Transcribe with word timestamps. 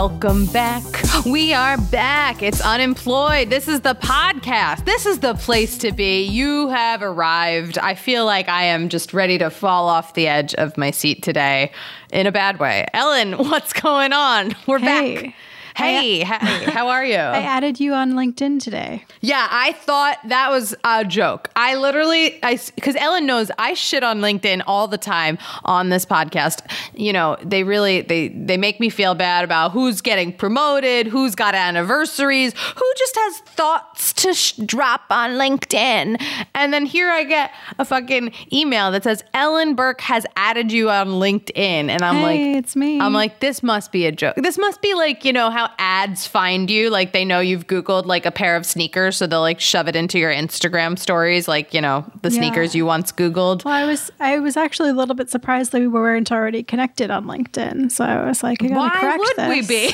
Welcome 0.00 0.46
back. 0.46 0.84
We 1.26 1.52
are 1.52 1.76
back. 1.76 2.40
It's 2.40 2.60
unemployed. 2.60 3.50
This 3.50 3.66
is 3.66 3.80
the 3.80 3.96
podcast. 3.96 4.84
This 4.84 5.06
is 5.06 5.18
the 5.18 5.34
place 5.34 5.76
to 5.78 5.90
be. 5.90 6.22
You 6.22 6.68
have 6.68 7.02
arrived. 7.02 7.78
I 7.78 7.96
feel 7.96 8.24
like 8.24 8.48
I 8.48 8.62
am 8.62 8.90
just 8.90 9.12
ready 9.12 9.38
to 9.38 9.50
fall 9.50 9.88
off 9.88 10.14
the 10.14 10.28
edge 10.28 10.54
of 10.54 10.78
my 10.78 10.92
seat 10.92 11.24
today 11.24 11.72
in 12.12 12.28
a 12.28 12.32
bad 12.32 12.60
way. 12.60 12.86
Ellen, 12.94 13.32
what's 13.38 13.72
going 13.72 14.12
on? 14.12 14.54
We're 14.68 14.78
Hey. 14.78 15.14
back. 15.16 15.34
Hey, 15.78 16.24
hey, 16.24 16.24
how 16.24 16.88
are 16.88 17.04
you? 17.04 17.14
I 17.14 17.38
added 17.42 17.78
you 17.78 17.94
on 17.94 18.14
LinkedIn 18.14 18.60
today. 18.60 19.04
Yeah, 19.20 19.46
I 19.48 19.72
thought 19.72 20.18
that 20.26 20.50
was 20.50 20.74
a 20.82 21.04
joke. 21.04 21.50
I 21.54 21.76
literally, 21.76 22.42
I 22.42 22.58
because 22.74 22.96
Ellen 22.96 23.26
knows 23.26 23.52
I 23.58 23.74
shit 23.74 24.02
on 24.02 24.20
LinkedIn 24.20 24.62
all 24.66 24.88
the 24.88 24.98
time 24.98 25.38
on 25.64 25.90
this 25.90 26.04
podcast. 26.04 26.68
You 26.94 27.12
know, 27.12 27.36
they 27.44 27.62
really 27.62 28.00
they 28.00 28.28
they 28.28 28.56
make 28.56 28.80
me 28.80 28.88
feel 28.90 29.14
bad 29.14 29.44
about 29.44 29.70
who's 29.70 30.00
getting 30.00 30.32
promoted, 30.32 31.06
who's 31.06 31.36
got 31.36 31.54
anniversaries, 31.54 32.54
who 32.54 32.92
just 32.96 33.14
has 33.16 33.38
thoughts 33.38 34.12
to 34.14 34.34
sh- 34.34 34.54
drop 34.54 35.02
on 35.10 35.30
LinkedIn, 35.32 36.20
and 36.54 36.72
then 36.72 36.86
here 36.86 37.08
I 37.08 37.22
get 37.22 37.52
a 37.78 37.84
fucking 37.84 38.32
email 38.52 38.90
that 38.90 39.04
says 39.04 39.22
Ellen 39.32 39.76
Burke 39.76 40.00
has 40.00 40.26
added 40.36 40.72
you 40.72 40.90
on 40.90 41.08
LinkedIn, 41.08 41.56
and 41.56 42.02
I'm 42.02 42.16
hey, 42.16 42.22
like, 42.22 42.64
it's 42.64 42.74
me. 42.74 43.00
I'm 43.00 43.12
like, 43.12 43.38
this 43.38 43.62
must 43.62 43.92
be 43.92 44.06
a 44.06 44.12
joke. 44.12 44.34
This 44.36 44.58
must 44.58 44.82
be 44.82 44.94
like, 44.94 45.24
you 45.24 45.32
know, 45.32 45.50
how 45.50 45.67
ads 45.78 46.26
find 46.26 46.70
you. 46.70 46.90
Like 46.90 47.12
they 47.12 47.24
know 47.24 47.40
you've 47.40 47.66
Googled 47.66 48.06
like 48.06 48.26
a 48.26 48.30
pair 48.30 48.56
of 48.56 48.64
sneakers, 48.64 49.16
so 49.16 49.26
they'll 49.26 49.40
like 49.40 49.60
shove 49.60 49.88
it 49.88 49.96
into 49.96 50.18
your 50.18 50.32
Instagram 50.32 50.98
stories, 50.98 51.46
like, 51.48 51.74
you 51.74 51.80
know, 51.80 52.04
the 52.22 52.30
Yeah. 52.30 52.38
sneakers 52.38 52.74
you 52.74 52.86
once 52.86 53.12
Googled. 53.12 53.64
well, 53.64 53.74
I 53.74 53.84
was 53.84 54.10
I 54.20 54.38
was 54.38 54.56
actually 54.56 54.90
a 54.90 54.94
little 54.94 55.14
bit 55.14 55.30
surprised 55.30 55.72
that 55.72 55.80
we 55.80 55.88
weren't 55.88 56.32
already 56.32 56.62
connected 56.62 57.10
on 57.10 57.26
LinkedIn. 57.26 57.90
So 57.92 58.04
I 58.04 58.26
was 58.26 58.42
like, 58.42 58.62
I 58.62 58.68
gotta 58.68 58.78
Why 58.80 58.90
correct 59.00 59.18
would 59.18 59.36
this. 59.36 59.48
we 59.68 59.68
be? 59.68 59.92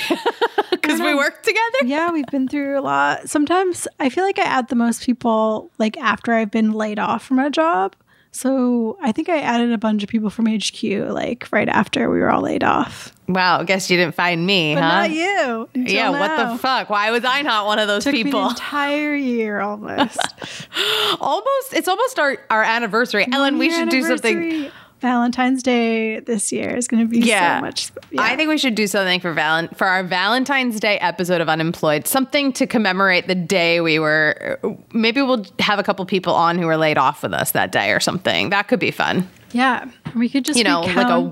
Because 0.71 1.01
we 1.01 1.15
work 1.15 1.43
together? 1.43 1.79
yeah, 1.87 2.11
we've 2.11 2.27
been 2.27 2.47
through 2.49 2.79
a 2.79 2.83
lot. 2.83 3.29
Sometimes 3.29 3.89
I 4.01 4.09
feel 4.11 4.25
like 4.25 4.39
I 4.39 4.43
add 4.45 4.69
the 4.69 4.77
most 4.77 5.03
people 5.05 5.71
like 5.79 5.97
after 5.99 6.33
I've 6.35 6.51
been 6.51 6.73
laid 6.73 6.99
off 6.99 7.25
from 7.25 7.39
a 7.39 7.51
job. 7.51 7.97
So 8.35 8.99
I 9.01 9.13
think 9.13 9.29
I 9.29 9.39
added 9.41 9.71
a 9.71 9.79
bunch 9.79 10.03
of 10.03 10.09
people 10.09 10.29
from 10.29 10.47
HQ 10.47 10.83
like 11.11 11.47
right 11.53 11.69
after 11.69 12.11
we 12.11 12.19
were 12.19 12.29
all 12.29 12.43
laid 12.43 12.65
off. 12.65 13.13
Wow, 13.29 13.63
guess 13.63 13.89
you 13.89 13.97
didn't 13.97 14.17
find 14.17 14.45
me, 14.45 14.75
But 14.75 14.83
huh? 14.83 14.89
not 14.89 15.11
you. 15.13 15.69
yeah, 15.75 16.11
what 16.11 16.37
the 16.53 16.59
fuck? 16.59 16.91
Why 16.91 17.13
was 17.13 17.25
I 17.25 17.43
not 17.43 17.67
one 17.67 17.79
of 17.79 17.87
those 17.87 18.03
Took 18.03 18.13
me 18.13 18.25
people? 18.25 18.43
an 18.43 18.51
entire 18.51 19.15
year 19.15 19.61
almost. 19.61 20.19
almost, 21.21 21.75
it's 21.75 21.87
almost 21.87 22.19
our, 22.19 22.37
our 22.51 22.65
anniversary. 22.65 23.25
Ellen, 23.31 23.57
we 23.57 23.71
should 23.71 23.89
do 23.89 24.03
something. 24.03 24.69
Valentine's 25.05 25.63
Day 25.63 26.21
this 26.21 26.51
year 26.51 26.75
is 26.75 26.89
going 26.89 27.03
to 27.05 27.09
be 27.09 27.19
Yeah. 27.21 27.59
so 27.59 27.67
much. 27.67 27.91
yeah. 28.11 28.23
I 28.23 28.37
think 28.37 28.49
we 28.49 28.57
should 28.57 28.75
do 28.75 28.87
something 28.87 29.21
for 29.21 29.35
Valen- 29.35 29.77
for 29.77 29.87
our 29.87 30.03
Valentine's 30.03 30.81
Day 30.81 30.97
episode 30.99 31.43
of 31.43 31.49
Unemployed. 31.51 32.07
Something 32.07 32.55
to 32.55 32.67
commemorate 32.67 33.27
the 33.29 33.35
day 33.35 33.83
we 33.83 33.99
were. 33.99 34.59
Maybe 34.95 35.21
we'll 35.21 35.45
have 35.59 35.79
a 35.79 35.83
couple 35.83 36.07
people 36.07 36.33
on 36.35 36.57
who 36.59 36.67
were 36.67 36.79
laid 36.79 36.97
off 36.97 37.23
with 37.23 37.35
us 37.35 37.51
that 37.53 37.71
day 37.71 37.91
or 37.93 38.01
something. 38.01 38.49
That 38.49 38.67
could 38.69 38.81
be 38.81 38.91
fun. 38.91 39.29
yeah, 39.53 39.85
we 40.17 40.29
could 40.31 40.45
just 40.47 40.57
You 40.59 40.65
know, 40.65 40.81
like 40.81 41.07
a 41.07 41.31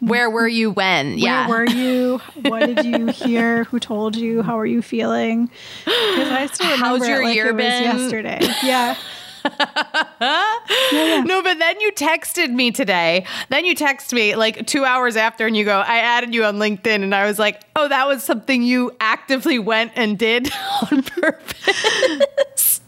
where 0.00 0.30
were 0.30 0.46
you 0.48 0.70
when? 0.70 1.18
yeah. 1.18 1.48
Where 1.48 1.58
were 1.58 1.70
you? 1.70 2.20
What 2.42 2.60
did 2.66 2.84
you 2.86 3.06
hear? 3.08 3.64
Who 3.64 3.80
told 3.80 4.14
you? 4.16 4.42
How 4.42 4.56
are 4.58 4.64
you 4.64 4.80
feeling? 4.80 5.50
Because 5.84 6.28
I 6.30 6.46
still 6.52 6.66
remember 6.70 6.86
How's 7.00 7.08
your 7.08 7.20
it 7.22 7.24
like 7.24 7.34
year 7.34 7.48
it 7.50 7.56
been? 7.56 7.82
yesterday. 7.82 8.38
Yeah. 8.62 8.94
No, 10.20 11.42
but 11.42 11.58
then 11.58 11.80
you 11.80 11.92
texted 11.92 12.50
me 12.50 12.70
today. 12.70 13.24
Then 13.50 13.64
you 13.64 13.74
text 13.74 14.12
me 14.12 14.34
like 14.36 14.66
two 14.66 14.84
hours 14.84 15.16
after, 15.16 15.46
and 15.46 15.56
you 15.56 15.64
go, 15.64 15.78
"I 15.80 15.98
added 15.98 16.34
you 16.34 16.44
on 16.44 16.56
LinkedIn," 16.56 17.02
and 17.02 17.14
I 17.14 17.26
was 17.26 17.38
like, 17.38 17.62
"Oh, 17.76 17.88
that 17.88 18.06
was 18.06 18.22
something 18.22 18.62
you 18.62 18.92
actively 19.00 19.58
went 19.58 19.92
and 19.94 20.18
did 20.18 20.50
on 20.90 21.02
purpose." 21.02 22.80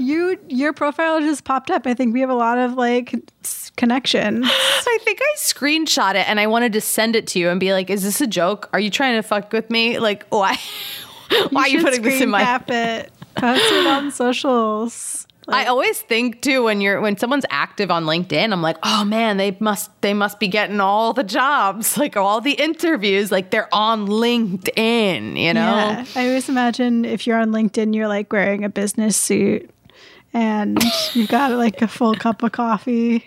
You 0.00 0.38
your 0.48 0.72
profile 0.72 1.20
just 1.20 1.44
popped 1.44 1.70
up. 1.70 1.86
I 1.86 1.94
think 1.94 2.12
we 2.14 2.20
have 2.20 2.30
a 2.30 2.34
lot 2.34 2.58
of 2.58 2.74
like 2.74 3.14
connection. 3.76 4.42
I 4.44 4.98
think 5.02 5.20
I 5.22 5.36
screenshot 5.36 6.14
it, 6.14 6.28
and 6.28 6.40
I 6.40 6.46
wanted 6.46 6.72
to 6.74 6.80
send 6.80 7.16
it 7.16 7.26
to 7.28 7.38
you 7.38 7.48
and 7.48 7.60
be 7.60 7.72
like, 7.72 7.90
"Is 7.90 8.02
this 8.02 8.20
a 8.20 8.26
joke? 8.26 8.68
Are 8.72 8.80
you 8.80 8.90
trying 8.90 9.16
to 9.16 9.22
fuck 9.22 9.52
with 9.52 9.70
me? 9.70 9.98
Like, 9.98 10.26
why? 10.28 10.58
why 11.50 11.62
are 11.62 11.68
you 11.68 11.82
putting 11.82 12.02
this 12.02 12.20
in 12.20 12.30
my?" 12.30 12.42
it? 12.68 13.12
Post 13.36 13.72
it 13.72 13.86
on 13.86 14.10
socials. 14.10 15.19
I 15.52 15.66
always 15.66 16.00
think 16.00 16.42
too 16.42 16.64
when 16.64 16.80
you're 16.80 17.00
when 17.00 17.16
someone's 17.16 17.44
active 17.50 17.90
on 17.90 18.04
LinkedIn, 18.04 18.52
I'm 18.52 18.62
like, 18.62 18.76
oh 18.82 19.04
man, 19.04 19.36
they 19.36 19.56
must 19.60 19.90
they 20.02 20.14
must 20.14 20.38
be 20.40 20.48
getting 20.48 20.80
all 20.80 21.12
the 21.12 21.24
jobs, 21.24 21.96
like 22.02 22.16
all 22.16 22.40
the 22.40 22.52
interviews, 22.52 23.30
like 23.32 23.50
they're 23.50 23.72
on 23.74 24.06
LinkedIn, 24.06 25.38
you 25.38 25.54
know? 25.54 25.60
Yeah. 25.60 26.04
I 26.16 26.28
always 26.28 26.48
imagine 26.48 27.04
if 27.04 27.26
you're 27.26 27.38
on 27.38 27.50
LinkedIn, 27.50 27.94
you're 27.94 28.08
like 28.08 28.32
wearing 28.32 28.64
a 28.64 28.68
business 28.68 29.16
suit 29.16 29.70
and 30.32 30.78
you've 31.14 31.28
got 31.28 31.50
like 31.52 31.82
a 31.82 31.88
full 31.88 32.14
cup 32.14 32.42
of 32.42 32.52
coffee 32.52 33.24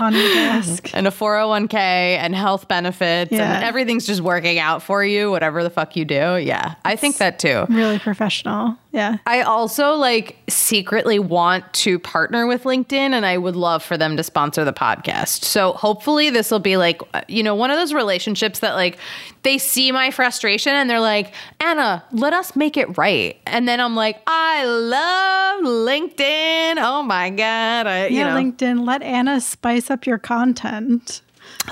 on 0.00 0.12
your 0.12 0.22
desk. 0.34 0.90
And 0.92 1.06
a 1.06 1.10
401k 1.10 1.72
and 1.74 2.34
health 2.34 2.66
benefits 2.66 3.30
Yeah. 3.30 3.54
and 3.56 3.64
everything's 3.64 4.06
just 4.06 4.20
working 4.20 4.58
out 4.58 4.82
for 4.82 5.04
you, 5.04 5.30
whatever 5.30 5.62
the 5.62 5.70
fuck 5.70 5.94
you 5.94 6.04
do. 6.04 6.36
Yeah. 6.36 6.74
I 6.84 6.96
think 6.96 7.18
that 7.18 7.38
too. 7.38 7.64
Really 7.68 7.98
professional. 8.00 8.76
Yeah. 8.98 9.18
I 9.26 9.42
also 9.42 9.92
like 9.94 10.36
secretly 10.48 11.20
want 11.20 11.72
to 11.84 12.00
partner 12.00 12.48
with 12.48 12.64
LinkedIn 12.64 12.92
and 13.12 13.24
I 13.24 13.38
would 13.38 13.54
love 13.54 13.84
for 13.84 13.96
them 13.96 14.16
to 14.16 14.24
sponsor 14.24 14.64
the 14.64 14.72
podcast. 14.72 15.44
So 15.44 15.72
hopefully 15.74 16.30
this 16.30 16.50
will 16.50 16.58
be 16.58 16.76
like, 16.76 17.00
uh, 17.14 17.20
you 17.28 17.44
know, 17.44 17.54
one 17.54 17.70
of 17.70 17.76
those 17.78 17.94
relationships 17.94 18.58
that 18.58 18.74
like 18.74 18.98
they 19.44 19.56
see 19.56 19.92
my 19.92 20.10
frustration 20.10 20.72
and 20.72 20.90
they're 20.90 20.98
like, 20.98 21.32
Anna, 21.60 22.02
let 22.10 22.32
us 22.32 22.56
make 22.56 22.76
it 22.76 22.98
right. 22.98 23.40
And 23.46 23.68
then 23.68 23.80
I'm 23.80 23.94
like, 23.94 24.20
I 24.26 24.64
love 24.64 25.62
LinkedIn. 25.64 26.74
Oh 26.78 27.04
my 27.04 27.30
God. 27.30 27.86
I, 27.86 28.06
you 28.08 28.16
Yeah, 28.18 28.34
know, 28.34 28.40
LinkedIn, 28.42 28.84
let 28.84 29.02
Anna 29.02 29.40
spice 29.40 29.90
up 29.92 30.06
your 30.06 30.18
content. 30.18 31.22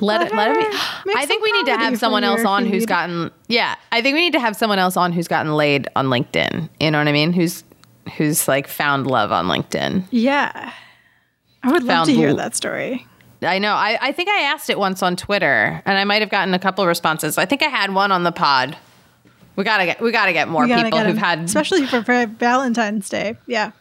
Let 0.00 0.22
it, 0.22 0.34
let 0.34 0.50
it 0.50 0.70
be. 0.70 1.12
I 1.16 1.26
think 1.26 1.42
we 1.42 1.52
need 1.52 1.66
to 1.66 1.76
have 1.76 1.98
someone 1.98 2.24
else 2.24 2.44
on 2.44 2.66
who's 2.66 2.86
gotten, 2.86 3.30
yeah, 3.48 3.76
I 3.92 4.02
think 4.02 4.14
we 4.14 4.20
need 4.20 4.32
to 4.32 4.40
have 4.40 4.56
someone 4.56 4.78
else 4.78 4.96
on 4.96 5.12
who's 5.12 5.28
gotten 5.28 5.54
laid 5.54 5.88
on 5.96 6.06
LinkedIn. 6.06 6.68
You 6.80 6.90
know 6.90 6.98
what 6.98 7.08
I 7.08 7.12
mean? 7.12 7.32
Who's, 7.32 7.64
who's 8.16 8.46
like 8.48 8.68
found 8.68 9.06
love 9.06 9.32
on 9.32 9.46
LinkedIn. 9.46 10.04
Yeah. 10.10 10.72
I 11.62 11.72
would 11.72 11.82
love 11.82 12.06
to 12.06 12.12
hear 12.14 12.28
l- 12.30 12.36
that 12.36 12.54
story. 12.54 13.06
I 13.42 13.58
know. 13.58 13.72
I, 13.72 13.98
I 14.00 14.12
think 14.12 14.28
I 14.28 14.40
asked 14.42 14.70
it 14.70 14.78
once 14.78 15.02
on 15.02 15.16
Twitter, 15.16 15.82
and 15.84 15.98
I 15.98 16.04
might 16.04 16.22
have 16.22 16.30
gotten 16.30 16.54
a 16.54 16.58
couple 16.58 16.82
of 16.82 16.88
responses. 16.88 17.36
I 17.38 17.44
think 17.44 17.62
I 17.62 17.66
had 17.68 17.92
one 17.92 18.12
on 18.12 18.22
the 18.22 18.32
pod. 18.32 18.76
We 19.56 19.64
gotta 19.64 19.84
get 19.86 20.00
we 20.00 20.12
gotta 20.12 20.32
get 20.32 20.48
more 20.48 20.66
gotta 20.66 20.84
people 20.84 20.98
get 20.98 21.06
who've 21.06 21.18
had. 21.18 21.40
especially 21.40 21.86
for, 21.86 22.02
for 22.02 22.26
Valentine's 22.26 23.08
Day. 23.08 23.36
Yeah. 23.46 23.72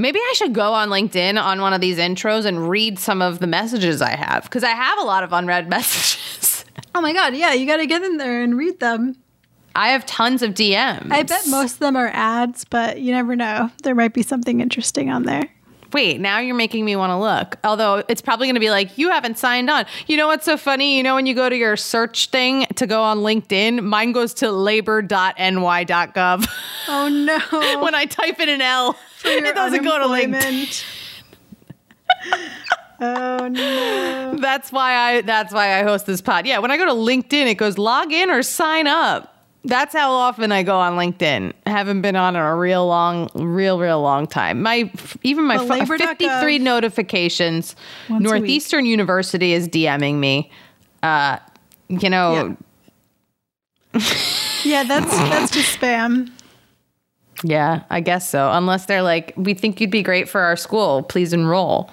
Maybe 0.00 0.18
I 0.18 0.32
should 0.34 0.54
go 0.54 0.72
on 0.72 0.88
LinkedIn 0.88 1.40
on 1.40 1.60
one 1.60 1.74
of 1.74 1.82
these 1.82 1.98
intros 1.98 2.46
and 2.46 2.70
read 2.70 2.98
some 2.98 3.20
of 3.20 3.38
the 3.38 3.46
messages 3.46 4.00
I 4.00 4.16
have 4.16 4.44
because 4.44 4.64
I 4.64 4.70
have 4.70 4.98
a 4.98 5.02
lot 5.02 5.22
of 5.22 5.32
unread 5.32 5.68
messages. 5.68 6.64
Oh 6.94 7.02
my 7.02 7.12
god, 7.12 7.36
yeah, 7.36 7.52
you 7.52 7.66
got 7.66 7.76
to 7.76 7.86
get 7.86 8.02
in 8.02 8.16
there 8.16 8.42
and 8.42 8.56
read 8.56 8.80
them. 8.80 9.16
I 9.76 9.88
have 9.88 10.06
tons 10.06 10.42
of 10.42 10.52
DMs. 10.52 11.12
I 11.12 11.22
bet 11.22 11.46
most 11.48 11.74
of 11.74 11.78
them 11.80 11.96
are 11.96 12.10
ads, 12.12 12.64
but 12.64 13.00
you 13.00 13.12
never 13.12 13.36
know. 13.36 13.70
There 13.82 13.94
might 13.94 14.14
be 14.14 14.22
something 14.22 14.60
interesting 14.60 15.10
on 15.10 15.24
there. 15.24 15.48
Wait, 15.92 16.20
now 16.20 16.38
you're 16.38 16.54
making 16.54 16.84
me 16.84 16.94
want 16.94 17.10
to 17.10 17.16
look. 17.16 17.56
Although 17.64 18.04
it's 18.08 18.22
probably 18.22 18.46
going 18.46 18.54
to 18.54 18.60
be 18.60 18.70
like, 18.70 18.96
you 18.96 19.10
haven't 19.10 19.38
signed 19.38 19.68
on. 19.68 19.86
You 20.06 20.16
know 20.16 20.28
what's 20.28 20.44
so 20.44 20.56
funny? 20.56 20.96
You 20.96 21.02
know, 21.02 21.14
when 21.14 21.26
you 21.26 21.34
go 21.34 21.48
to 21.48 21.56
your 21.56 21.76
search 21.76 22.28
thing 22.28 22.66
to 22.76 22.86
go 22.86 23.02
on 23.02 23.18
LinkedIn, 23.18 23.82
mine 23.82 24.12
goes 24.12 24.34
to 24.34 24.52
labor.ny.gov. 24.52 26.48
Oh 26.88 27.08
no. 27.08 27.80
when 27.82 27.94
I 27.94 28.04
type 28.04 28.38
in 28.40 28.48
an 28.48 28.60
L, 28.60 28.96
it 29.24 29.54
doesn't 29.54 29.82
go 29.82 29.98
to 29.98 30.04
LinkedIn. 30.06 30.84
oh 33.00 33.48
no. 33.48 34.36
That's 34.38 34.70
why 34.70 34.94
I 34.94 35.20
that's 35.22 35.52
why 35.52 35.78
I 35.78 35.82
host 35.82 36.06
this 36.06 36.20
pod. 36.20 36.46
Yeah, 36.46 36.58
when 36.58 36.70
I 36.70 36.76
go 36.76 36.84
to 36.84 36.92
LinkedIn, 36.92 37.46
it 37.46 37.54
goes 37.54 37.78
log 37.78 38.12
in 38.12 38.30
or 38.30 38.42
sign 38.42 38.86
up. 38.86 39.29
That's 39.62 39.94
how 39.94 40.12
often 40.12 40.52
I 40.52 40.62
go 40.62 40.78
on 40.78 40.94
LinkedIn. 40.94 41.52
I 41.66 41.70
haven't 41.70 42.00
been 42.00 42.16
on 42.16 42.34
in 42.34 42.40
a 42.40 42.56
real 42.56 42.86
long, 42.86 43.28
real, 43.34 43.78
real 43.78 44.00
long 44.00 44.26
time. 44.26 44.62
My 44.62 44.90
even 45.22 45.44
my 45.44 45.58
But 45.58 45.68
pho- 45.68 45.74
labor.gov 45.74 45.98
53 46.18 46.58
notifications. 46.60 47.76
Once 48.08 48.20
a 48.20 48.22
week. 48.24 48.40
Northeastern 48.40 48.86
University 48.86 49.52
is 49.52 49.68
DMing 49.68 50.14
me. 50.16 50.50
Uh, 51.02 51.38
you 51.88 52.08
know, 52.08 52.56
Yeah, 54.64 54.84
that's 54.84 55.10
that's 55.10 55.50
just 55.52 55.78
spam. 55.78 56.30
yeah, 57.42 57.82
I 57.90 58.00
guess 58.00 58.28
so. 58.28 58.50
Unless 58.52 58.86
they're 58.86 59.02
like, 59.02 59.32
we 59.36 59.54
think 59.54 59.80
you'd 59.80 59.90
be 59.90 60.02
great 60.02 60.28
for 60.28 60.40
our 60.42 60.56
school. 60.56 61.02
Please 61.02 61.32
enroll. 61.32 61.90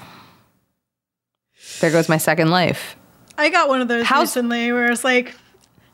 There 1.81 1.91
goes 1.91 2.07
my 2.09 2.17
second 2.17 2.49
life. 2.49 2.95
I 3.37 3.49
got 3.49 3.67
one 3.69 3.81
of 3.81 3.87
those 3.87 4.05
How's- 4.05 4.29
recently 4.29 4.71
where 4.71 4.91
it's 4.91 5.03
like 5.03 5.33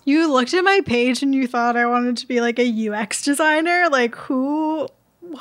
you 0.05 0.31
looked 0.31 0.53
at 0.53 0.63
my 0.63 0.81
page 0.85 1.23
and 1.23 1.33
you 1.33 1.47
thought 1.47 1.75
I 1.75 1.85
wanted 1.85 2.17
to 2.17 2.27
be 2.27 2.41
like 2.41 2.59
a 2.59 2.89
UX 2.89 3.23
designer. 3.23 3.87
Like 3.91 4.15
who 4.15 4.87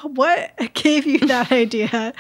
what 0.02 0.52
gave 0.74 1.06
you 1.06 1.18
that 1.20 1.52
idea? 1.52 2.12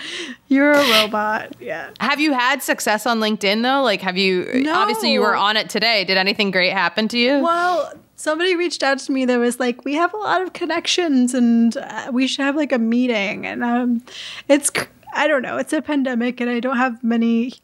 You're 0.48 0.72
a 0.72 1.02
robot. 1.02 1.54
Yeah. 1.60 1.90
Have 2.00 2.20
you 2.20 2.32
had 2.32 2.62
success 2.62 3.06
on 3.06 3.20
LinkedIn 3.20 3.62
though? 3.62 3.82
Like, 3.82 4.00
have 4.00 4.18
you? 4.18 4.50
No. 4.54 4.74
Obviously, 4.74 5.12
you 5.12 5.20
were 5.20 5.36
on 5.36 5.56
it 5.56 5.70
today. 5.70 6.04
Did 6.04 6.16
anything 6.16 6.50
great 6.50 6.72
happen 6.72 7.08
to 7.08 7.18
you? 7.18 7.38
Well, 7.40 7.92
somebody 8.16 8.54
reached 8.56 8.82
out 8.82 8.98
to 9.00 9.12
me 9.12 9.24
that 9.24 9.38
was 9.38 9.58
like, 9.58 9.84
"We 9.84 9.94
have 9.94 10.12
a 10.12 10.18
lot 10.18 10.42
of 10.42 10.52
connections, 10.52 11.34
and 11.34 11.76
uh, 11.76 12.10
we 12.12 12.26
should 12.26 12.44
have 12.44 12.56
like 12.56 12.72
a 12.72 12.78
meeting." 12.78 13.46
And 13.46 13.64
um, 13.64 14.02
it's 14.48 14.70
I 15.14 15.28
don't 15.28 15.42
know, 15.42 15.58
it's 15.58 15.72
a 15.72 15.82
pandemic, 15.82 16.40
and 16.40 16.50
I 16.50 16.60
don't 16.60 16.76
have 16.76 17.02
many 17.04 17.54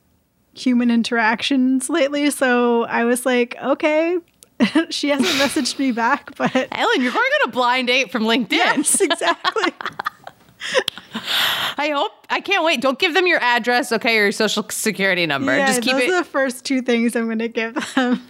human 0.55 0.91
interactions 0.91 1.89
lately, 1.89 2.31
so 2.31 2.85
I 2.85 3.05
was 3.05 3.25
like, 3.25 3.57
okay. 3.63 4.19
she 4.91 5.09
hasn't 5.11 5.29
messaged 5.29 5.79
me 5.79 5.93
back, 5.93 6.35
but 6.37 6.55
Ellen, 6.73 7.03
you're 7.03 7.13
going 7.13 7.31
on 7.43 7.49
a 7.49 7.53
blind 7.53 7.89
date 7.89 8.11
from 8.11 8.25
LinkedIn. 8.25 8.53
Yes, 8.53 9.01
exactly. 9.01 9.73
I 11.77 11.91
hope 11.95 12.11
I 12.29 12.41
can't 12.41 12.65
wait. 12.65 12.81
Don't 12.81 12.99
give 12.99 13.15
them 13.15 13.27
your 13.27 13.41
address, 13.41 13.93
okay, 13.93 14.19
or 14.19 14.25
your 14.25 14.33
social 14.33 14.67
security 14.71 15.25
number. 15.27 15.57
Yeah, 15.57 15.69
Just 15.69 15.83
keep 15.83 15.93
those 15.93 16.03
it 16.03 16.11
are 16.11 16.19
the 16.19 16.25
first 16.29 16.65
two 16.65 16.83
things 16.83 17.15
I'm 17.15 17.27
going 17.27 17.39
to 17.39 17.49
give 17.49 17.75
them. 17.95 18.21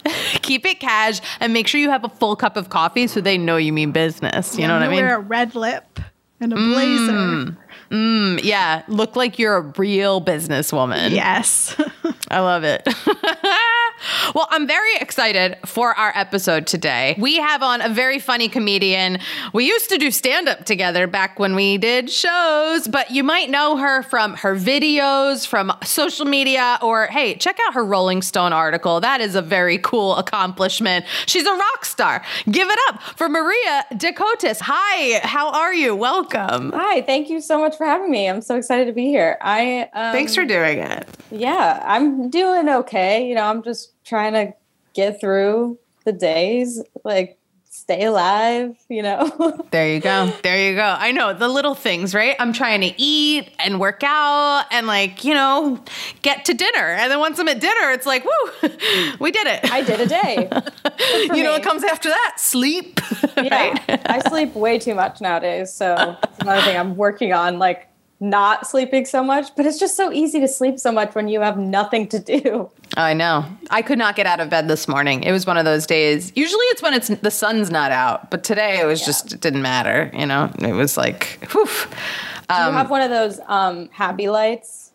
keep 0.43 0.65
it 0.65 0.79
cash 0.79 1.19
and 1.39 1.51
make 1.53 1.67
sure 1.67 1.81
you 1.81 1.89
have 1.89 2.03
a 2.03 2.09
full 2.09 2.35
cup 2.35 2.55
of 2.55 2.69
coffee 2.69 3.07
so 3.07 3.19
they 3.21 3.37
know 3.37 3.57
you 3.57 3.73
mean 3.73 3.91
business. 3.91 4.57
You 4.57 4.67
know 4.67 4.75
what 4.75 4.83
I 4.83 4.89
mean? 4.89 5.03
Wear 5.03 5.15
a 5.15 5.19
red 5.19 5.55
lip 5.55 5.99
and 6.39 6.53
a 6.53 6.55
blazer. 6.55 7.57
Mm, 7.89 8.43
yeah, 8.43 8.83
look 8.87 9.15
like 9.15 9.39
you're 9.39 9.57
a 9.57 9.73
real 9.77 10.21
businesswoman. 10.21 11.09
Yes. 11.09 11.75
I 12.29 12.39
love 12.41 12.63
it. 12.63 12.87
Well, 14.35 14.47
I'm 14.49 14.67
very 14.67 14.95
excited 14.99 15.57
for 15.65 15.93
our 15.97 16.11
episode 16.15 16.67
today. 16.67 17.15
We 17.17 17.37
have 17.37 17.61
on 17.63 17.81
a 17.81 17.89
very 17.89 18.19
funny 18.19 18.49
comedian. 18.49 19.19
We 19.53 19.65
used 19.65 19.89
to 19.89 19.97
do 19.97 20.11
stand 20.11 20.47
up 20.47 20.65
together 20.65 21.07
back 21.07 21.39
when 21.39 21.55
we 21.55 21.77
did 21.77 22.09
shows, 22.09 22.87
but 22.87 23.11
you 23.11 23.23
might 23.23 23.49
know 23.49 23.77
her 23.77 24.03
from 24.03 24.35
her 24.35 24.55
videos, 24.55 25.45
from 25.47 25.71
social 25.83 26.25
media, 26.25 26.79
or 26.81 27.07
hey, 27.07 27.35
check 27.35 27.57
out 27.67 27.73
her 27.73 27.83
Rolling 27.83 28.21
Stone 28.21 28.53
article. 28.53 28.99
That 28.99 29.21
is 29.21 29.35
a 29.35 29.41
very 29.41 29.77
cool 29.77 30.15
accomplishment. 30.15 31.05
She's 31.25 31.45
a 31.45 31.53
rock 31.53 31.85
star. 31.85 32.23
Give 32.49 32.69
it 32.69 32.79
up 32.89 33.01
for 33.01 33.29
Maria 33.29 33.85
Dakotas. 33.95 34.59
Hi, 34.61 35.19
how 35.23 35.51
are 35.51 35.73
you? 35.73 35.95
Welcome. 35.95 36.71
Hi, 36.73 37.01
thank 37.01 37.29
you 37.29 37.41
so 37.41 37.59
much 37.59 37.75
for 37.75 37.85
having 37.85 38.11
me. 38.11 38.27
I'm 38.29 38.41
so 38.41 38.55
excited 38.55 38.85
to 38.85 38.93
be 38.93 39.07
here. 39.07 39.37
I 39.41 39.89
um, 39.93 40.13
Thanks 40.13 40.35
for 40.35 40.45
doing 40.45 40.79
it. 40.79 41.07
Yeah, 41.31 41.81
I'm 41.85 42.29
doing 42.29 42.69
okay. 42.69 43.27
You 43.27 43.35
know, 43.35 43.43
I'm 43.43 43.63
just 43.63 43.88
trying 44.03 44.33
to 44.33 44.53
get 44.93 45.19
through 45.19 45.79
the 46.05 46.11
days, 46.11 46.81
like 47.03 47.39
stay 47.69 48.05
alive, 48.05 48.75
you 48.89 49.01
know. 49.01 49.55
There 49.71 49.93
you 49.93 49.99
go. 49.99 50.33
There 50.41 50.69
you 50.69 50.75
go. 50.75 50.95
I 50.97 51.11
know 51.11 51.33
the 51.33 51.47
little 51.47 51.75
things, 51.75 52.15
right? 52.15 52.35
I'm 52.39 52.53
trying 52.53 52.81
to 52.81 52.91
eat 52.99 53.51
and 53.59 53.79
work 53.79 54.01
out 54.03 54.65
and 54.71 54.87
like, 54.87 55.23
you 55.23 55.35
know, 55.35 55.83
get 56.23 56.45
to 56.45 56.55
dinner. 56.55 56.79
And 56.79 57.11
then 57.11 57.19
once 57.19 57.37
I'm 57.37 57.47
at 57.47 57.61
dinner, 57.61 57.91
it's 57.91 58.07
like, 58.07 58.25
woo, 58.25 58.69
we 59.19 59.31
did 59.31 59.45
it. 59.45 59.71
I 59.71 59.83
did 59.83 60.01
a 60.01 60.07
day. 60.07 60.49
you 61.35 61.43
know 61.43 61.51
what 61.51 61.61
comes 61.61 61.83
after 61.83 62.09
that? 62.09 62.35
Sleep. 62.37 62.99
yeah. 63.37 63.55
right? 63.55 64.01
I 64.09 64.19
sleep 64.27 64.55
way 64.55 64.79
too 64.79 64.95
much 64.95 65.21
nowadays, 65.21 65.71
so 65.71 65.95
that's 65.95 66.39
another 66.39 66.61
thing 66.63 66.77
I'm 66.77 66.95
working 66.95 67.31
on 67.31 67.59
like 67.59 67.88
not 68.19 68.67
sleeping 68.67 69.05
so 69.05 69.23
much, 69.23 69.55
but 69.55 69.65
it's 69.65 69.79
just 69.79 69.95
so 69.95 70.11
easy 70.11 70.39
to 70.39 70.47
sleep 70.47 70.79
so 70.79 70.91
much 70.91 71.15
when 71.15 71.29
you 71.29 71.39
have 71.41 71.57
nothing 71.57 72.07
to 72.09 72.19
do. 72.19 72.69
I 72.97 73.13
know. 73.13 73.45
I 73.69 73.81
could 73.81 73.97
not 73.97 74.15
get 74.15 74.25
out 74.25 74.39
of 74.39 74.49
bed 74.49 74.67
this 74.67 74.87
morning. 74.87 75.23
It 75.23 75.31
was 75.31 75.45
one 75.45 75.57
of 75.57 75.65
those 75.65 75.85
days. 75.85 76.33
Usually 76.35 76.65
it's 76.65 76.81
when 76.81 76.93
it's 76.93 77.07
the 77.07 77.31
sun's 77.31 77.71
not 77.71 77.91
out, 77.91 78.29
but 78.29 78.43
today 78.43 78.79
it 78.79 78.85
was 78.85 79.05
just 79.05 79.33
it 79.33 79.41
didn't 79.41 79.61
matter, 79.61 80.11
you 80.13 80.25
know. 80.25 80.51
It 80.59 80.73
was 80.73 80.97
like, 80.97 81.39
whew. 81.51 81.65
Do 81.65 82.55
you 82.55 82.71
have 82.71 82.89
one 82.89 83.01
of 83.01 83.09
those 83.09 83.39
um 83.47 83.89
happy 83.91 84.27
lights? 84.27 84.91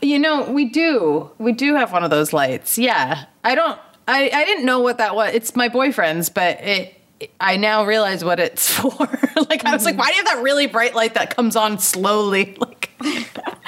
You 0.00 0.18
know, 0.18 0.50
we 0.50 0.66
do. 0.66 1.30
We 1.38 1.52
do 1.52 1.74
have 1.74 1.92
one 1.92 2.04
of 2.04 2.10
those 2.10 2.32
lights. 2.32 2.78
Yeah. 2.78 3.24
I 3.42 3.54
don't 3.54 3.78
I 4.06 4.30
I 4.32 4.44
didn't 4.44 4.64
know 4.64 4.80
what 4.80 4.98
that 4.98 5.14
was. 5.14 5.34
It's 5.34 5.56
my 5.56 5.68
boyfriend's, 5.68 6.28
but 6.30 6.60
it 6.60 7.00
I 7.40 7.56
now 7.56 7.84
realize 7.84 8.24
what 8.24 8.40
it's 8.40 8.70
for. 8.78 8.90
like 9.48 9.64
I 9.64 9.72
was 9.72 9.84
like, 9.84 9.96
why 9.96 10.06
do 10.10 10.16
you 10.16 10.24
have 10.24 10.34
that 10.36 10.42
really 10.42 10.66
bright 10.66 10.94
light 10.94 11.14
that 11.14 11.34
comes 11.36 11.56
on 11.56 11.78
slowly? 11.78 12.56
Like 12.66 12.90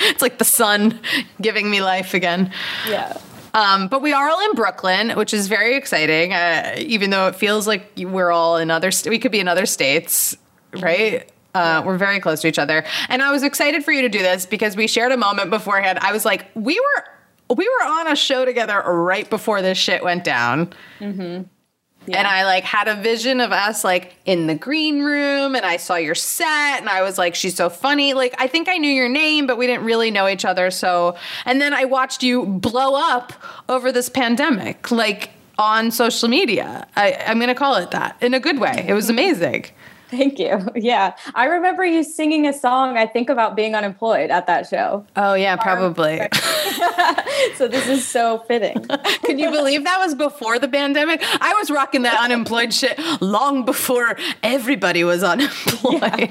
it's 0.00 0.22
like 0.22 0.38
the 0.38 0.44
sun 0.44 0.98
giving 1.40 1.70
me 1.70 1.82
life 1.82 2.14
again. 2.14 2.52
Yeah. 2.88 3.18
Um, 3.54 3.88
but 3.88 4.00
we 4.02 4.12
are 4.12 4.28
all 4.28 4.44
in 4.44 4.54
Brooklyn, 4.54 5.10
which 5.10 5.32
is 5.34 5.48
very 5.48 5.76
exciting. 5.76 6.32
Uh, 6.32 6.74
even 6.78 7.10
though 7.10 7.26
it 7.28 7.34
feels 7.34 7.66
like 7.66 7.90
we're 7.96 8.30
all 8.30 8.56
in 8.58 8.70
other, 8.70 8.90
st- 8.90 9.10
we 9.10 9.18
could 9.18 9.32
be 9.32 9.40
in 9.40 9.48
other 9.48 9.66
states, 9.66 10.36
right? 10.74 11.30
Uh, 11.54 11.82
we're 11.84 11.96
very 11.96 12.20
close 12.20 12.42
to 12.42 12.48
each 12.48 12.58
other, 12.58 12.84
and 13.08 13.22
I 13.22 13.30
was 13.32 13.42
excited 13.42 13.82
for 13.84 13.92
you 13.92 14.02
to 14.02 14.08
do 14.10 14.18
this 14.18 14.44
because 14.46 14.76
we 14.76 14.86
shared 14.86 15.12
a 15.12 15.16
moment 15.16 15.48
beforehand. 15.50 15.98
I 16.00 16.12
was 16.12 16.24
like, 16.26 16.46
we 16.54 16.78
were, 16.78 17.54
we 17.56 17.66
were 17.66 17.86
on 17.86 18.08
a 18.08 18.16
show 18.16 18.44
together 18.44 18.78
right 18.86 19.28
before 19.28 19.62
this 19.62 19.78
shit 19.78 20.04
went 20.04 20.22
down. 20.24 20.72
And 22.14 22.26
I 22.26 22.44
like 22.44 22.64
had 22.64 22.88
a 22.88 22.94
vision 22.94 23.40
of 23.40 23.52
us 23.52 23.84
like 23.84 24.14
in 24.24 24.46
the 24.46 24.54
green 24.54 25.02
room 25.02 25.54
and 25.54 25.64
I 25.64 25.76
saw 25.76 25.96
your 25.96 26.14
set 26.14 26.80
and 26.80 26.88
I 26.88 27.02
was 27.02 27.18
like, 27.18 27.34
she's 27.34 27.54
so 27.54 27.68
funny. 27.68 28.14
Like, 28.14 28.34
I 28.38 28.46
think 28.46 28.68
I 28.68 28.76
knew 28.78 28.90
your 28.90 29.08
name, 29.08 29.46
but 29.46 29.58
we 29.58 29.66
didn't 29.66 29.84
really 29.84 30.10
know 30.10 30.28
each 30.28 30.44
other. 30.44 30.70
So, 30.70 31.16
and 31.44 31.60
then 31.60 31.74
I 31.74 31.84
watched 31.84 32.22
you 32.22 32.46
blow 32.46 32.94
up 32.94 33.32
over 33.68 33.92
this 33.92 34.08
pandemic, 34.08 34.90
like 34.90 35.30
on 35.58 35.90
social 35.90 36.28
media. 36.28 36.86
I, 36.96 37.14
I'm 37.26 37.38
going 37.38 37.48
to 37.48 37.54
call 37.54 37.76
it 37.76 37.90
that 37.92 38.16
in 38.20 38.34
a 38.34 38.40
good 38.40 38.58
way. 38.58 38.84
It 38.86 38.92
was 38.92 39.08
amazing. 39.08 39.66
Thank 40.10 40.38
you. 40.38 40.60
Yeah. 40.86 41.16
I 41.34 41.46
remember 41.46 41.84
you 41.84 42.04
singing 42.04 42.46
a 42.46 42.52
song, 42.52 42.96
I 42.96 43.06
think, 43.06 43.28
about 43.28 43.56
being 43.56 43.74
unemployed 43.74 44.30
at 44.30 44.46
that 44.46 44.68
show. 44.68 45.04
Oh, 45.16 45.34
yeah, 45.34 45.56
probably. 45.56 46.20
So 47.56 47.68
this 47.68 47.86
is 47.88 48.06
so 48.06 48.40
fitting. 48.40 48.84
Can 49.24 49.38
you 49.38 49.50
believe 49.50 49.84
that 49.84 49.98
was 49.98 50.14
before 50.14 50.58
the 50.58 50.68
pandemic? 50.68 51.20
I 51.22 51.54
was 51.54 51.70
rocking 51.70 52.02
that 52.02 52.18
unemployed 52.20 52.72
shit 52.72 52.98
long 53.20 53.64
before 53.64 54.16
everybody 54.42 55.04
was 55.04 55.22
unemployed. 55.22 56.30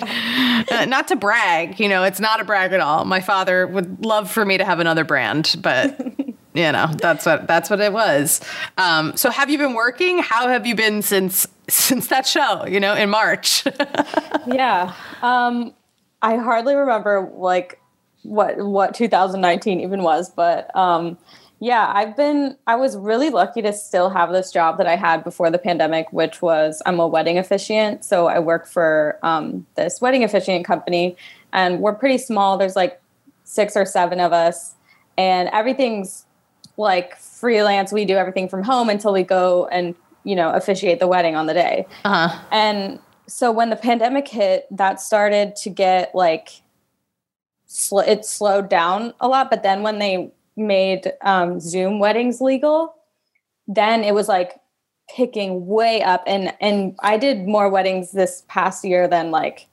Uh, 0.72 0.86
not 0.86 1.08
to 1.08 1.16
brag, 1.16 1.80
you 1.80 1.90
know, 1.90 2.04
it's 2.04 2.20
not 2.20 2.42
a 2.42 2.44
brag 2.44 2.74
at 2.74 2.80
all. 2.80 3.06
My 3.06 3.22
father 3.22 3.66
would 3.66 4.06
love 4.06 4.30
for 4.30 4.46
me 4.46 4.58
to 4.58 4.66
have 4.66 4.80
another 4.80 5.04
brand, 5.04 5.56
but 5.62 6.00
you 6.56 6.72
know, 6.72 6.88
that's 6.98 7.26
what 7.26 7.48
that's 7.48 7.70
what 7.70 7.82
it 7.82 7.92
was. 7.92 8.42
Um, 8.78 9.16
so 9.18 9.30
have 9.30 9.50
you 9.50 9.58
been 9.58 9.74
working? 9.74 10.20
How 10.20 10.48
have 10.48 10.66
you 10.66 10.76
been 10.76 11.02
since 11.02 11.48
since 11.68 12.08
that 12.08 12.26
show, 12.26 12.66
you 12.66 12.80
know, 12.80 12.96
in 12.96 13.10
March? 13.10 13.66
yeah. 14.48 14.94
Um, 15.22 15.74
I 16.22 16.38
hardly 16.38 16.76
remember 16.76 17.30
like 17.34 17.80
what 18.24 18.58
what 18.58 18.96
2019 18.96 19.82
even 19.82 20.02
was, 20.02 20.30
but 20.30 20.76
um, 20.76 21.18
yeah, 21.60 21.92
I've 21.94 22.16
been 22.16 22.58
I 22.68 22.76
was 22.76 22.98
really 22.98 23.30
lucky 23.30 23.62
to 23.62 23.74
still 23.74 24.10
have 24.10 24.32
this 24.32 24.52
job 24.52 24.78
that 24.78 24.88
I 24.88 24.96
had 24.96 25.24
before 25.24 25.52
the 25.52 25.58
pandemic, 25.58 26.12
which 26.12 26.42
was 26.42 26.82
I'm 26.86 27.00
a 27.00 27.08
wedding 27.08 27.38
officiant. 27.38 28.04
So 28.06 28.28
I 28.28 28.40
work 28.40 28.66
for 28.68 29.20
um, 29.24 29.66
this 29.76 30.02
wedding 30.02 30.24
officiant 30.24 30.66
company, 30.66 31.16
and 31.54 31.80
we're 31.80 31.94
pretty 31.94 32.18
small. 32.18 32.58
There's 32.58 32.76
like 32.76 33.02
six 33.44 33.76
or 33.76 33.86
seven 33.86 34.20
of 34.20 34.34
us, 34.34 34.76
and 35.18 35.50
everything's 35.50 36.25
like 36.78 37.18
freelance. 37.18 37.92
We 37.92 38.06
do 38.06 38.16
everything 38.16 38.50
from 38.50 38.64
home 38.64 38.90
until 38.90 39.14
we 39.14 39.24
go 39.24 39.68
and 39.68 39.96
you 40.24 40.36
know 40.36 40.52
officiate 40.52 41.00
the 41.00 41.08
wedding 41.08 41.36
on 41.36 41.46
the 41.46 41.54
day. 41.54 41.86
uh-huh. 42.04 42.40
And 42.52 43.00
so 43.28 43.52
when 43.52 43.70
the 43.70 43.76
pandemic 43.76 44.28
hit, 44.28 44.68
that 44.72 45.02
started 45.02 45.56
to 45.58 45.70
get 45.70 46.14
like 46.14 46.62
sl- 47.66 48.00
it 48.00 48.26
slowed 48.26 48.70
down 48.70 49.14
a 49.20 49.28
lot. 49.28 49.50
But 49.50 49.64
then 49.64 49.82
when 49.82 50.00
they 50.00 50.32
made 50.56 51.12
um, 51.22 51.60
Zoom 51.60 52.00
weddings 52.00 52.42
legal, 52.42 52.96
then 53.68 54.04
it 54.04 54.14
was 54.14 54.28
like 54.28 54.60
picking 55.10 55.68
way 55.68 56.02
up. 56.02 56.24
And 56.28 56.54
and 56.62 56.96
I 57.00 57.18
did 57.18 57.48
more 57.48 57.70
weddings 57.70 58.12
this 58.12 58.44
past 58.48 58.84
year 58.84 59.08
than 59.08 59.32
like 59.32 59.68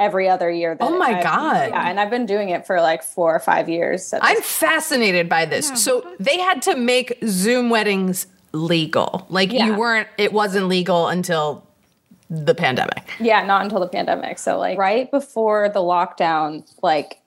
every 0.00 0.28
other 0.28 0.50
year. 0.50 0.74
That 0.74 0.84
Oh 0.84 0.98
my 0.98 1.14
I've- 1.14 1.22
God. 1.22 1.68
Yeah, 1.70 1.88
and 1.88 2.00
I've 2.00 2.10
been 2.10 2.26
doing 2.26 2.48
it 2.48 2.66
for 2.66 2.80
like 2.80 3.02
four 3.04 3.32
or 3.34 3.38
five 3.38 3.68
years. 3.68 4.12
at 4.12 4.24
I'm 4.24 4.40
fascinated 4.40 5.28
by 5.28 5.44
this. 5.44 5.68
So 5.84 6.04
they 6.18 6.38
had 6.40 6.62
to 6.62 6.74
make 6.76 7.18
Zoom 7.26 7.70
weddings 7.70 8.26
legal. 8.52 9.26
Like 9.28 9.52
you 9.52 9.74
weren't 9.76 10.08
it 10.18 10.32
wasn't 10.32 10.66
legal 10.66 11.06
until 11.06 11.64
the 12.28 12.54
pandemic. 12.54 13.12
Yeah, 13.20 13.44
not 13.44 13.62
until 13.62 13.80
the 13.80 13.88
pandemic. 13.88 14.38
So 14.38 14.58
like 14.58 14.78
right 14.78 15.08
before 15.10 15.68
the 15.68 15.80
lockdown, 15.80 16.64
like 16.82 17.18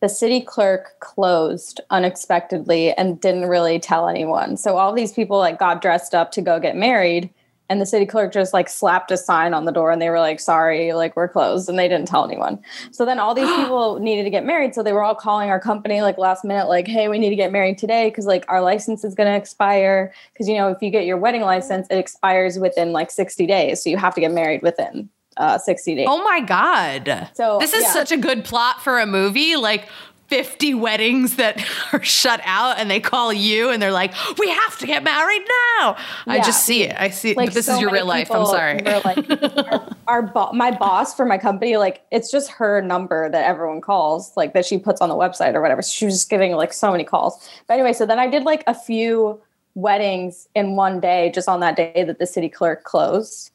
the 0.00 0.08
city 0.08 0.40
clerk 0.40 0.98
closed 1.00 1.80
unexpectedly 1.90 2.92
and 2.94 3.20
didn't 3.20 3.46
really 3.46 3.78
tell 3.78 4.08
anyone. 4.08 4.56
So 4.56 4.76
all 4.76 4.92
these 4.92 5.12
people 5.12 5.38
like 5.38 5.58
got 5.58 5.80
dressed 5.80 6.14
up 6.14 6.32
to 6.32 6.42
go 6.42 6.58
get 6.58 6.74
married 6.76 7.30
and 7.72 7.80
the 7.80 7.86
city 7.86 8.04
clerk 8.04 8.32
just 8.32 8.52
like 8.52 8.68
slapped 8.68 9.10
a 9.10 9.16
sign 9.16 9.54
on 9.54 9.64
the 9.64 9.72
door 9.72 9.90
and 9.90 10.00
they 10.00 10.10
were 10.10 10.20
like 10.20 10.38
sorry 10.38 10.92
like 10.92 11.16
we're 11.16 11.26
closed 11.26 11.70
and 11.70 11.78
they 11.78 11.88
didn't 11.88 12.06
tell 12.06 12.24
anyone 12.24 12.62
so 12.90 13.06
then 13.06 13.18
all 13.18 13.34
these 13.34 13.48
people 13.56 13.98
needed 13.98 14.24
to 14.24 14.30
get 14.30 14.44
married 14.44 14.74
so 14.74 14.82
they 14.82 14.92
were 14.92 15.02
all 15.02 15.14
calling 15.14 15.48
our 15.48 15.58
company 15.58 16.02
like 16.02 16.18
last 16.18 16.44
minute 16.44 16.68
like 16.68 16.86
hey 16.86 17.08
we 17.08 17.18
need 17.18 17.30
to 17.30 17.36
get 17.36 17.50
married 17.50 17.78
today 17.78 18.10
because 18.10 18.26
like 18.26 18.44
our 18.48 18.60
license 18.60 19.04
is 19.04 19.14
going 19.14 19.26
to 19.26 19.36
expire 19.36 20.12
because 20.32 20.46
you 20.48 20.54
know 20.54 20.68
if 20.68 20.82
you 20.82 20.90
get 20.90 21.06
your 21.06 21.16
wedding 21.16 21.40
license 21.40 21.86
it 21.90 21.96
expires 21.96 22.58
within 22.58 22.92
like 22.92 23.10
60 23.10 23.46
days 23.46 23.82
so 23.82 23.88
you 23.88 23.96
have 23.96 24.14
to 24.14 24.20
get 24.20 24.30
married 24.30 24.62
within 24.62 25.08
uh, 25.38 25.56
60 25.56 25.94
days 25.94 26.06
Oh 26.10 26.22
my 26.22 26.40
god. 26.40 27.30
So, 27.32 27.56
this 27.58 27.72
is 27.72 27.84
yeah. 27.84 27.92
such 27.94 28.12
a 28.12 28.18
good 28.18 28.44
plot 28.44 28.82
for 28.82 28.98
a 28.98 29.06
movie. 29.06 29.56
Like 29.56 29.88
50 30.32 30.72
weddings 30.72 31.36
that 31.36 31.62
are 31.92 32.02
shut 32.02 32.40
out 32.44 32.78
and 32.78 32.90
they 32.90 33.00
call 33.00 33.34
you 33.34 33.68
and 33.68 33.82
they're 33.82 33.92
like, 33.92 34.14
we 34.38 34.48
have 34.48 34.78
to 34.78 34.86
get 34.86 35.02
married 35.02 35.42
now. 35.78 35.96
I 36.26 36.38
just 36.38 36.64
see 36.64 36.84
it. 36.84 36.96
I 36.98 37.10
see 37.10 37.34
like 37.34 37.48
but 37.48 37.54
this 37.54 37.66
so 37.66 37.74
is 37.74 37.80
your 37.82 37.90
real 37.90 38.06
life. 38.06 38.30
I'm 38.30 38.46
sorry. 38.46 38.80
like 38.80 39.28
our, 39.70 39.96
our 40.08 40.22
bo- 40.22 40.52
my 40.52 40.70
boss 40.70 41.14
for 41.14 41.26
my 41.26 41.36
company 41.36 41.76
like 41.76 42.02
it's 42.10 42.30
just 42.30 42.50
her 42.50 42.80
number 42.80 43.28
that 43.28 43.44
everyone 43.44 43.82
calls 43.82 44.34
like 44.36 44.54
that 44.54 44.64
she 44.64 44.78
puts 44.78 45.02
on 45.02 45.10
the 45.10 45.14
website 45.14 45.54
or 45.54 45.60
whatever 45.60 45.82
so 45.82 45.92
she 45.92 46.04
was 46.06 46.14
just 46.14 46.30
getting 46.30 46.52
like 46.52 46.72
so 46.72 46.90
many 46.90 47.04
calls 47.04 47.48
but 47.66 47.74
anyway 47.74 47.92
so 47.92 48.06
then 48.06 48.18
i 48.18 48.26
did 48.26 48.44
like 48.44 48.62
a 48.66 48.74
few 48.74 49.40
weddings 49.74 50.48
in 50.54 50.76
one 50.76 51.00
day 51.00 51.30
just 51.34 51.48
on 51.48 51.60
that 51.60 51.76
day 51.76 52.04
that 52.06 52.18
the 52.18 52.26
city 52.26 52.48
clerk 52.48 52.84
closed 52.84 53.50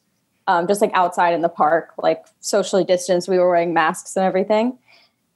um, 0.46 0.66
just 0.66 0.80
like 0.80 0.90
outside 0.94 1.34
in 1.34 1.42
the 1.42 1.48
park 1.48 1.92
like 1.98 2.24
socially 2.40 2.84
distanced 2.84 3.28
we 3.28 3.38
were 3.38 3.48
wearing 3.48 3.72
masks 3.72 4.16
and 4.16 4.24
everything 4.24 4.78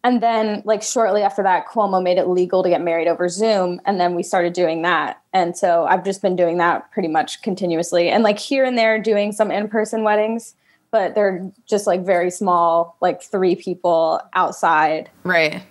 and 0.04 0.22
then, 0.22 0.62
like 0.64 0.82
shortly 0.82 1.22
after 1.22 1.42
that, 1.42 1.66
Cuomo 1.68 2.02
made 2.02 2.18
it 2.18 2.26
legal 2.26 2.62
to 2.62 2.68
get 2.68 2.80
married 2.80 3.08
over 3.08 3.28
Zoom, 3.28 3.80
and 3.84 4.00
then 4.00 4.14
we 4.14 4.22
started 4.22 4.52
doing 4.52 4.82
that. 4.82 5.20
And 5.32 5.56
so 5.56 5.84
I've 5.84 6.04
just 6.04 6.22
been 6.22 6.36
doing 6.36 6.58
that 6.58 6.90
pretty 6.90 7.08
much 7.08 7.42
continuously, 7.42 8.08
and 8.08 8.22
like 8.22 8.38
here 8.38 8.64
and 8.64 8.76
there 8.76 9.00
doing 9.00 9.32
some 9.32 9.50
in-person 9.50 10.02
weddings, 10.02 10.54
but 10.90 11.14
they're 11.14 11.50
just 11.66 11.86
like 11.86 12.04
very 12.04 12.30
small, 12.30 12.96
like 13.00 13.22
three 13.22 13.56
people 13.56 14.20
outside. 14.34 15.10
right. 15.24 15.62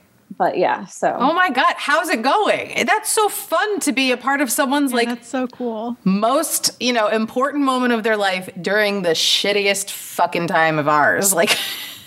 But 0.42 0.58
yeah, 0.58 0.86
so 0.88 1.16
Oh 1.20 1.34
my 1.34 1.52
God. 1.52 1.76
How's 1.78 2.10
it 2.10 2.24
going? 2.24 2.88
That's 2.88 3.10
so 3.10 3.30
fun 3.30 3.80
to 3.82 3.92
be 3.92 4.12
a 4.12 4.18
part 4.18 4.42
of 4.42 4.52
someone's 4.52 4.92
like 4.92 5.08
That's 5.08 5.28
so 5.28 5.46
cool. 5.46 5.98
most, 6.04 6.76
you 6.80 6.94
know, 6.94 7.10
important 7.10 7.64
moment 7.64 7.94
of 7.94 8.02
their 8.02 8.18
life 8.18 8.50
during 8.60 9.04
the 9.04 9.12
shittiest 9.12 9.92
fucking 9.92 10.48
time 10.48 10.80
of 10.80 10.88
ours. 10.88 11.32
Like, 11.42 11.58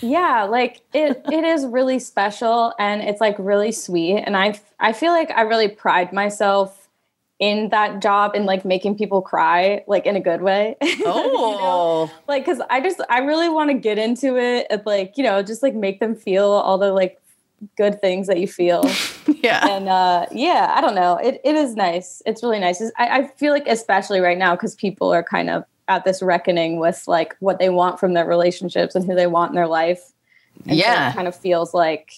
yeah 0.01 0.43
like 0.43 0.81
it 0.93 1.21
it 1.31 1.43
is 1.45 1.65
really 1.65 1.99
special 1.99 2.73
and 2.77 3.01
it's 3.01 3.21
like 3.21 3.35
really 3.39 3.71
sweet 3.71 4.17
and 4.17 4.35
i 4.35 4.53
i 4.79 4.91
feel 4.91 5.13
like 5.13 5.31
i 5.31 5.41
really 5.41 5.69
pride 5.69 6.11
myself 6.11 6.89
in 7.39 7.69
that 7.69 8.01
job 8.01 8.31
and 8.35 8.45
like 8.45 8.65
making 8.65 8.97
people 8.97 9.21
cry 9.21 9.83
like 9.87 10.05
in 10.05 10.15
a 10.15 10.19
good 10.19 10.41
way 10.41 10.75
You 10.83 10.97
know? 10.99 11.05
oh, 11.07 12.11
like 12.27 12.45
because 12.45 12.61
i 12.69 12.81
just 12.81 13.01
i 13.09 13.19
really 13.19 13.49
want 13.49 13.69
to 13.71 13.73
get 13.73 13.97
into 13.97 14.37
it 14.37 14.67
and 14.69 14.85
like 14.85 15.17
you 15.17 15.23
know 15.23 15.41
just 15.41 15.63
like 15.63 15.73
make 15.73 15.99
them 16.01 16.13
feel 16.15 16.51
all 16.51 16.77
the 16.77 16.91
like 16.91 17.19
good 17.77 17.99
things 18.01 18.27
that 18.27 18.39
you 18.39 18.47
feel 18.47 18.83
yeah. 19.27 19.65
and 19.67 19.87
uh 19.89 20.25
yeah 20.31 20.73
i 20.75 20.81
don't 20.81 20.93
know 20.95 21.17
it, 21.17 21.39
it 21.43 21.55
is 21.55 21.75
nice 21.75 22.21
it's 22.25 22.43
really 22.43 22.59
nice 22.59 22.81
It's- 22.81 22.91
I, 22.97 23.19
I 23.21 23.27
feel 23.27 23.53
like 23.53 23.65
especially 23.67 24.19
right 24.19 24.37
now 24.37 24.55
because 24.55 24.75
people 24.75 25.11
are 25.13 25.23
kind 25.23 25.49
of 25.49 25.63
at 25.87 26.03
this 26.03 26.21
reckoning 26.21 26.79
with 26.79 27.03
like 27.07 27.35
what 27.39 27.57
they 27.59 27.69
want 27.69 27.99
from 27.99 28.13
their 28.13 28.25
relationships 28.25 28.93
and 28.95 29.05
who 29.05 29.15
they 29.15 29.27
want 29.27 29.51
in 29.51 29.55
their 29.55 29.67
life 29.67 30.01
and 30.65 30.77
so 30.77 30.83
Yeah. 30.85 31.09
it 31.11 31.15
kind 31.15 31.27
of 31.27 31.35
feels 31.35 31.73
like 31.73 32.11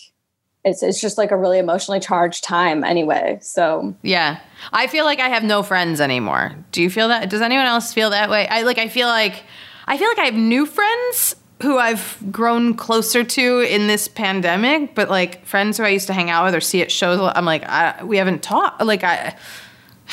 it's 0.65 0.83
it's 0.83 0.99
just 0.99 1.17
like 1.17 1.31
a 1.31 1.37
really 1.37 1.59
emotionally 1.59 1.99
charged 1.99 2.43
time 2.43 2.83
anyway 2.83 3.37
so 3.41 3.93
Yeah. 4.01 4.39
I 4.73 4.87
feel 4.87 5.05
like 5.05 5.19
I 5.19 5.29
have 5.29 5.43
no 5.43 5.61
friends 5.63 6.01
anymore. 6.01 6.53
Do 6.71 6.81
you 6.81 6.89
feel 6.89 7.07
that? 7.09 7.29
Does 7.29 7.41
anyone 7.41 7.67
else 7.67 7.93
feel 7.93 8.09
that 8.09 8.29
way? 8.29 8.47
I 8.47 8.63
like 8.63 8.79
I 8.79 8.87
feel 8.89 9.07
like 9.07 9.43
I 9.85 9.97
feel 9.97 10.07
like 10.09 10.17
I 10.19 10.25
have 10.25 10.33
new 10.33 10.65
friends 10.65 11.35
who 11.61 11.77
I've 11.77 12.17
grown 12.31 12.75
closer 12.75 13.23
to 13.23 13.59
in 13.61 13.87
this 13.87 14.07
pandemic, 14.07 14.93
but 14.93 15.09
like 15.09 15.45
friends 15.45 15.77
who 15.77 15.83
I 15.83 15.89
used 15.89 16.07
to 16.07 16.13
hang 16.13 16.29
out 16.29 16.45
with 16.45 16.53
or 16.55 16.61
see 16.61 16.81
at 16.81 16.91
shows, 16.91 17.19
I'm 17.35 17.45
like 17.45 17.63
I, 17.65 18.03
we 18.03 18.17
haven't 18.17 18.43
talked. 18.43 18.83
Like 18.83 19.03
I 19.03 19.35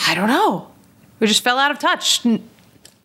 I 0.08 0.14
don't 0.14 0.28
know. 0.28 0.70
We 1.20 1.26
just 1.26 1.44
fell 1.44 1.58
out 1.58 1.70
of 1.70 1.78
touch. 1.78 2.24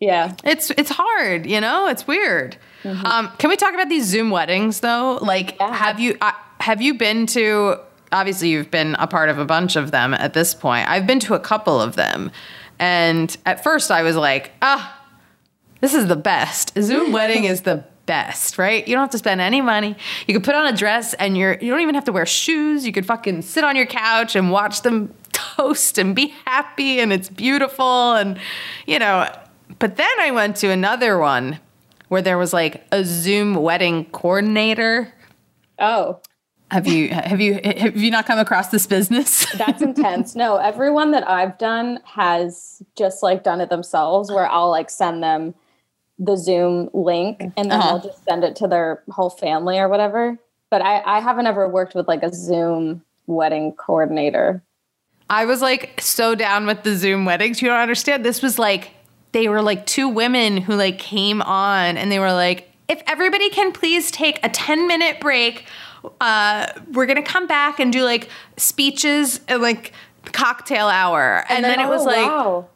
yeah 0.00 0.34
It's 0.44 0.70
it's 0.70 0.90
hard, 0.90 1.46
you 1.46 1.60
know. 1.60 1.86
It's 1.88 2.06
weird. 2.06 2.56
Um, 2.84 3.30
can 3.38 3.50
we 3.50 3.56
talk 3.56 3.74
about 3.74 3.90
these 3.90 4.06
Zoom 4.06 4.30
weddings 4.30 4.80
though? 4.80 5.18
Like, 5.20 5.56
Yeah. 5.60 5.74
have 5.76 6.00
you 6.00 6.16
uh, 6.22 6.32
have 6.60 6.80
you 6.80 6.94
been 6.94 7.26
to? 7.26 7.76
Obviously, 8.12 8.48
you've 8.48 8.70
been 8.70 8.96
a 8.98 9.06
part 9.06 9.28
of 9.28 9.38
a 9.38 9.44
bunch 9.44 9.76
of 9.76 9.90
them 9.92 10.14
at 10.14 10.32
this 10.32 10.54
point. 10.54 10.88
I've 10.88 11.06
been 11.06 11.20
to 11.20 11.34
a 11.34 11.38
couple 11.40 11.78
of 11.80 11.94
them, 11.96 12.30
and 12.78 13.36
at 13.46 13.62
first 13.62 13.90
I 13.90 14.02
was 14.02 14.16
like, 14.16 14.50
ah, 14.62 14.98
this 15.80 15.94
is 15.94 16.06
the 16.08 16.16
best. 16.16 16.72
Zoom 16.80 17.12
wedding 17.18 17.44
is 17.44 17.60
the 17.62 17.84
best, 18.10 18.58
right? 18.58 18.88
You 18.88 18.96
don't 18.96 19.02
have 19.02 19.10
to 19.10 19.18
spend 19.18 19.40
any 19.40 19.60
money. 19.60 19.94
You 20.26 20.34
could 20.34 20.42
put 20.42 20.56
on 20.56 20.66
a 20.66 20.76
dress 20.76 21.14
and 21.14 21.38
you're 21.38 21.56
you 21.60 21.70
don't 21.70 21.80
even 21.80 21.94
have 21.94 22.06
to 22.06 22.12
wear 22.12 22.26
shoes. 22.26 22.84
You 22.84 22.92
could 22.92 23.06
fucking 23.06 23.42
sit 23.42 23.62
on 23.62 23.76
your 23.76 23.86
couch 23.86 24.34
and 24.34 24.50
watch 24.50 24.82
them 24.82 25.14
toast 25.32 25.96
and 25.96 26.12
be 26.12 26.34
happy 26.44 26.98
and 26.98 27.12
it's 27.12 27.28
beautiful 27.28 28.14
and 28.14 28.36
you 28.84 28.98
know, 28.98 29.32
but 29.78 29.96
then 29.96 30.10
I 30.18 30.32
went 30.32 30.56
to 30.56 30.70
another 30.70 31.18
one 31.18 31.60
where 32.08 32.20
there 32.20 32.36
was 32.36 32.52
like 32.52 32.84
a 32.90 33.04
Zoom 33.04 33.54
wedding 33.54 34.06
coordinator. 34.06 35.14
oh 35.78 36.18
Have 36.72 36.88
you 36.88 37.10
have 37.10 37.40
you 37.40 37.60
have 37.62 37.96
you 37.96 38.10
not 38.10 38.26
come 38.26 38.40
across 38.40 38.70
this 38.70 38.88
business? 38.88 39.46
That's 39.56 39.82
intense. 39.82 40.34
No, 40.34 40.56
everyone 40.56 41.12
that 41.12 41.28
I've 41.30 41.58
done 41.58 42.00
has 42.06 42.82
just 42.98 43.22
like 43.22 43.44
done 43.44 43.60
it 43.60 43.70
themselves 43.70 44.32
where 44.32 44.48
I'll 44.48 44.70
like 44.70 44.90
send 44.90 45.22
them 45.22 45.54
the 46.20 46.36
Zoom 46.36 46.90
link 46.92 47.40
and 47.40 47.70
then 47.70 47.72
Uh-huh. 47.72 47.88
I'll 47.94 48.00
just 48.00 48.22
send 48.24 48.44
it 48.44 48.54
to 48.56 48.68
their 48.68 49.02
whole 49.10 49.30
family 49.30 49.78
or 49.78 49.88
whatever. 49.88 50.38
But 50.70 50.82
I, 50.82 51.02
I 51.04 51.20
haven't 51.20 51.46
ever 51.46 51.66
worked 51.66 51.94
with 51.94 52.06
like 52.06 52.22
a 52.22 52.32
Zoom 52.32 53.02
wedding 53.26 53.72
coordinator. 53.72 54.62
I 55.30 55.46
was 55.46 55.62
like 55.62 56.00
so 56.00 56.34
down 56.34 56.66
with 56.66 56.82
the 56.82 56.94
Zoom 56.94 57.24
weddings. 57.24 57.62
You 57.62 57.68
don't 57.68 57.80
understand. 57.80 58.24
This 58.24 58.42
was 58.42 58.58
like 58.58 58.92
they 59.32 59.48
were 59.48 59.62
like 59.62 59.86
two 59.86 60.08
women 60.08 60.58
who 60.58 60.74
like 60.74 60.98
came 60.98 61.40
on 61.40 61.96
and 61.96 62.12
they 62.12 62.18
were 62.18 62.32
like, 62.32 62.70
if 62.88 63.02
everybody 63.06 63.48
can 63.48 63.72
please 63.72 64.10
take 64.10 64.38
a 64.44 64.48
10 64.48 64.86
minute 64.86 65.20
break, 65.20 65.64
uh, 66.20 66.66
we're 66.92 67.06
gonna 67.06 67.22
come 67.22 67.46
back 67.46 67.80
and 67.80 67.92
do 67.92 68.04
like 68.04 68.28
speeches 68.56 69.40
and 69.48 69.62
like 69.62 69.92
cocktail 70.26 70.88
hour. 70.88 71.44
And, 71.48 71.64
then, 71.64 71.80
it 71.80 71.88
was 71.88 72.02
oh, 72.02 72.04
like 72.04 72.26
wow. 72.26 72.68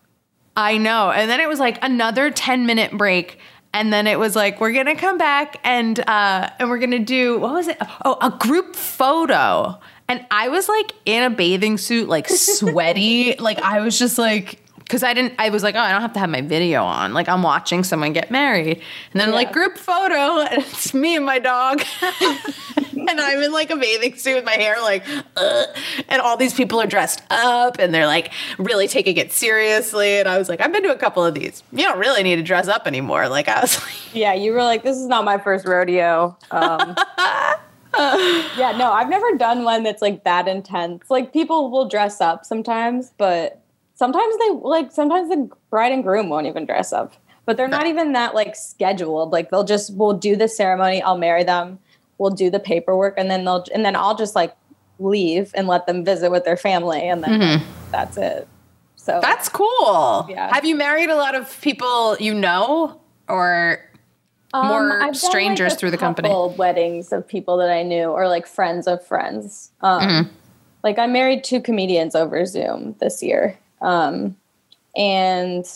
I 0.56 0.78
know. 0.78 1.10
And 1.10 1.30
then 1.30 1.40
it 1.40 1.48
was 1.48 1.58
like 1.58 1.78
another 1.82 2.30
10 2.30 2.66
minute 2.66 2.92
break. 2.92 3.38
And 3.72 3.92
then 3.92 4.06
it 4.06 4.18
was 4.18 4.36
like, 4.36 4.60
we're 4.60 4.72
gonna 4.72 4.94
come 4.94 5.18
back 5.18 5.58
and 5.64 5.98
uh 5.98 6.50
and 6.58 6.70
we're 6.70 6.78
gonna 6.78 7.00
do 7.00 7.38
what 7.38 7.52
was 7.52 7.68
it? 7.68 7.76
Oh, 8.04 8.16
a 8.20 8.30
group 8.30 8.76
photo. 8.76 9.80
And 10.06 10.24
I 10.30 10.48
was 10.48 10.68
like 10.68 10.92
in 11.04 11.22
a 11.24 11.30
bathing 11.30 11.78
suit, 11.78 12.08
like 12.08 12.28
sweaty. 12.28 13.34
like 13.36 13.58
I 13.58 13.80
was 13.80 13.98
just 13.98 14.16
like 14.18 14.60
because 14.84 15.02
I 15.02 15.14
didn't 15.14 15.34
I 15.38 15.48
was 15.48 15.62
like, 15.62 15.74
oh, 15.74 15.80
I 15.80 15.92
don't 15.92 16.02
have 16.02 16.12
to 16.14 16.18
have 16.18 16.30
my 16.30 16.42
video 16.42 16.84
on. 16.84 17.14
Like 17.14 17.28
I'm 17.28 17.42
watching 17.42 17.84
someone 17.84 18.12
get 18.12 18.30
married. 18.30 18.80
And 19.12 19.20
then 19.20 19.32
like 19.32 19.52
group 19.52 19.78
photo, 19.78 20.40
and 20.50 20.62
it's 20.62 20.94
me 20.94 21.16
and 21.16 21.24
my 21.24 21.38
dog. 21.38 21.82
and 23.08 23.20
I'm 23.20 23.42
in 23.42 23.52
like 23.52 23.70
a 23.70 23.76
bathing 23.76 24.16
suit 24.16 24.36
with 24.36 24.44
my 24.44 24.52
hair 24.52 24.76
like, 24.82 25.04
uh, 25.36 25.66
and 26.08 26.20
all 26.20 26.36
these 26.36 26.54
people 26.54 26.80
are 26.80 26.86
dressed 26.86 27.22
up 27.30 27.78
and 27.78 27.94
they're 27.94 28.06
like 28.06 28.32
really 28.58 28.88
taking 28.88 29.16
it 29.16 29.32
seriously. 29.32 30.18
And 30.18 30.28
I 30.28 30.38
was 30.38 30.48
like, 30.48 30.60
I've 30.60 30.72
been 30.72 30.82
to 30.84 30.92
a 30.92 30.98
couple 30.98 31.24
of 31.24 31.34
these. 31.34 31.62
You 31.72 31.84
don't 31.84 31.98
really 31.98 32.22
need 32.22 32.36
to 32.36 32.42
dress 32.42 32.68
up 32.68 32.86
anymore. 32.86 33.28
Like 33.28 33.48
I 33.48 33.60
was 33.60 33.80
like, 33.80 34.14
Yeah, 34.14 34.34
you 34.34 34.52
were 34.52 34.62
like, 34.62 34.82
this 34.82 34.96
is 34.96 35.06
not 35.06 35.24
my 35.24 35.38
first 35.38 35.66
rodeo. 35.66 36.36
Um, 36.50 36.94
yeah, 38.56 38.74
no, 38.76 38.92
I've 38.92 39.08
never 39.08 39.36
done 39.36 39.64
one 39.64 39.82
that's 39.82 40.02
like 40.02 40.24
that 40.24 40.48
intense. 40.48 41.04
Like 41.08 41.32
people 41.32 41.70
will 41.70 41.88
dress 41.88 42.20
up 42.20 42.44
sometimes, 42.44 43.12
but 43.16 43.63
sometimes 43.94 44.36
they 44.38 44.50
like 44.50 44.92
sometimes 44.92 45.28
the 45.28 45.48
bride 45.70 45.92
and 45.92 46.02
groom 46.02 46.28
won't 46.28 46.46
even 46.46 46.66
dress 46.66 46.92
up. 46.92 47.14
But 47.46 47.56
they're 47.58 47.68
not 47.68 47.86
even 47.86 48.12
that 48.12 48.34
like 48.34 48.56
scheduled. 48.56 49.30
Like 49.30 49.50
they'll 49.50 49.64
just 49.64 49.94
we'll 49.94 50.14
do 50.14 50.34
the 50.36 50.48
ceremony, 50.48 51.02
I'll 51.02 51.18
marry 51.18 51.44
them, 51.44 51.78
we'll 52.18 52.30
do 52.30 52.48
the 52.50 52.60
paperwork, 52.60 53.14
and 53.18 53.30
then 53.30 53.44
they'll 53.44 53.64
and 53.74 53.84
then 53.84 53.96
I'll 53.96 54.16
just 54.16 54.34
like 54.34 54.56
leave 54.98 55.52
and 55.54 55.66
let 55.66 55.86
them 55.86 56.04
visit 56.04 56.30
with 56.30 56.44
their 56.44 56.56
family, 56.56 57.02
and 57.02 57.22
then 57.22 57.62
that's 57.90 58.16
it. 58.16 58.48
So 58.96 59.18
that's 59.20 59.50
cool. 59.50 60.26
Yeah. 60.30 60.54
Have 60.54 60.64
you 60.64 60.74
married 60.76 61.10
a 61.10 61.16
lot 61.16 61.34
of 61.34 61.60
people 61.60 62.16
you 62.18 62.32
know 62.32 62.98
or 63.28 63.78
more 64.54 65.02
Um, 65.02 65.12
strangers 65.14 65.72
like, 65.72 65.78
through 65.78 65.90
the 65.90 65.98
company? 65.98 66.30
Weddings 66.56 67.12
of 67.12 67.28
people 67.28 67.58
that 67.58 67.70
I 67.70 67.82
knew, 67.82 68.06
or 68.06 68.26
like 68.28 68.46
friends 68.46 68.86
of 68.86 69.04
friends. 69.06 69.70
Um, 69.82 70.00
Mm-hmm. 70.00 70.28
Like 70.82 70.98
I 70.98 71.06
married 71.06 71.44
two 71.44 71.60
comedians 71.62 72.14
over 72.14 72.44
Zoom 72.44 72.94
this 73.00 73.22
year, 73.22 73.58
um, 73.84 74.36
and 74.96 75.66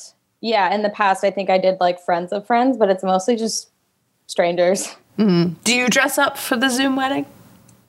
yeah, 0.41 0.75
in 0.75 0.83
the 0.83 0.91
past 0.91 1.23
I 1.25 1.31
think 1.31 1.51
I 1.51 1.59
did 1.59 1.79
like 1.81 2.01
friends 2.01 2.33
of 2.33 2.47
friends, 2.47 2.77
but 2.77 2.89
it's 2.89 3.05
mostly 3.05 3.37
just 3.37 3.71
strangers. 4.27 4.97
Do 5.19 5.55
you 5.67 5.89
dress 5.89 6.17
up 6.17 6.39
for 6.39 6.57
the 6.57 6.69
Zoom 6.69 6.95
wedding? 6.97 7.27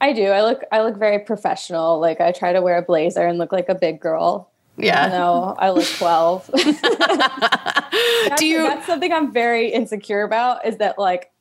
I 0.01 0.13
do. 0.13 0.27
I 0.27 0.41
look. 0.43 0.63
I 0.71 0.81
look 0.81 0.97
very 0.97 1.19
professional. 1.19 1.99
Like 1.99 2.21
I 2.21 2.31
try 2.31 2.53
to 2.53 2.61
wear 2.61 2.77
a 2.77 2.81
blazer 2.81 3.27
and 3.27 3.37
look 3.37 3.51
like 3.51 3.69
a 3.69 3.75
big 3.75 3.99
girl. 3.99 4.49
Yeah. 4.77 5.07
No, 5.09 5.55
I 5.59 5.71
look 5.71 5.85
twelve. 5.97 6.49
Do 8.37 8.45
you 8.45 8.59
that's 8.59 8.87
something 8.87 9.11
I'm 9.11 9.31
very 9.31 9.69
insecure 9.69 10.23
about 10.23 10.65
is 10.65 10.77
that 10.77 10.97
like 10.97 11.31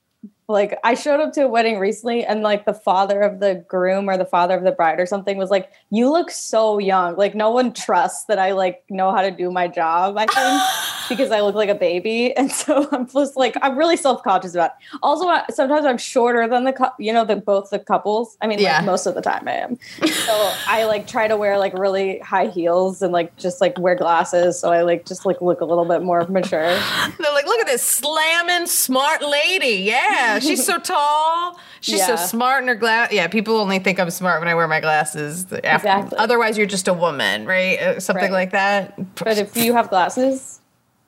like 0.49 0.78
I 0.83 0.95
showed 0.95 1.21
up 1.21 1.33
to 1.35 1.45
a 1.45 1.49
wedding 1.49 1.78
recently 1.78 2.25
and 2.25 2.43
like 2.43 2.64
the 2.64 2.73
father 2.73 3.21
of 3.21 3.38
the 3.38 3.64
groom 3.69 4.09
or 4.09 4.17
the 4.17 4.25
father 4.25 4.57
of 4.57 4.64
the 4.64 4.73
bride 4.73 4.99
or 4.99 5.07
something 5.07 5.37
was 5.37 5.50
like, 5.50 5.71
You 5.90 6.11
look 6.11 6.31
so 6.31 6.78
young. 6.78 7.17
Like 7.17 7.35
no 7.35 7.50
one 7.50 7.73
trusts 7.73 8.25
that 8.25 8.38
I 8.38 8.52
like 8.52 8.83
know 8.88 9.14
how 9.14 9.23
to 9.23 9.31
do 9.31 9.50
my 9.50 9.69
job, 9.69 10.17
I 10.17 10.26
think. 10.26 10.95
because 11.08 11.30
I 11.30 11.40
look 11.40 11.54
like 11.54 11.68
a 11.68 11.74
baby, 11.74 12.32
and 12.36 12.50
so 12.50 12.88
I'm 12.92 13.06
just 13.08 13.36
like 13.36 13.56
I'm 13.62 13.76
really 13.78 13.96
self 13.96 14.22
conscious 14.22 14.54
about. 14.54 14.70
It. 14.92 14.98
Also, 15.02 15.26
I- 15.28 15.44
sometimes 15.50 15.84
I'm 15.86 15.98
shorter 15.98 16.46
than 16.48 16.64
the 16.64 16.92
you 16.98 17.12
know 17.12 17.24
the 17.24 17.36
both 17.36 17.70
the 17.70 17.78
couples. 17.78 18.36
I 18.40 18.46
mean, 18.46 18.58
Yeah. 18.58 18.78
like 18.78 18.86
most 18.86 19.06
of 19.06 19.14
the 19.14 19.22
time 19.22 19.46
I 19.48 19.52
am. 19.52 19.78
So 20.28 20.52
I 20.66 20.84
like 20.84 21.06
try 21.06 21.26
to 21.26 21.36
wear 21.36 21.58
like 21.58 21.72
really 21.78 22.18
high 22.18 22.48
heels 22.48 23.00
and 23.02 23.12
like 23.12 23.34
just 23.36 23.60
like 23.60 23.78
wear 23.78 23.94
glasses, 23.94 24.58
so 24.60 24.70
I 24.72 24.82
like 24.82 25.06
just 25.06 25.24
like 25.24 25.40
look 25.40 25.60
a 25.60 25.64
little 25.64 25.84
bit 25.86 26.02
more 26.02 26.26
mature. 26.26 26.60
They're 27.18 27.32
like, 27.32 27.46
look 27.46 27.60
at 27.60 27.66
this 27.66 27.82
slamming 27.82 28.66
smart 28.66 29.22
lady. 29.22 29.82
Yeah, 29.84 30.38
she's 30.38 30.64
so 30.66 30.78
tall. 30.78 31.58
She's 31.80 32.04
so 32.04 32.16
smart 32.16 32.62
in 32.62 32.68
her 32.68 32.74
glass. 32.74 33.12
Yeah, 33.12 33.26
people 33.28 33.56
only 33.56 33.78
think 33.78 33.98
I'm 34.00 34.10
smart 34.10 34.40
when 34.40 34.48
I 34.48 34.54
wear 34.54 34.66
my 34.68 34.80
glasses. 34.80 35.44
After- 35.64 35.88
Exactly. 35.88 36.18
Otherwise, 36.18 36.58
you're 36.58 36.66
just 36.66 36.88
a 36.88 36.92
woman, 36.94 37.46
right? 37.46 37.78
Uh, 37.78 38.00
Something 38.00 38.24
Right. 38.24 38.32
like 38.32 38.50
that. 38.50 39.14
But 39.16 39.38
if 39.38 39.56
you 39.56 39.72
have 39.74 39.88
glasses, 39.88 40.57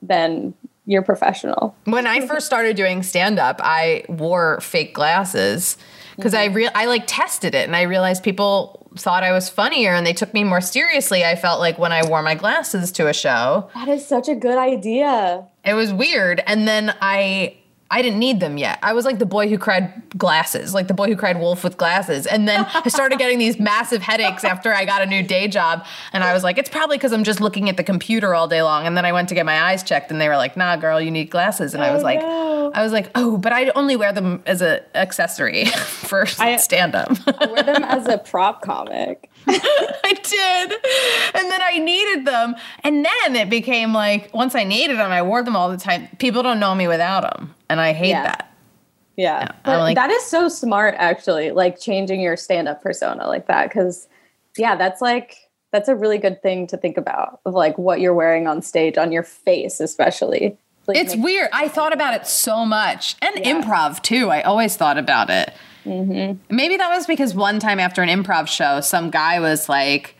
then 0.02 0.54
you're 0.86 1.02
professional. 1.02 1.74
when 1.84 2.06
I 2.06 2.26
first 2.26 2.46
started 2.46 2.76
doing 2.76 3.02
stand 3.02 3.38
up, 3.38 3.60
I 3.62 4.04
wore 4.08 4.60
fake 4.60 4.94
glasses 4.94 5.76
because 6.16 6.34
I 6.34 6.46
mm-hmm. 6.46 6.56
real 6.56 6.70
I 6.74 6.86
like 6.86 7.04
tested 7.06 7.54
it 7.54 7.66
and 7.66 7.76
I 7.76 7.82
realized 7.82 8.22
people 8.22 8.88
thought 8.96 9.22
I 9.22 9.32
was 9.32 9.48
funnier 9.48 9.94
and 9.94 10.04
they 10.06 10.12
took 10.12 10.34
me 10.34 10.42
more 10.42 10.60
seriously. 10.60 11.24
I 11.24 11.36
felt 11.36 11.60
like 11.60 11.78
when 11.78 11.92
I 11.92 12.06
wore 12.06 12.22
my 12.22 12.34
glasses 12.34 12.90
to 12.92 13.08
a 13.08 13.12
show, 13.12 13.70
That 13.74 13.88
is 13.88 14.04
such 14.06 14.28
a 14.28 14.34
good 14.34 14.58
idea. 14.58 15.46
it 15.64 15.74
was 15.74 15.92
weird. 15.92 16.42
And 16.46 16.66
then 16.66 16.94
I 17.00 17.56
I 17.92 18.02
didn't 18.02 18.20
need 18.20 18.38
them 18.38 18.56
yet. 18.56 18.78
I 18.82 18.92
was 18.92 19.04
like 19.04 19.18
the 19.18 19.26
boy 19.26 19.48
who 19.48 19.58
cried 19.58 19.92
glasses, 20.16 20.72
like 20.74 20.86
the 20.86 20.94
boy 20.94 21.08
who 21.08 21.16
cried 21.16 21.40
wolf 21.40 21.64
with 21.64 21.76
glasses. 21.76 22.24
And 22.26 22.46
then 22.46 22.64
I 22.72 22.88
started 22.88 23.18
getting 23.18 23.38
these 23.38 23.58
massive 23.58 24.00
headaches 24.00 24.44
after 24.44 24.72
I 24.72 24.84
got 24.84 25.02
a 25.02 25.06
new 25.06 25.22
day 25.24 25.48
job. 25.48 25.84
And 26.12 26.22
I 26.22 26.32
was 26.32 26.44
like, 26.44 26.56
it's 26.56 26.68
probably 26.70 26.98
because 26.98 27.12
I'm 27.12 27.24
just 27.24 27.40
looking 27.40 27.68
at 27.68 27.76
the 27.76 27.82
computer 27.82 28.32
all 28.34 28.46
day 28.46 28.62
long. 28.62 28.86
And 28.86 28.96
then 28.96 29.04
I 29.04 29.10
went 29.12 29.28
to 29.30 29.34
get 29.34 29.44
my 29.44 29.60
eyes 29.60 29.82
checked 29.82 30.12
and 30.12 30.20
they 30.20 30.28
were 30.28 30.36
like, 30.36 30.56
nah, 30.56 30.76
girl, 30.76 31.00
you 31.00 31.10
need 31.10 31.30
glasses. 31.30 31.74
And 31.74 31.82
I 31.82 31.92
was 31.92 32.02
Oh, 32.02 32.04
like, 32.04 32.20
no. 32.20 32.70
I 32.74 32.82
was 32.84 32.92
like, 32.92 33.10
oh, 33.16 33.36
but 33.36 33.52
I 33.52 33.70
only 33.70 33.96
wear 33.96 34.12
them 34.12 34.42
as 34.46 34.62
an 34.62 34.80
accessory 34.94 35.64
for 35.86 36.26
stand 36.26 36.94
up. 36.94 37.10
I 37.26 37.46
wear 37.46 37.62
them 37.64 37.82
as 37.82 38.06
a 38.06 38.18
prop 38.18 38.62
comic. 38.62 39.28
I 39.48 40.12
did. 40.22 40.72
And 41.34 41.50
then 41.50 41.60
I 41.62 41.78
needed 41.78 42.26
them. 42.26 42.54
And 42.84 43.04
then 43.04 43.36
it 43.36 43.48
became 43.50 43.92
like, 43.92 44.32
once 44.34 44.54
I 44.54 44.64
needed 44.64 44.98
them, 44.98 45.10
I 45.10 45.22
wore 45.22 45.42
them 45.42 45.56
all 45.56 45.70
the 45.70 45.76
time. 45.76 46.08
People 46.18 46.42
don't 46.42 46.60
know 46.60 46.74
me 46.74 46.88
without 46.88 47.22
them. 47.22 47.54
And 47.68 47.80
I 47.80 47.92
hate 47.92 48.10
Yeah. 48.10 48.22
that. 48.24 48.52
Yeah. 49.16 49.48
But 49.64 49.80
like- 49.80 49.94
that 49.96 50.10
is 50.10 50.24
so 50.24 50.48
smart 50.48 50.94
actually, 50.98 51.50
like 51.50 51.78
changing 51.80 52.20
your 52.20 52.36
stand-up 52.36 52.82
persona 52.82 53.26
like 53.26 53.46
that 53.48 53.70
cuz 53.70 54.08
yeah, 54.56 54.76
that's 54.76 55.00
like 55.02 55.36
that's 55.72 55.88
a 55.88 55.94
really 55.94 56.18
good 56.18 56.42
thing 56.42 56.66
to 56.68 56.76
think 56.76 56.96
about 56.96 57.40
of 57.46 57.54
like 57.54 57.78
what 57.78 58.00
you're 58.00 58.14
wearing 58.14 58.46
on 58.48 58.62
stage 58.62 58.96
on 58.98 59.12
your 59.12 59.22
face 59.22 59.78
especially. 59.80 60.56
Like, 60.94 61.04
It's 61.04 61.16
weird. 61.16 61.48
I 61.52 61.68
thought 61.68 61.92
about 61.92 62.14
it 62.14 62.26
so 62.26 62.64
much, 62.64 63.16
and 63.22 63.34
Yeah. 63.38 63.52
improv 63.60 64.02
too. 64.02 64.30
I 64.30 64.42
always 64.42 64.76
thought 64.76 64.98
about 64.98 65.30
it. 65.30 65.52
Mm-hmm. 65.86 66.54
Maybe 66.54 66.76
that 66.76 66.90
was 66.90 67.06
because 67.06 67.34
one 67.34 67.58
time 67.58 67.80
after 67.80 68.02
an 68.02 68.08
improv 68.08 68.46
show, 68.48 68.80
some 68.80 69.10
guy 69.10 69.40
was 69.40 69.68
like, 69.68 70.16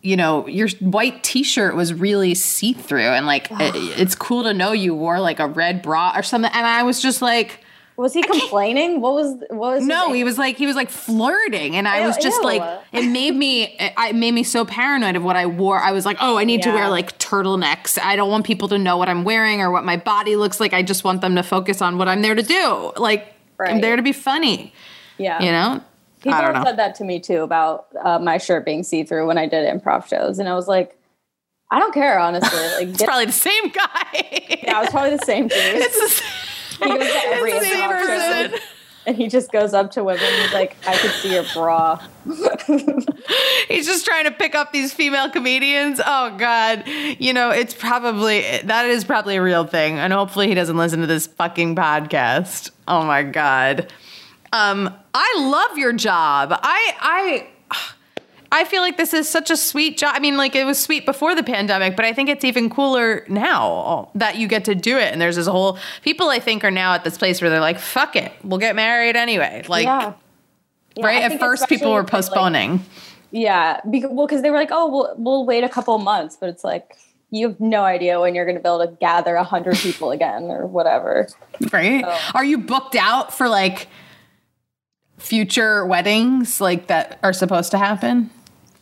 "You 0.00 0.16
know, 0.16 0.46
your 0.46 0.68
white 0.80 1.22
T-shirt 1.24 1.74
was 1.74 1.92
really 1.92 2.34
see-through, 2.34 3.08
and 3.08 3.26
like, 3.26 3.48
it- 3.50 3.74
it's 3.98 4.14
cool 4.14 4.44
to 4.44 4.54
know 4.54 4.72
you 4.72 4.94
wore 4.94 5.18
like 5.20 5.40
a 5.40 5.46
red 5.46 5.82
bra 5.82 6.12
or 6.14 6.22
something." 6.22 6.50
And 6.54 6.66
I 6.66 6.82
was 6.84 7.00
just 7.02 7.20
like, 7.20 7.64
Was 7.96 8.14
he 8.14 8.22
complaining? 8.22 9.00
What 9.00 9.14
was 9.14 9.34
what 9.50 9.74
was 9.76 9.86
"No," 9.86 10.12
he 10.12 10.24
was 10.24 10.38
like, 10.38 10.56
he 10.56 10.66
was 10.66 10.76
like 10.76 10.88
flirting, 10.88 11.76
and 11.76 11.86
I 11.86 12.06
was 12.06 12.16
just 12.16 12.40
ew. 12.40 12.44
like, 12.44 12.80
it 12.92 13.06
made 13.06 13.34
me, 13.34 13.76
it 13.78 14.14
made 14.14 14.32
me 14.32 14.42
so 14.42 14.64
paranoid 14.64 15.16
of 15.16 15.22
what 15.22 15.36
I 15.36 15.46
wore. 15.46 15.78
I 15.78 15.92
was 15.92 16.06
like, 16.06 16.16
"Oh, 16.20 16.38
I 16.38 16.44
need 16.44 16.62
to 16.62 16.70
wear 16.70 16.88
like 16.88 17.18
turtlenecks. 17.18 17.98
I 18.02 18.16
don't 18.16 18.30
want 18.30 18.46
people 18.46 18.68
to 18.68 18.78
know 18.78 18.96
what 18.96 19.08
I'm 19.08 19.24
wearing 19.24 19.60
or 19.60 19.70
what 19.70 19.84
my 19.84 19.96
body 19.96 20.36
looks 20.36 20.58
like. 20.58 20.72
I 20.72 20.82
just 20.82 21.04
want 21.04 21.20
them 21.20 21.34
to 21.36 21.42
focus 21.42 21.82
on 21.82 21.98
what 21.98 22.08
I'm 22.08 22.22
there 22.22 22.34
to 22.34 22.42
do. 22.42 22.92
Like, 22.96 23.34
I'm 23.60 23.80
there 23.80 23.96
to 23.96 24.02
be 24.02 24.12
funny." 24.12 24.72
Yeah. 25.18 25.42
You 25.42 25.52
know? 25.52 25.82
People 26.22 26.38
I 26.38 26.40
don't 26.42 26.54
have 26.54 26.64
know. 26.64 26.70
said 26.70 26.78
that 26.78 26.94
to 26.96 27.04
me 27.04 27.20
too 27.20 27.42
about 27.42 27.86
uh, 28.02 28.18
my 28.18 28.38
shirt 28.38 28.64
being 28.64 28.84
see-through 28.84 29.26
when 29.26 29.38
I 29.38 29.46
did 29.46 29.66
improv 29.68 30.06
shows 30.06 30.38
and 30.38 30.48
I 30.48 30.54
was 30.54 30.68
like 30.68 30.96
I 31.70 31.78
don't 31.78 31.92
care 31.94 32.18
honestly. 32.18 32.58
Like 32.58 32.88
It's 32.94 33.02
probably 33.02 33.26
the 33.26 33.32
same 33.32 33.68
guy. 33.70 34.58
yeah, 34.62 34.78
it 34.78 34.82
was 34.82 34.90
probably 34.90 35.16
the 35.16 35.24
same 35.24 35.42
dude. 35.48 35.58
it's 35.58 36.00
the 36.00 36.08
same, 36.08 36.41
He 36.72 36.88
goes 36.88 36.98
to 37.06 37.26
every 37.26 37.60
same 37.60 37.88
person. 37.88 38.60
and 39.06 39.16
he 39.16 39.28
just 39.28 39.50
goes 39.52 39.74
up 39.74 39.90
to 39.92 40.04
women 40.04 40.22
and 40.24 40.42
he's 40.42 40.52
like, 40.52 40.76
I 40.86 40.96
could 40.96 41.10
see 41.10 41.34
your 41.34 41.44
bra. 41.54 42.00
He's 43.68 43.86
just 43.86 44.04
trying 44.04 44.24
to 44.24 44.30
pick 44.30 44.54
up 44.54 44.72
these 44.72 44.92
female 44.92 45.30
comedians. 45.30 46.00
Oh 46.04 46.36
God, 46.36 46.84
you 46.86 47.32
know 47.32 47.50
it's 47.50 47.74
probably 47.74 48.42
that 48.64 48.86
is 48.86 49.04
probably 49.04 49.36
a 49.36 49.42
real 49.42 49.64
thing, 49.64 49.98
and 49.98 50.12
hopefully 50.12 50.48
he 50.48 50.54
doesn't 50.54 50.76
listen 50.76 51.00
to 51.00 51.06
this 51.06 51.26
fucking 51.26 51.74
podcast. 51.76 52.70
Oh 52.86 53.04
my 53.04 53.22
God, 53.22 53.92
um, 54.52 54.92
I 55.14 55.34
love 55.38 55.78
your 55.78 55.92
job. 55.92 56.50
I 56.52 56.94
I. 57.00 57.48
I 58.54 58.64
feel 58.64 58.82
like 58.82 58.96
this 58.98 59.14
is 59.14 59.28
such 59.28 59.50
a 59.50 59.56
sweet 59.56 59.96
job. 59.98 60.12
I 60.14 60.20
mean, 60.20 60.36
like 60.36 60.54
it 60.54 60.64
was 60.64 60.78
sweet 60.78 61.06
before 61.06 61.34
the 61.34 61.42
pandemic, 61.42 61.96
but 61.96 62.04
I 62.04 62.12
think 62.12 62.28
it's 62.28 62.44
even 62.44 62.68
cooler 62.70 63.24
now 63.28 64.10
that 64.14 64.36
you 64.36 64.46
get 64.46 64.66
to 64.66 64.74
do 64.74 64.98
it. 64.98 65.10
And 65.12 65.20
there's 65.20 65.36
this 65.36 65.46
whole 65.46 65.78
people 66.02 66.28
I 66.28 66.38
think 66.38 66.62
are 66.62 66.70
now 66.70 66.92
at 66.92 67.02
this 67.02 67.16
place 67.16 67.40
where 67.40 67.48
they're 67.50 67.60
like, 67.60 67.78
"Fuck 67.78 68.14
it, 68.14 68.30
we'll 68.44 68.58
get 68.58 68.76
married 68.76 69.16
anyway." 69.16 69.64
Like, 69.68 69.84
yeah. 69.84 70.12
Yeah, 70.94 71.06
right? 71.06 71.22
At 71.32 71.40
first, 71.40 71.68
people 71.68 71.90
were 71.92 72.02
with, 72.02 72.12
like- 72.12 72.24
postponing. 72.24 72.84
yeah, 73.30 73.80
because, 73.90 74.10
well, 74.12 74.26
because 74.26 74.42
they 74.42 74.50
were 74.50 74.58
like, 74.58 74.68
oh, 74.70 74.90
we'll 74.90 75.14
we'll 75.16 75.46
wait 75.46 75.64
a 75.64 75.68
couple 75.70 75.96
months, 75.98 76.36
but 76.38 76.50
it's 76.50 76.62
like 76.62 76.98
you 77.30 77.48
have 77.48 77.58
no 77.58 77.82
idea 77.84 78.20
when 78.20 78.34
you're 78.34 78.44
going 78.44 78.58
to 78.58 78.62
be 78.62 78.68
able 78.68 78.86
to 78.86 78.92
gather 79.00 79.34
a 79.36 79.42
hundred 79.44 79.76
people 79.78 80.10
again 80.10 80.50
or 80.50 80.66
whatever. 80.66 81.26
right? 81.72 82.04
Oh. 82.06 82.30
Are 82.34 82.44
you 82.44 82.58
booked 82.58 82.94
out 82.96 83.32
for 83.32 83.48
like 83.48 83.88
future 85.16 85.86
weddings 85.86 86.60
like 86.60 86.88
that 86.88 87.18
are 87.22 87.32
supposed 87.32 87.70
to 87.70 87.78
happen? 87.78 88.28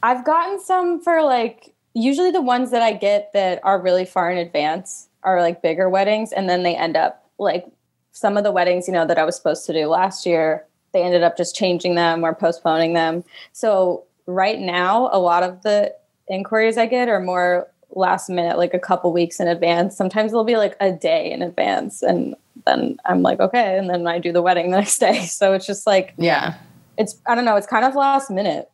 I've 0.03 0.25
gotten 0.25 0.61
some 0.61 1.01
for 1.01 1.23
like 1.23 1.75
usually 1.95 2.31
the 2.31 2.41
ones 2.41 2.71
that 2.71 2.83
I 2.83 2.93
get 2.93 3.33
that 3.33 3.61
are 3.65 3.81
really 3.81 4.05
far 4.05 4.31
in 4.31 4.39
advance 4.39 5.09
are 5.23 5.41
like 5.41 5.63
bigger 5.63 5.89
weddings, 5.89 6.33
and 6.33 6.49
then 6.49 6.63
they 6.63 6.75
end 6.77 6.97
up 6.97 7.25
like 7.39 7.67
some 8.13 8.37
of 8.37 8.45
the 8.45 8.53
weddings, 8.53 8.87
you 8.87 8.95
know, 8.95 9.07
that 9.07 9.19
I 9.19 9.25
was 9.25 9.37
supposed 9.37 9.67
to 9.67 9.73
do 9.73 9.87
last 9.87 10.27
year. 10.27 10.65
They 10.93 11.03
ended 11.03 11.23
up 11.23 11.37
just 11.37 11.55
changing 11.55 11.95
them 11.95 12.25
or 12.25 12.35
postponing 12.35 12.95
them. 12.95 13.25
So 13.53 14.05
right 14.27 14.59
now, 14.59 15.09
a 15.13 15.19
lot 15.19 15.43
of 15.43 15.63
the 15.63 15.95
inquiries 16.29 16.77
I 16.79 16.87
get 16.87 17.09
are 17.09 17.21
more 17.21 17.69
last 17.91 18.29
minute, 18.31 18.57
like 18.57 18.75
a 18.75 18.79
couple 18.79 19.13
weeks 19.13 19.41
in 19.41 19.49
advance. 19.49 19.97
Sometimes 19.97 20.33
they'll 20.33 20.45
be 20.45 20.57
like 20.57 20.77
a 20.81 20.91
day 20.93 21.31
in 21.31 21.43
advance, 21.43 22.03
and 22.03 22.35
then 22.67 22.99
I'm 23.05 23.23
like, 23.23 23.41
okay, 23.41 23.77
and 23.79 23.91
then 23.91 24.07
I 24.07 24.19
do 24.19 24.33
the 24.33 24.43
wedding 24.43 24.71
the 24.71 24.77
next 24.79 24.99
day. 24.99 25.25
So 25.27 25.53
it's 25.53 25.67
just 25.67 25.87
like 25.87 26.15
Yeah. 26.17 26.55
it's 26.97 27.21
I 27.27 27.35
don't 27.35 27.45
know, 27.45 27.57
it's 27.57 27.67
kind 27.67 27.85
of 27.85 27.95
last 27.95 28.31
minute. 28.31 28.69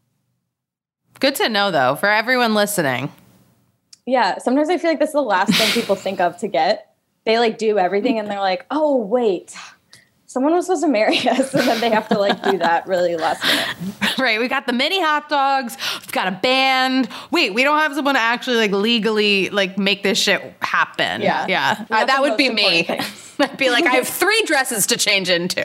Good 1.21 1.35
to 1.37 1.49
know 1.49 1.71
though 1.71 1.97
for 1.97 2.09
everyone 2.09 2.55
listening. 2.55 3.13
Yeah, 4.05 4.39
sometimes 4.39 4.69
I 4.69 4.79
feel 4.79 4.91
like 4.91 5.01
this 5.01 5.09
is 5.09 5.15
the 5.15 5.23
last 5.23 5.55
thing 5.55 5.71
people 5.73 5.97
think 5.97 6.21
of 6.21 6.37
to 6.39 6.49
get. 6.49 6.95
They 7.25 7.39
like 7.39 7.59
do 7.59 7.79
everything 7.79 8.19
and 8.19 8.31
they're 8.31 8.41
like, 8.41 8.67
oh, 8.71 8.97
wait, 8.97 9.57
someone 10.37 10.53
was 10.53 10.67
supposed 10.67 10.83
to 10.83 10.89
marry 10.89 11.17
us. 11.31 11.55
And 11.55 11.67
then 11.67 11.81
they 11.81 11.89
have 11.89 12.09
to 12.09 12.19
like 12.19 12.43
do 12.43 12.59
that 12.59 12.87
really 12.87 13.17
last 13.17 13.43
minute. 13.43 13.77
Right, 14.19 14.41
we 14.41 14.49
got 14.49 14.67
the 14.67 14.73
mini 14.73 14.99
hot 14.99 15.29
dogs. 15.29 15.77
We've 16.01 16.13
got 16.13 16.29
a 16.29 16.31
band. 16.31 17.11
Wait, 17.31 17.53
we 17.53 17.65
don't 17.65 17.79
have 17.79 17.95
someone 17.95 18.15
to 18.15 18.21
actually 18.21 18.57
like 18.57 18.71
legally 18.71 19.51
like 19.51 19.77
make 19.77 20.03
this 20.03 20.17
shit 20.17 20.55
happen. 20.63 21.21
Yeah. 21.21 21.47
yeah. 21.47 21.85
Uh, 21.91 22.07
that 22.07 22.23
would 22.23 22.39
be 22.39 22.49
me. 22.49 22.89
I'd 23.39 23.59
be 23.59 23.69
like, 23.69 23.85
I 23.85 23.97
have 23.97 24.09
three 24.09 24.43
dresses 24.47 24.87
to 24.87 24.97
change 24.97 25.29
into. 25.29 25.63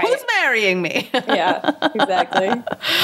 Who's 0.00 0.24
marrying 0.40 0.82
me? 0.82 1.08
Yeah, 1.14 1.90
exactly. 1.94 2.50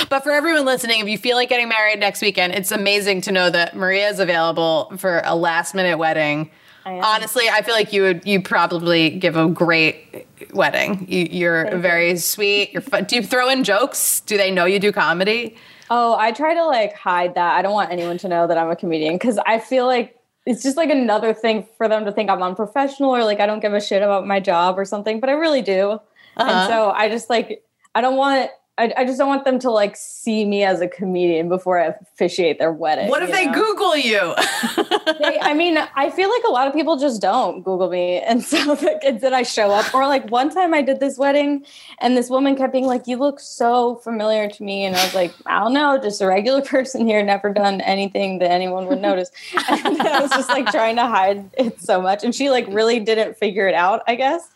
But 0.08 0.24
for 0.24 0.32
everyone 0.32 0.64
listening, 0.64 0.98
if 1.00 1.06
you 1.06 1.16
feel 1.16 1.36
like 1.36 1.48
getting 1.48 1.68
married 1.68 2.00
next 2.00 2.20
weekend, 2.20 2.54
it's 2.54 2.72
amazing 2.72 3.20
to 3.22 3.32
know 3.32 3.50
that 3.50 3.76
Maria 3.76 4.08
is 4.08 4.18
available 4.18 4.92
for 4.96 5.22
a 5.24 5.36
last 5.36 5.76
minute 5.76 5.98
wedding. 5.98 6.50
I. 6.84 7.00
Honestly, 7.00 7.48
I 7.48 7.62
feel 7.62 7.74
like 7.74 7.92
you 7.92 8.02
would 8.02 8.26
you 8.26 8.42
probably 8.42 9.10
give 9.10 9.36
a 9.36 9.48
great 9.48 10.26
wedding. 10.52 11.06
You, 11.08 11.26
you. 11.30 11.78
very 11.78 12.16
sweet. 12.16 12.72
You're 12.72 12.82
fun. 12.82 13.04
Do 13.04 13.16
you 13.16 13.22
throw 13.22 13.48
in 13.48 13.64
jokes? 13.64 14.20
Do 14.20 14.36
they 14.36 14.50
know 14.50 14.64
you 14.64 14.78
do 14.78 14.92
comedy? 14.92 15.56
Oh, 15.90 16.16
I 16.18 16.32
try 16.32 16.54
to 16.54 16.64
like 16.66 16.94
hide 16.94 17.34
that. 17.34 17.56
I 17.56 17.62
don't 17.62 17.74
want 17.74 17.92
anyone 17.92 18.18
to 18.18 18.28
know 18.28 18.46
that 18.46 18.58
I'm 18.58 18.70
a 18.70 18.76
comedian 18.76 19.14
because 19.14 19.38
I 19.46 19.58
feel 19.58 19.86
like 19.86 20.18
it's 20.46 20.62
just 20.62 20.76
like 20.76 20.90
another 20.90 21.34
thing 21.34 21.66
for 21.76 21.88
them 21.88 22.04
to 22.04 22.12
think 22.12 22.30
I'm 22.30 22.42
unprofessional 22.42 23.14
or 23.14 23.24
like 23.24 23.40
I 23.40 23.46
don't 23.46 23.60
give 23.60 23.74
a 23.74 23.80
shit 23.80 24.02
about 24.02 24.26
my 24.26 24.40
job 24.40 24.78
or 24.78 24.84
something, 24.84 25.20
but 25.20 25.28
I 25.28 25.34
really 25.34 25.62
do. 25.62 26.00
Uh-huh. 26.36 26.50
And 26.50 26.68
so 26.68 26.90
I 26.90 27.08
just 27.08 27.30
like 27.30 27.62
I 27.94 28.00
don't 28.00 28.16
want 28.16 28.50
I, 28.78 28.90
I 28.96 29.04
just 29.04 29.18
don't 29.18 29.28
want 29.28 29.44
them 29.44 29.58
to 29.60 29.70
like 29.70 29.96
see 29.96 30.46
me 30.46 30.64
as 30.64 30.80
a 30.80 30.88
comedian 30.88 31.50
before 31.50 31.78
I 31.78 31.88
officiate 31.88 32.58
their 32.58 32.72
wedding. 32.72 33.08
What 33.10 33.22
if 33.22 33.30
they 33.30 33.44
know? 33.44 33.52
Google 33.52 33.96
you? 33.98 34.34
They- 35.20 35.38
I 35.40 35.52
mean, 35.52 35.76
I 35.94 36.08
feel 36.08 36.30
like 36.30 36.42
a 36.46 36.50
lot 36.50 36.66
of 36.66 36.72
people 36.72 36.96
just 36.96 37.20
don't 37.20 37.62
Google 37.62 37.90
me. 37.90 38.18
And 38.20 38.42
so 38.42 38.56
like, 38.82 39.04
and 39.04 39.20
then 39.20 39.34
I 39.34 39.42
show 39.42 39.70
up. 39.70 39.94
Or 39.94 40.06
like 40.06 40.30
one 40.30 40.48
time 40.48 40.72
I 40.72 40.80
did 40.80 41.00
this 41.00 41.18
wedding 41.18 41.66
and 41.98 42.16
this 42.16 42.30
woman 42.30 42.56
kept 42.56 42.72
being 42.72 42.86
like, 42.86 43.06
You 43.06 43.18
look 43.18 43.40
so 43.40 43.96
familiar 43.96 44.48
to 44.48 44.62
me. 44.62 44.84
And 44.86 44.96
I 44.96 45.04
was 45.04 45.14
like, 45.14 45.34
I 45.44 45.58
don't 45.60 45.74
know, 45.74 45.98
just 46.02 46.22
a 46.22 46.26
regular 46.26 46.62
person 46.74 47.06
here, 47.06 47.22
never 47.22 47.52
done 47.52 47.82
anything 47.82 48.38
that 48.38 48.50
anyone 48.50 48.86
would 48.86 49.02
notice. 49.02 49.30
And 49.68 50.00
I 50.00 50.20
was 50.20 50.30
just 50.30 50.48
like 50.48 50.66
trying 50.70 50.96
to 50.96 51.06
hide 51.06 51.50
it 51.58 51.80
so 51.82 52.00
much. 52.00 52.24
And 52.24 52.34
she 52.34 52.48
like 52.48 52.66
really 52.68 53.00
didn't 53.00 53.36
figure 53.36 53.66
it 53.68 53.74
out, 53.74 54.02
I 54.06 54.14
guess. 54.14 54.48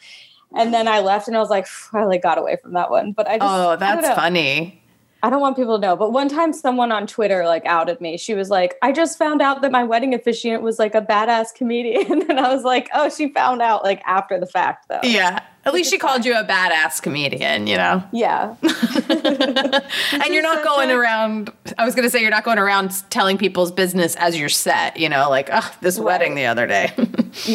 And 0.54 0.72
then 0.72 0.88
I 0.88 1.00
left 1.00 1.28
and 1.28 1.37
I 1.37 1.40
was 1.40 1.50
like, 1.50 1.66
I 1.92 2.04
like 2.04 2.22
got 2.22 2.38
away 2.38 2.56
from 2.62 2.72
that 2.74 2.90
one. 2.90 3.12
But 3.12 3.28
I 3.28 3.38
just 3.38 3.42
oh, 3.42 3.70
I 3.70 3.76
that's 3.76 4.09
know. 4.09 4.14
funny. 4.14 4.82
I 5.22 5.30
don't 5.30 5.40
want 5.40 5.56
people 5.56 5.80
to 5.80 5.80
know, 5.80 5.96
but 5.96 6.12
one 6.12 6.28
time 6.28 6.52
someone 6.52 6.92
on 6.92 7.06
Twitter 7.06 7.46
like 7.46 7.64
outed 7.64 8.00
me. 8.00 8.16
She 8.16 8.35
was 8.35 8.50
like, 8.50 8.76
I 8.82 8.92
just 8.92 9.18
found 9.18 9.42
out 9.42 9.62
that 9.62 9.72
my 9.72 9.82
wedding 9.82 10.14
officiant 10.14 10.62
was 10.62 10.78
like 10.78 10.94
a 10.94 11.00
badass 11.00 11.54
comedian. 11.54 12.24
And 12.37 12.38
I 12.38 12.54
was 12.54 12.64
like, 12.64 12.88
oh, 12.92 13.09
she 13.09 13.32
found 13.32 13.62
out 13.62 13.82
like 13.82 14.02
after 14.04 14.38
the 14.38 14.46
fact 14.46 14.88
though. 14.88 15.00
Yeah. 15.02 15.42
At 15.64 15.74
least 15.74 15.90
she 15.90 15.98
called 15.98 16.24
you 16.24 16.38
a 16.38 16.44
badass 16.44 17.00
comedian, 17.00 17.66
you 17.66 17.76
know? 17.76 18.04
Yeah. 18.12 18.54
and 18.62 20.35
you're 20.35 20.42
not 20.42 20.62
going 20.62 20.90
around, 20.90 21.50
I 21.78 21.85
was 21.85 21.94
going 21.94 22.04
to 22.04 22.11
say, 22.11 22.20
you're 22.20 22.30
not 22.30 22.44
going 22.44 22.59
around 22.59 23.09
telling 23.11 23.38
people's 23.38 23.72
business 23.72 24.16
as 24.16 24.38
you're 24.38 24.48
set, 24.48 24.96
you 24.96 25.09
know, 25.09 25.30
like, 25.30 25.48
oh, 25.52 25.74
this 25.80 25.98
wedding 25.98 26.35
the 26.35 26.46
other 26.46 26.66
day. 26.66 26.92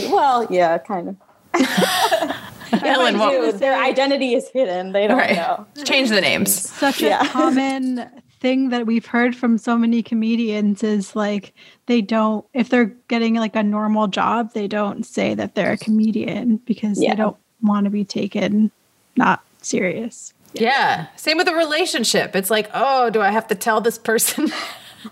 well, 0.10 0.48
yeah, 0.50 0.78
kind 0.80 1.18
of. 1.54 2.36
Ellen, 2.84 3.18
what, 3.18 3.32
Dude, 3.32 3.60
their 3.60 3.82
identity 3.82 4.34
is 4.34 4.48
hidden. 4.50 4.92
They 4.92 5.08
don't 5.08 5.18
right. 5.18 5.36
know. 5.36 5.66
Change 5.84 6.10
the 6.10 6.22
names. 6.22 6.70
Such 6.70 7.02
a 7.02 7.20
common 7.26 8.10
thing 8.40 8.70
that 8.70 8.86
we've 8.88 9.06
heard 9.06 9.36
from 9.36 9.58
so 9.58 9.78
many 9.78 10.02
comedians 10.02 10.84
is 10.84 11.16
like 11.16 11.54
they 11.86 12.02
don't 12.02 12.44
if 12.54 12.70
they're 12.70 12.92
getting 13.08 13.36
like 13.36 13.56
a 13.56 13.62
normal 13.64 14.08
job, 14.08 14.54
they 14.54 14.68
don't 14.68 15.06
say 15.06 15.36
that 15.36 15.54
they're 15.56 15.74
a 15.74 15.78
comedian 15.78 16.58
because 16.66 17.02
Yeah. 17.02 17.12
they 17.12 17.18
don't 17.18 17.38
want 17.62 17.84
to 17.86 17.90
be 17.92 18.04
taken 18.04 18.72
not 19.16 19.44
serious. 19.62 20.34
Yeah. 20.54 21.08
Same 21.16 21.38
with 21.38 21.48
a 21.48 21.54
relationship. 21.54 22.36
It's 22.36 22.50
like, 22.50 22.70
oh, 22.74 23.10
do 23.10 23.22
I 23.22 23.30
have 23.32 23.48
to 23.50 23.56
tell 23.56 23.80
this 23.82 23.98
person 23.98 24.52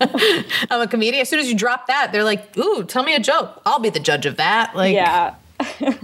I'm 0.00 0.80
a 0.80 0.86
comedian? 0.86 1.22
As 1.22 1.28
soon 1.28 1.38
as 1.38 1.48
you 1.48 1.56
drop 1.56 1.86
that, 1.86 2.10
they're 2.12 2.24
like, 2.24 2.56
ooh, 2.58 2.84
tell 2.84 3.02
me 3.04 3.14
a 3.14 3.20
joke. 3.20 3.60
I'll 3.64 3.78
be 3.78 3.90
the 3.90 4.00
judge 4.00 4.26
of 4.26 4.36
that. 4.36 4.74
Like, 4.74 4.94
Yeah. 4.94 5.34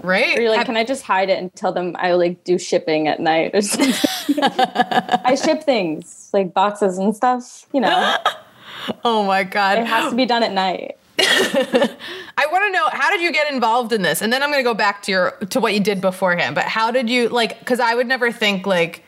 Right? 0.02 0.36
Or 0.38 0.40
you're 0.42 0.50
like, 0.50 0.58
Have- 0.58 0.66
can 0.66 0.76
I 0.76 0.84
just 0.84 1.02
hide 1.02 1.28
it 1.30 1.38
and 1.38 1.54
tell 1.54 1.72
them 1.72 1.94
I 1.98 2.12
like 2.12 2.44
do 2.44 2.58
shipping 2.58 3.08
at 3.08 3.20
night 3.20 3.52
or 3.54 3.60
something? 3.62 3.92
I 4.42 5.34
ship 5.42 5.62
things 5.62 6.30
like 6.32 6.52
boxes 6.54 6.98
and 6.98 7.14
stuff. 7.14 7.66
You 7.72 7.80
know, 7.80 8.16
oh 9.04 9.24
my 9.24 9.44
God. 9.44 9.78
it 9.78 9.86
has 9.86 10.10
to 10.10 10.16
be 10.16 10.26
done 10.26 10.42
at 10.42 10.52
night. 10.52 10.96
I 11.18 12.46
want 12.50 12.64
to 12.66 12.70
know 12.72 12.88
how 12.92 13.10
did 13.10 13.20
you 13.22 13.32
get 13.32 13.50
involved 13.52 13.92
in 13.92 14.02
this, 14.02 14.20
and 14.22 14.32
then 14.32 14.42
I'm 14.42 14.50
going 14.50 14.60
to 14.62 14.68
go 14.68 14.74
back 14.74 15.02
to 15.04 15.12
your 15.12 15.30
to 15.50 15.60
what 15.60 15.72
you 15.74 15.80
did 15.80 16.00
beforehand. 16.00 16.54
But 16.54 16.64
how 16.64 16.90
did 16.90 17.08
you 17.08 17.28
like? 17.28 17.58
Because 17.58 17.80
I 17.80 17.94
would 17.94 18.06
never 18.06 18.30
think 18.30 18.66
like, 18.66 19.02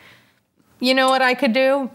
you 0.79 0.93
know 0.93 1.07
what 1.09 1.21
I 1.21 1.33
could 1.35 1.53
do. 1.53 1.89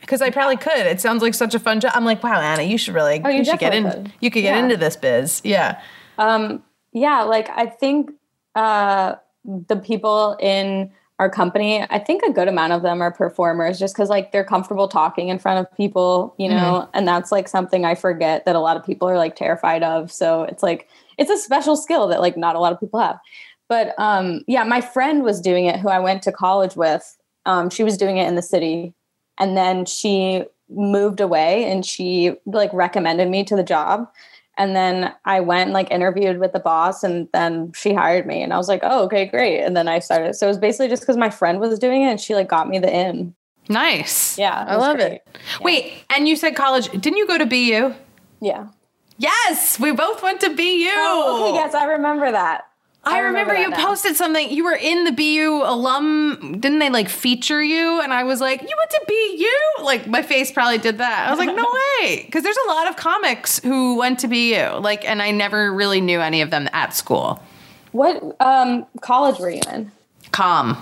Because 0.00 0.22
I 0.22 0.30
probably 0.30 0.56
could. 0.56 0.86
It 0.86 1.00
sounds 1.00 1.22
like 1.22 1.34
such 1.34 1.54
a 1.54 1.58
fun 1.60 1.78
job. 1.78 1.92
I'm 1.94 2.04
like, 2.06 2.22
wow, 2.24 2.40
Anna, 2.40 2.62
you 2.62 2.78
should 2.78 2.94
really, 2.94 3.20
Oh, 3.22 3.28
you 3.28 3.38
you 3.38 3.44
should 3.44 3.58
get 3.60 3.74
in. 3.74 3.84
could. 3.84 4.12
You 4.20 4.30
could 4.30 4.40
get 4.40 4.56
Yeah. 4.56 4.62
into 4.64 4.76
this 4.78 4.96
biz. 4.96 5.40
Yeah. 5.44 5.80
Um, 6.18 6.62
yeah, 6.92 7.22
like 7.22 7.48
I 7.50 7.66
think 7.66 8.10
uh, 8.54 9.14
the 9.44 9.76
people 9.76 10.36
in 10.40 10.90
our 11.18 11.28
company, 11.28 11.82
I 11.90 11.98
think 11.98 12.22
a 12.22 12.32
good 12.32 12.48
amount 12.48 12.72
of 12.72 12.80
them 12.80 13.02
are 13.02 13.10
performers 13.10 13.78
just 13.78 13.94
because 13.94 14.08
like 14.08 14.32
they're 14.32 14.44
comfortable 14.44 14.88
talking 14.88 15.28
in 15.28 15.38
front 15.38 15.60
of 15.60 15.76
people, 15.76 16.34
you 16.38 16.48
know, 16.48 16.88
and 16.94 17.06
that's 17.06 17.30
like 17.30 17.46
something 17.46 17.84
I 17.84 17.94
forget 17.94 18.46
that 18.46 18.56
a 18.56 18.60
lot 18.60 18.78
of 18.78 18.86
people 18.86 19.06
are 19.06 19.18
like 19.18 19.36
terrified 19.36 19.82
of. 19.82 20.10
So 20.10 20.44
it's 20.44 20.62
like 20.62 20.88
it's 21.18 21.30
a 21.30 21.36
special 21.36 21.76
skill 21.76 22.06
that 22.08 22.22
like 22.22 22.38
not 22.38 22.56
a 22.56 22.58
lot 22.58 22.72
of 22.72 22.80
people 22.80 23.00
have. 23.00 23.18
But 23.68 23.94
um, 23.98 24.42
yeah, 24.48 24.64
my 24.64 24.80
friend 24.80 25.22
was 25.22 25.42
doing 25.42 25.66
it 25.66 25.78
who 25.78 25.90
I 25.90 25.98
went 25.98 26.22
to 26.22 26.32
college 26.32 26.74
with. 26.74 27.18
Um, 27.44 27.68
she 27.68 27.84
was 27.84 27.98
doing 27.98 28.16
it 28.16 28.26
in 28.26 28.34
the 28.34 28.42
city 28.42 28.94
and 29.38 29.56
then 29.56 29.84
she 29.84 30.44
moved 30.70 31.20
away 31.20 31.70
and 31.70 31.84
she 31.84 32.32
like 32.46 32.72
recommended 32.72 33.28
me 33.28 33.44
to 33.44 33.56
the 33.56 33.62
job 33.62 34.10
and 34.60 34.76
then 34.76 35.12
i 35.24 35.40
went 35.40 35.62
and 35.68 35.72
like 35.72 35.90
interviewed 35.90 36.38
with 36.38 36.52
the 36.52 36.60
boss 36.60 37.02
and 37.02 37.28
then 37.32 37.72
she 37.72 37.94
hired 37.94 38.26
me 38.26 38.42
and 38.42 38.52
i 38.52 38.56
was 38.56 38.68
like 38.68 38.80
oh 38.84 39.04
okay 39.06 39.24
great 39.26 39.60
and 39.64 39.76
then 39.76 39.88
i 39.88 39.98
started 39.98 40.34
so 40.34 40.46
it 40.46 40.50
was 40.50 40.58
basically 40.58 40.88
just 40.88 41.02
because 41.02 41.16
my 41.16 41.30
friend 41.30 41.58
was 41.60 41.78
doing 41.78 42.02
it 42.02 42.10
and 42.10 42.20
she 42.20 42.34
like 42.34 42.48
got 42.48 42.68
me 42.68 42.78
the 42.78 42.92
in 43.04 43.34
Nice. 43.68 44.36
Yeah, 44.36 44.64
I 44.66 44.74
love 44.76 44.96
great. 44.96 45.12
it. 45.12 45.28
Wait, 45.60 45.92
and 46.10 46.26
you 46.26 46.34
said 46.34 46.56
college. 46.56 46.88
Didn't 46.90 47.18
you 47.18 47.26
go 47.28 47.38
to 47.38 47.46
BU? 47.46 47.94
yeah 48.40 48.66
Yes, 49.18 49.78
we 49.78 49.92
both 49.92 50.22
went 50.24 50.40
to 50.40 50.48
BU. 50.48 50.88
oh 50.90 51.46
okay 51.50 51.54
yes 51.54 51.74
i 51.74 51.84
remember 51.84 52.32
that 52.32 52.64
I, 53.04 53.20
remember, 53.20 53.54
that 53.54 53.60
you 53.60 53.70
now. 53.70 53.86
posted 53.86 54.14
something. 54.16 54.50
You 54.50 54.64
were 54.64 54.74
in 54.74 55.04
the 55.04 55.12
BU 55.12 55.62
alum. 55.64 56.58
Didn't 56.60 56.80
they 56.80 56.90
like 56.90 57.08
feature 57.08 57.62
you? 57.62 58.00
And 58.02 58.12
I 58.12 58.24
was 58.24 58.40
like, 58.40 58.60
you 58.60 58.68
went 58.76 58.90
to 58.90 59.00
BU? 59.78 59.84
Like 59.84 60.06
my 60.06 60.22
face 60.22 60.52
probably 60.52 60.78
did 60.78 60.98
that. 60.98 61.26
I 61.26 61.30
was 61.30 61.38
like, 61.38 61.54
no 61.56 61.66
way. 62.02 62.22
Because 62.26 62.42
there's 62.44 62.58
a 62.66 62.68
lot 62.68 62.88
of 62.88 62.96
comics 62.96 63.58
who 63.60 63.96
went 63.98 64.18
to 64.20 64.28
BU. 64.28 64.80
Like, 64.80 65.04
and 65.08 65.22
I 65.22 65.30
never 65.30 65.72
really 65.72 66.00
knew 66.00 66.20
any 66.20 66.42
of 66.42 66.50
them 66.50 66.68
at 66.72 66.94
school. 66.94 67.42
what 67.92 68.22
um 68.40 68.84
college 69.00 69.38
were 69.38 69.50
you 69.50 69.62
in 69.72 69.90
Com. 70.32 70.76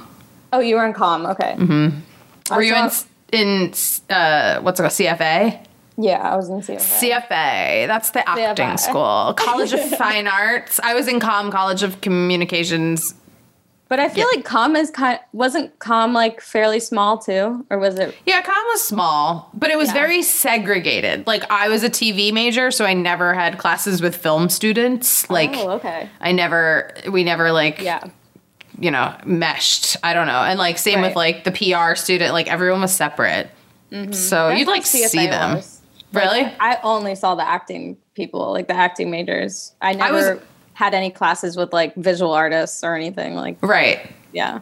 oh 0.52 0.58
you 0.60 0.74
were 0.76 0.84
in 0.84 0.92
com 0.92 1.24
okay 1.26 1.54
Mm-hmm. 1.56 2.54
Were 2.54 2.62
you 2.62 2.74
in 2.74 2.90
in 3.32 3.72
uh, 4.10 4.60
what's 4.62 4.80
it 4.80 4.82
called? 4.82 4.92
CFA. 4.92 5.64
Yeah 6.00 6.32
i 6.32 6.36
was 6.36 6.48
in 6.48 6.60
CFA. 6.60 6.78
CFA. 6.78 7.86
That's 7.86 8.10
the 8.10 8.26
acting 8.28 8.66
CFA. 8.68 8.78
school. 8.78 9.34
College 9.36 9.72
of 9.72 9.80
Fine 9.96 10.26
Arts. 10.28 10.78
I 10.82 10.94
was 10.94 11.08
in 11.08 11.18
Com, 11.20 11.50
College 11.50 11.82
of 11.82 12.00
Communications. 12.00 13.14
but 13.88 13.98
i 13.98 14.08
feel 14.08 14.26
like 14.34 14.44
com 14.44 14.76
is 14.76 14.90
kind 14.90 15.18
wasn't 15.32 15.76
com 15.78 16.12
like 16.12 16.40
fairly 16.40 16.78
small 16.78 17.18
too 17.18 17.64
or 17.70 17.78
was 17.78 17.98
it 17.98 18.14
Yeah, 18.26 18.42
Com 18.42 18.54
was 18.72 18.82
small, 18.84 19.50
but 19.54 19.70
it 19.70 19.78
was 19.78 19.88
Yeah. 19.88 19.94
very 19.94 20.22
segregated. 20.22 21.26
Like 21.26 21.50
I 21.50 21.68
was 21.68 21.82
a 21.82 21.90
TV 21.90 22.32
major, 22.32 22.70
so 22.70 22.84
I 22.84 22.94
never 22.94 23.34
had 23.34 23.58
classes 23.58 24.00
with 24.02 24.14
film 24.14 24.48
students. 24.50 25.28
Like 25.30 25.50
oh 25.54 25.70
okay 25.78 26.08
I 26.20 26.32
never 26.32 26.92
we 27.10 27.24
never 27.24 27.50
like 27.52 27.80
yeah 27.82 28.04
you 28.80 28.92
know, 28.92 29.12
meshed. 29.26 29.96
I 30.04 30.14
don't 30.14 30.28
know. 30.28 30.38
And 30.40 30.56
like 30.56 30.78
same 30.78 31.00
with 31.00 31.16
like 31.16 31.42
the 31.42 31.50
PR 31.50 31.96
student, 31.96 32.32
like 32.32 32.46
everyone 32.46 32.80
was 32.82 32.94
separate. 32.94 33.50
Mm-hmm. 33.90 34.12
So 34.12 34.48
That's 34.50 34.60
you'd 34.60 34.68
like 34.68 34.86
see 34.86 35.26
them. 35.26 35.56
was. 35.56 35.77
Really? 36.12 36.42
Like, 36.44 36.56
I 36.60 36.78
only 36.82 37.14
saw 37.14 37.34
the 37.34 37.46
acting 37.46 37.96
people, 38.14 38.52
like 38.52 38.68
the 38.68 38.74
acting 38.74 39.10
majors. 39.10 39.74
I 39.80 39.94
never 39.94 40.34
was- 40.34 40.42
had 40.74 40.94
any 40.94 41.10
classes 41.10 41.56
with 41.56 41.72
like 41.72 41.94
visual 41.96 42.32
artists 42.32 42.84
or 42.84 42.94
anything. 42.94 43.34
Like, 43.34 43.58
right. 43.60 44.10
yeah. 44.32 44.60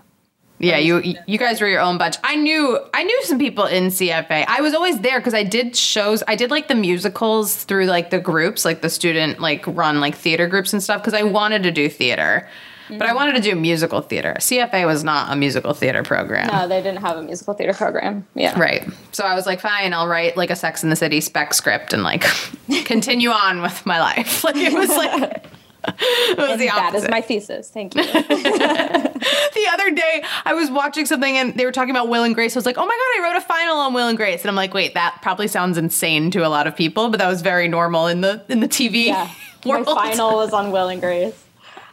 Yeah, 0.59 0.79
you 0.79 1.03
you 1.27 1.37
guys 1.37 1.61
were 1.61 1.69
your 1.69 1.83
own 1.83 1.99
bunch. 1.99 2.17
I 2.25 2.35
knew 2.35 2.79
I 2.95 3.05
knew 3.05 3.23
some 3.25 3.39
people 3.39 3.67
in 3.67 3.89
CFA. 3.89 4.47
I 4.49 4.63
was 4.63 4.73
always 4.73 5.01
there 5.01 5.21
because 5.21 5.35
I 5.35 5.43
did 5.43 5.77
shows. 5.77 6.23
I 6.27 6.35
did 6.35 6.51
like 6.51 6.69
the 6.69 6.75
musicals 6.75 7.65
through 7.65 7.85
like 7.85 8.09
the 8.09 8.19
groups, 8.19 8.65
like 8.65 8.81
the 8.81 8.89
student 8.89 9.39
like 9.39 9.67
run 9.67 10.01
like 10.01 10.15
theater 10.15 10.47
groups 10.47 10.73
and 10.73 10.83
stuff 10.83 11.03
because 11.03 11.13
I 11.13 11.25
wanted 11.25 11.63
to 11.65 11.71
do 11.71 11.91
theater, 11.91 12.49
but 12.89 13.03
I 13.03 13.07
mm-hmm. 13.07 13.17
wanted 13.17 13.37
to 13.37 13.43
do 13.43 13.55
musical 13.57 14.01
theater. 14.01 14.37
CFA 14.39 14.87
was 14.87 15.05
not 15.05 15.33
a 15.33 15.37
musical 15.37 15.75
theater 15.75 16.03
program. 16.03 16.47
No, 16.49 16.69
they 16.69 16.83
didn't 16.83 17.03
have 17.03 17.17
a 17.17 17.23
musical 17.23 17.55
theater 17.55 17.75
program. 17.75 18.27
Yeah. 18.35 18.59
Right. 18.59 18.89
So 19.13 19.25
I 19.25 19.35
was 19.35 19.47
like, 19.47 19.61
fine, 19.61 19.93
I'll 19.93 20.07
write 20.07 20.37
like 20.37 20.51
a 20.51 20.57
Sex 20.57 20.85
in 20.85 20.91
the 20.91 20.97
City 20.97 21.21
spec 21.21 21.55
script 21.55 21.93
and 21.93 22.03
like 22.03 22.25
continue 22.85 23.31
on 23.31 23.63
with 23.63 23.85
my 23.87 24.01
life. 24.01 24.45
Like 24.47 24.57
it 24.57 24.73
was 24.73 24.89
like 24.89 25.45
it 25.89 26.39
was 26.39 26.51
And 26.51 26.61
the 26.61 26.67
that 26.67 26.95
is 26.95 27.09
my 27.09 27.21
thesis. 27.21 27.69
Thank 27.69 27.97
you. 27.97 28.03
the 28.13 29.67
other 29.73 29.91
day 29.91 30.23
I 30.45 30.55
was 30.55 30.71
watching 30.71 31.05
something 31.05 31.37
and 31.37 31.55
they 31.55 31.65
were 31.65 31.73
talking 31.73 31.91
about 31.91 32.09
Will 32.09 32.23
and 32.23 32.35
Grace. 32.35 32.55
I 32.55 32.59
was 32.59 32.67
like, 32.67 32.79
oh 32.79 32.87
my 32.87 32.95
God, 32.95 33.25
I 33.25 33.29
wrote 33.29 33.37
a 33.37 33.41
final 33.41 33.77
on 33.79 33.93
Will 33.93 34.07
and 34.07 34.17
Grace. 34.17 34.43
And 34.43 34.49
I'm 34.51 34.55
like, 34.55 34.73
wait, 34.73 34.95
that 34.95 35.19
probably 35.21 35.49
sounds 35.49 35.79
insane 35.79 36.31
to 36.33 36.47
a 36.47 36.49
lot 36.49 36.69
of 36.69 36.77
people, 36.77 37.09
but 37.09 37.19
that 37.19 37.29
was 37.29 37.43
very 37.43 37.67
normal 37.67 38.07
in 38.07 38.21
the 38.21 38.45
in 38.49 38.61
the 38.61 38.69
TV 38.69 39.07
yeah. 39.07 39.29
My 39.65 39.83
final 39.83 40.37
was 40.37 40.53
on 40.53 40.71
Will 40.71 40.89
and 40.89 41.01
Grace. 41.01 41.46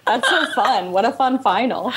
That's 0.05 0.27
so 0.27 0.45
fun. 0.53 0.91
What 0.91 1.05
a 1.05 1.11
fun 1.13 1.39
final. 1.39 1.93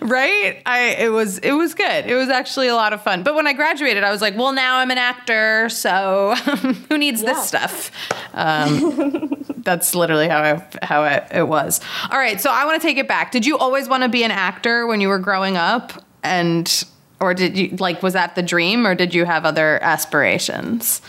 Right? 0.00 0.62
I 0.64 0.96
it 0.98 1.10
was 1.10 1.38
it 1.38 1.52
was 1.52 1.74
good. 1.74 2.06
It 2.06 2.14
was 2.14 2.28
actually 2.28 2.68
a 2.68 2.74
lot 2.76 2.92
of 2.92 3.02
fun. 3.02 3.22
But 3.24 3.34
when 3.34 3.46
I 3.48 3.52
graduated, 3.52 4.04
I 4.04 4.10
was 4.12 4.20
like, 4.20 4.36
well, 4.36 4.52
now 4.52 4.76
I'm 4.76 4.90
an 4.92 4.98
actor, 4.98 5.68
so 5.68 6.34
who 6.88 6.96
needs 6.98 7.20
Yeah. 7.22 7.32
this 7.32 7.48
stuff? 7.48 7.90
Um, 8.34 9.44
that's 9.58 9.94
literally 9.94 10.28
how 10.28 10.38
I, 10.40 10.66
how 10.84 11.04
it, 11.04 11.24
it 11.32 11.48
was. 11.48 11.80
All 12.10 12.18
right, 12.18 12.40
so 12.40 12.50
I 12.50 12.64
want 12.64 12.80
to 12.80 12.86
take 12.86 12.96
it 12.96 13.08
back. 13.08 13.32
Did 13.32 13.44
you 13.44 13.58
always 13.58 13.88
want 13.88 14.04
to 14.04 14.08
be 14.08 14.22
an 14.22 14.30
actor 14.30 14.86
when 14.86 15.00
you 15.00 15.08
were 15.08 15.18
growing 15.18 15.56
up, 15.56 15.92
and 16.22 16.84
or 17.20 17.34
did 17.34 17.58
you 17.58 17.76
like 17.78 18.02
was 18.04 18.12
that 18.12 18.36
the 18.36 18.42
dream, 18.42 18.86
or 18.86 18.94
did 18.94 19.12
you 19.14 19.24
have 19.24 19.44
other 19.44 19.82
aspirations? 19.82 21.02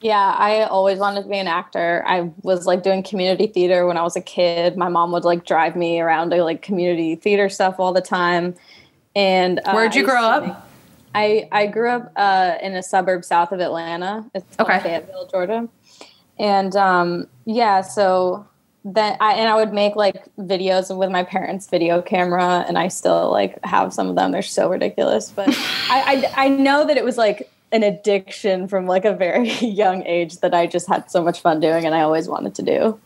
Yeah, 0.00 0.34
I 0.38 0.62
always 0.62 0.98
wanted 0.98 1.22
to 1.24 1.28
be 1.28 1.38
an 1.38 1.48
actor. 1.48 2.04
I 2.06 2.30
was 2.42 2.66
like 2.66 2.82
doing 2.82 3.02
community 3.02 3.48
theater 3.48 3.86
when 3.86 3.96
I 3.96 4.02
was 4.02 4.14
a 4.14 4.20
kid. 4.20 4.76
My 4.76 4.88
mom 4.88 5.10
would 5.12 5.24
like 5.24 5.44
drive 5.44 5.74
me 5.74 6.00
around 6.00 6.30
to 6.30 6.42
like 6.44 6.62
community 6.62 7.16
theater 7.16 7.48
stuff 7.48 7.76
all 7.80 7.92
the 7.92 8.00
time. 8.00 8.54
And 9.16 9.60
uh, 9.64 9.72
Where'd 9.72 9.96
you 9.96 10.04
grow 10.04 10.22
up? 10.22 10.68
I 11.14 11.48
I 11.50 11.66
grew 11.66 11.90
up 11.90 12.12
uh, 12.14 12.56
in 12.62 12.76
a 12.76 12.82
suburb 12.82 13.24
south 13.24 13.50
of 13.50 13.60
Atlanta. 13.60 14.24
It's 14.34 14.58
Okay. 14.60 14.78
Fayetteville, 14.80 15.26
Georgia. 15.26 15.68
And 16.38 16.76
um, 16.76 17.26
yeah, 17.44 17.80
so 17.80 18.46
then 18.84 19.16
I 19.20 19.32
and 19.34 19.48
I 19.48 19.56
would 19.56 19.72
make 19.72 19.96
like 19.96 20.24
videos 20.38 20.96
with 20.96 21.10
my 21.10 21.24
parents' 21.24 21.66
video 21.68 22.00
camera, 22.00 22.64
and 22.68 22.78
I 22.78 22.86
still 22.88 23.32
like 23.32 23.58
have 23.64 23.92
some 23.92 24.08
of 24.08 24.14
them. 24.14 24.30
They're 24.30 24.42
so 24.42 24.68
ridiculous, 24.70 25.32
but 25.34 25.48
I, 25.90 26.30
I 26.36 26.44
I 26.44 26.48
know 26.48 26.86
that 26.86 26.96
it 26.96 27.04
was 27.04 27.18
like 27.18 27.50
an 27.72 27.82
addiction 27.82 28.68
from 28.68 28.86
like 28.86 29.04
a 29.04 29.12
very 29.14 29.50
young 29.60 30.04
age 30.06 30.38
that 30.38 30.54
I 30.54 30.66
just 30.66 30.88
had 30.88 31.10
so 31.10 31.22
much 31.22 31.40
fun 31.40 31.60
doing, 31.60 31.84
and 31.84 31.94
I 31.94 32.00
always 32.00 32.28
wanted 32.28 32.54
to 32.56 32.62
do. 32.62 33.00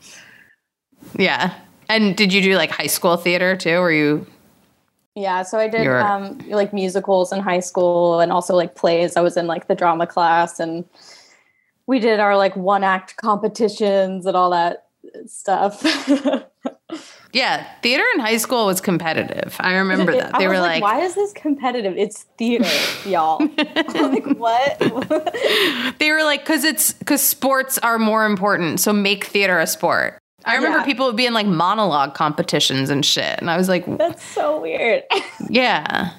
Yeah. 1.19 1.55
And 1.89 2.17
did 2.17 2.33
you 2.33 2.41
do 2.41 2.57
like 2.57 2.71
high 2.71 2.87
school 2.87 3.17
theater 3.17 3.57
too? 3.57 3.79
Were 3.81 3.93
you 3.93 4.27
Yeah, 5.15 5.43
so 5.43 5.59
I 5.59 5.69
did 5.69 5.85
You're- 5.85 6.01
um, 6.01 6.39
like 6.49 6.73
musicals 6.73 7.33
in 7.33 7.41
high 7.41 7.61
school 7.61 8.21
and 8.21 8.33
also 8.33 8.55
like 8.55 8.75
plays. 8.77 9.17
I 9.17 9.21
was 9.21 9.37
in 9.37 9.47
like 9.47 9.67
the 9.69 9.75
drama 9.75 10.07
class 10.07 10.59
and 10.61 10.85
we 11.87 11.99
did 11.99 12.21
our 12.21 12.37
like 12.37 12.57
one 12.57 12.85
act 12.85 13.17
competitions 13.17 14.27
and 14.27 14.37
all 14.37 14.51
that 14.51 14.87
stuff. 15.27 15.83
Yeah, 17.33 17.67
theater 17.83 18.05
in 18.15 18.21
high 18.21 18.37
school 18.37 18.67
was 18.67 18.81
competitive. 18.81 19.57
I 19.59 19.75
remember 19.77 20.13
that. 20.13 20.39
They 20.39 20.49
were 20.49 20.59
like, 20.61 20.83
why 20.83 21.01
is 21.01 21.15
this 21.15 21.33
competitive? 21.33 21.97
It's 21.97 22.25
theater, 22.37 22.69
y'all. 23.09 23.39
I'm 23.41 23.55
like, 24.13 24.27
what? 24.39 24.79
they 25.99 26.11
were 26.13 26.25
like, 26.25 26.41
because 26.41 26.65
it's 26.65 26.93
because 26.93 27.23
sports 27.23 27.79
are 27.79 27.99
more 27.99 28.27
important. 28.27 28.81
So 28.81 28.93
make 28.93 29.25
theater 29.25 29.59
a 29.59 29.67
sport. 29.67 30.19
I 30.45 30.57
remember 30.57 30.79
Yeah. 30.79 30.85
people 30.85 31.07
would 31.07 31.17
be 31.17 31.25
in 31.27 31.33
like 31.35 31.47
monologue 31.47 32.15
competitions 32.15 32.91
and 32.91 33.07
shit, 33.07 33.39
and 33.41 33.49
I 33.51 33.57
was 33.57 33.69
like, 33.69 33.85
That's 33.97 34.23
so 34.25 34.61
weird. 34.61 35.05
yeah, 35.49 36.11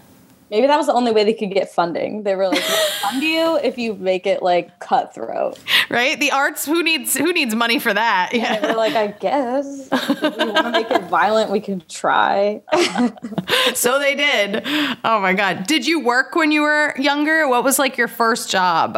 Maybe 0.53 0.67
that 0.67 0.77
was 0.77 0.85
the 0.85 0.93
only 0.93 1.11
way 1.11 1.23
they 1.23 1.33
could 1.33 1.49
get 1.51 1.71
funding. 1.71 2.21
They 2.21 2.35
were 2.35 2.47
like, 2.47 2.61
we'll 2.61 2.87
fund 3.01 3.23
you 3.33 3.57
if 3.63 3.79
you 3.79 3.95
make 3.95 4.27
it 4.27 4.43
like 4.43 4.77
cutthroat. 4.79 5.57
right. 5.89 6.19
The 6.19 6.29
arts. 6.31 6.63
Who 6.67 6.83
needs 6.83 7.17
who 7.17 7.33
needs 7.33 7.55
money 7.55 7.79
for 7.79 7.91
that? 7.91 8.29
And 8.33 8.41
Yeah. 8.43 8.61
we're 8.61 8.77
like, 8.77 8.93
I 8.93 9.07
guess 9.07 9.89
if 9.91 10.21
we 10.37 10.45
want 10.45 10.57
to 10.67 10.71
make 10.71 10.91
it 10.91 11.05
violent, 11.05 11.49
we 11.49 11.59
can 11.59 11.81
try. 11.89 12.61
so 13.73 13.97
they 13.97 14.13
did. 14.13 14.61
Oh 15.03 15.19
my 15.19 15.33
god. 15.33 15.65
Did 15.65 15.87
you 15.87 15.99
work 16.01 16.35
when 16.35 16.51
you 16.51 16.61
were 16.61 16.93
younger? 16.99 17.47
What 17.47 17.63
was 17.63 17.79
like 17.79 17.97
your 17.97 18.07
first 18.07 18.51
job 18.51 18.93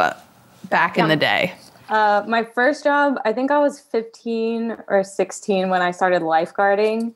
back 0.68 0.98
in 0.98 1.08
the 1.08 1.16
day? 1.16 1.54
Uh, 1.88 2.22
my 2.28 2.44
first 2.44 2.84
job, 2.84 3.14
I 3.24 3.32
think 3.32 3.50
I 3.50 3.58
was 3.60 3.80
15 3.80 4.76
or 4.88 5.02
16 5.04 5.70
when 5.70 5.80
I 5.80 5.90
started 5.90 6.20
lifeguarding. 6.20 7.14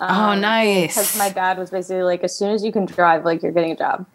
Oh, 0.00 0.34
Because 0.34 0.40
nice. 0.40 0.94
Because 0.94 1.18
my 1.18 1.30
dad 1.30 1.58
was 1.58 1.70
basically 1.70 2.02
like, 2.02 2.22
as 2.24 2.36
soon 2.36 2.50
as 2.50 2.64
you 2.64 2.72
can 2.72 2.86
drive, 2.86 3.24
like 3.24 3.42
you're 3.42 3.52
getting 3.52 3.72
a 3.72 3.76
job. 3.76 4.06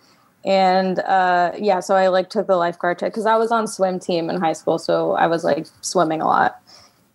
And 0.44 1.00
uh, 1.00 1.52
yeah, 1.58 1.80
so 1.80 1.96
I 1.96 2.08
like 2.08 2.30
took 2.30 2.48
the 2.48 2.56
lifeguard 2.56 3.00
check 3.00 3.12
because 3.12 3.26
I 3.26 3.38
was 3.38 3.52
on 3.52 3.68
swim 3.68 4.00
team 4.00 4.30
in 4.30 4.40
high 4.40 4.54
school, 4.54 4.80
so 4.80 5.12
I 5.14 5.28
was 5.28 5.44
like 5.44 5.68
swimming 5.82 6.22
a 6.22 6.26
lot. 6.26 6.60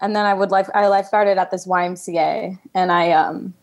And 0.01 0.15
then 0.15 0.27
I 0.27 0.35
would 0.35 0.51
life 0.51 0.69
I 0.75 0.85
lifeguarded 0.85 1.37
at 1.37 1.51
this 1.51 1.67
YMCA, 1.67 2.59
and 2.75 2.93
I 2.93 3.11
um, 3.13 3.55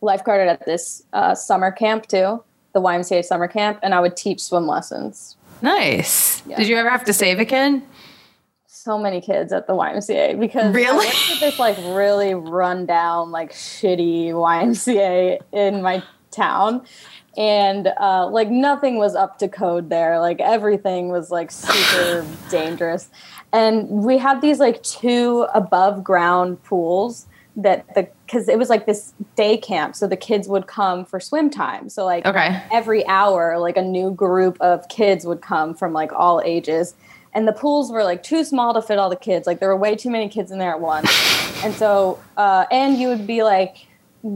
lifeguarded 0.00 0.46
at 0.46 0.64
this 0.64 1.02
uh, 1.12 1.34
summer 1.34 1.72
camp 1.72 2.06
too, 2.06 2.42
the 2.72 2.80
YMCA 2.80 3.24
summer 3.24 3.48
camp, 3.48 3.80
and 3.82 3.94
I 3.94 4.00
would 4.00 4.16
teach 4.16 4.40
swim 4.40 4.66
lessons. 4.66 5.36
nice. 5.60 6.46
Yeah. 6.46 6.58
Did 6.58 6.68
you 6.68 6.76
ever 6.76 6.90
have 6.90 7.04
to 7.04 7.12
save 7.12 7.40
a 7.40 7.44
kid? 7.44 7.82
So 8.88 8.96
many 8.98 9.20
kids 9.20 9.52
at 9.52 9.66
the 9.66 9.74
YMCA 9.74 10.40
because 10.40 10.74
Really? 10.74 11.06
I 11.06 11.36
this 11.40 11.58
like 11.58 11.76
really 11.78 12.32
rundown, 12.32 13.30
like 13.30 13.52
shitty 13.52 14.30
YMCA 14.30 15.40
in 15.52 15.82
my 15.82 16.02
town. 16.30 16.86
And 17.36 17.88
uh, 18.00 18.28
like 18.30 18.48
nothing 18.48 18.96
was 18.96 19.14
up 19.14 19.38
to 19.40 19.48
code 19.48 19.90
there. 19.90 20.18
Like 20.20 20.40
everything 20.40 21.10
was 21.10 21.30
like 21.30 21.50
super 21.50 22.26
dangerous. 22.50 23.10
And 23.52 23.86
we 23.90 24.16
had 24.16 24.40
these 24.40 24.58
like 24.58 24.82
two 24.82 25.46
above 25.52 26.02
ground 26.02 26.62
pools 26.64 27.26
that 27.56 27.94
the 27.94 28.08
because 28.24 28.48
it 28.48 28.58
was 28.58 28.70
like 28.70 28.86
this 28.86 29.12
day 29.36 29.58
camp. 29.58 29.96
So 29.96 30.06
the 30.06 30.16
kids 30.16 30.48
would 30.48 30.66
come 30.66 31.04
for 31.04 31.20
swim 31.20 31.50
time. 31.50 31.90
So 31.90 32.06
like 32.06 32.24
Okay. 32.24 32.62
every 32.72 33.06
hour, 33.06 33.58
like 33.58 33.76
a 33.76 33.82
new 33.82 34.12
group 34.12 34.56
of 34.62 34.88
kids 34.88 35.26
would 35.26 35.42
come 35.42 35.74
from 35.74 35.92
like 35.92 36.10
all 36.12 36.40
ages. 36.42 36.94
And 37.34 37.46
the 37.46 37.52
pools 37.52 37.90
were 37.90 38.04
like 38.04 38.22
too 38.22 38.44
small 38.44 38.74
to 38.74 38.82
fit 38.82 38.98
all 38.98 39.10
the 39.10 39.16
kids. 39.16 39.46
Like 39.46 39.60
there 39.60 39.68
were 39.68 39.76
way 39.76 39.94
too 39.96 40.10
many 40.10 40.28
kids 40.28 40.50
in 40.50 40.58
there 40.58 40.70
at 40.70 40.80
once. 40.80 41.10
and 41.62 41.74
so, 41.74 42.20
uh, 42.36 42.66
and 42.70 42.98
you 42.98 43.08
would 43.08 43.26
be 43.26 43.42
like, 43.42 43.86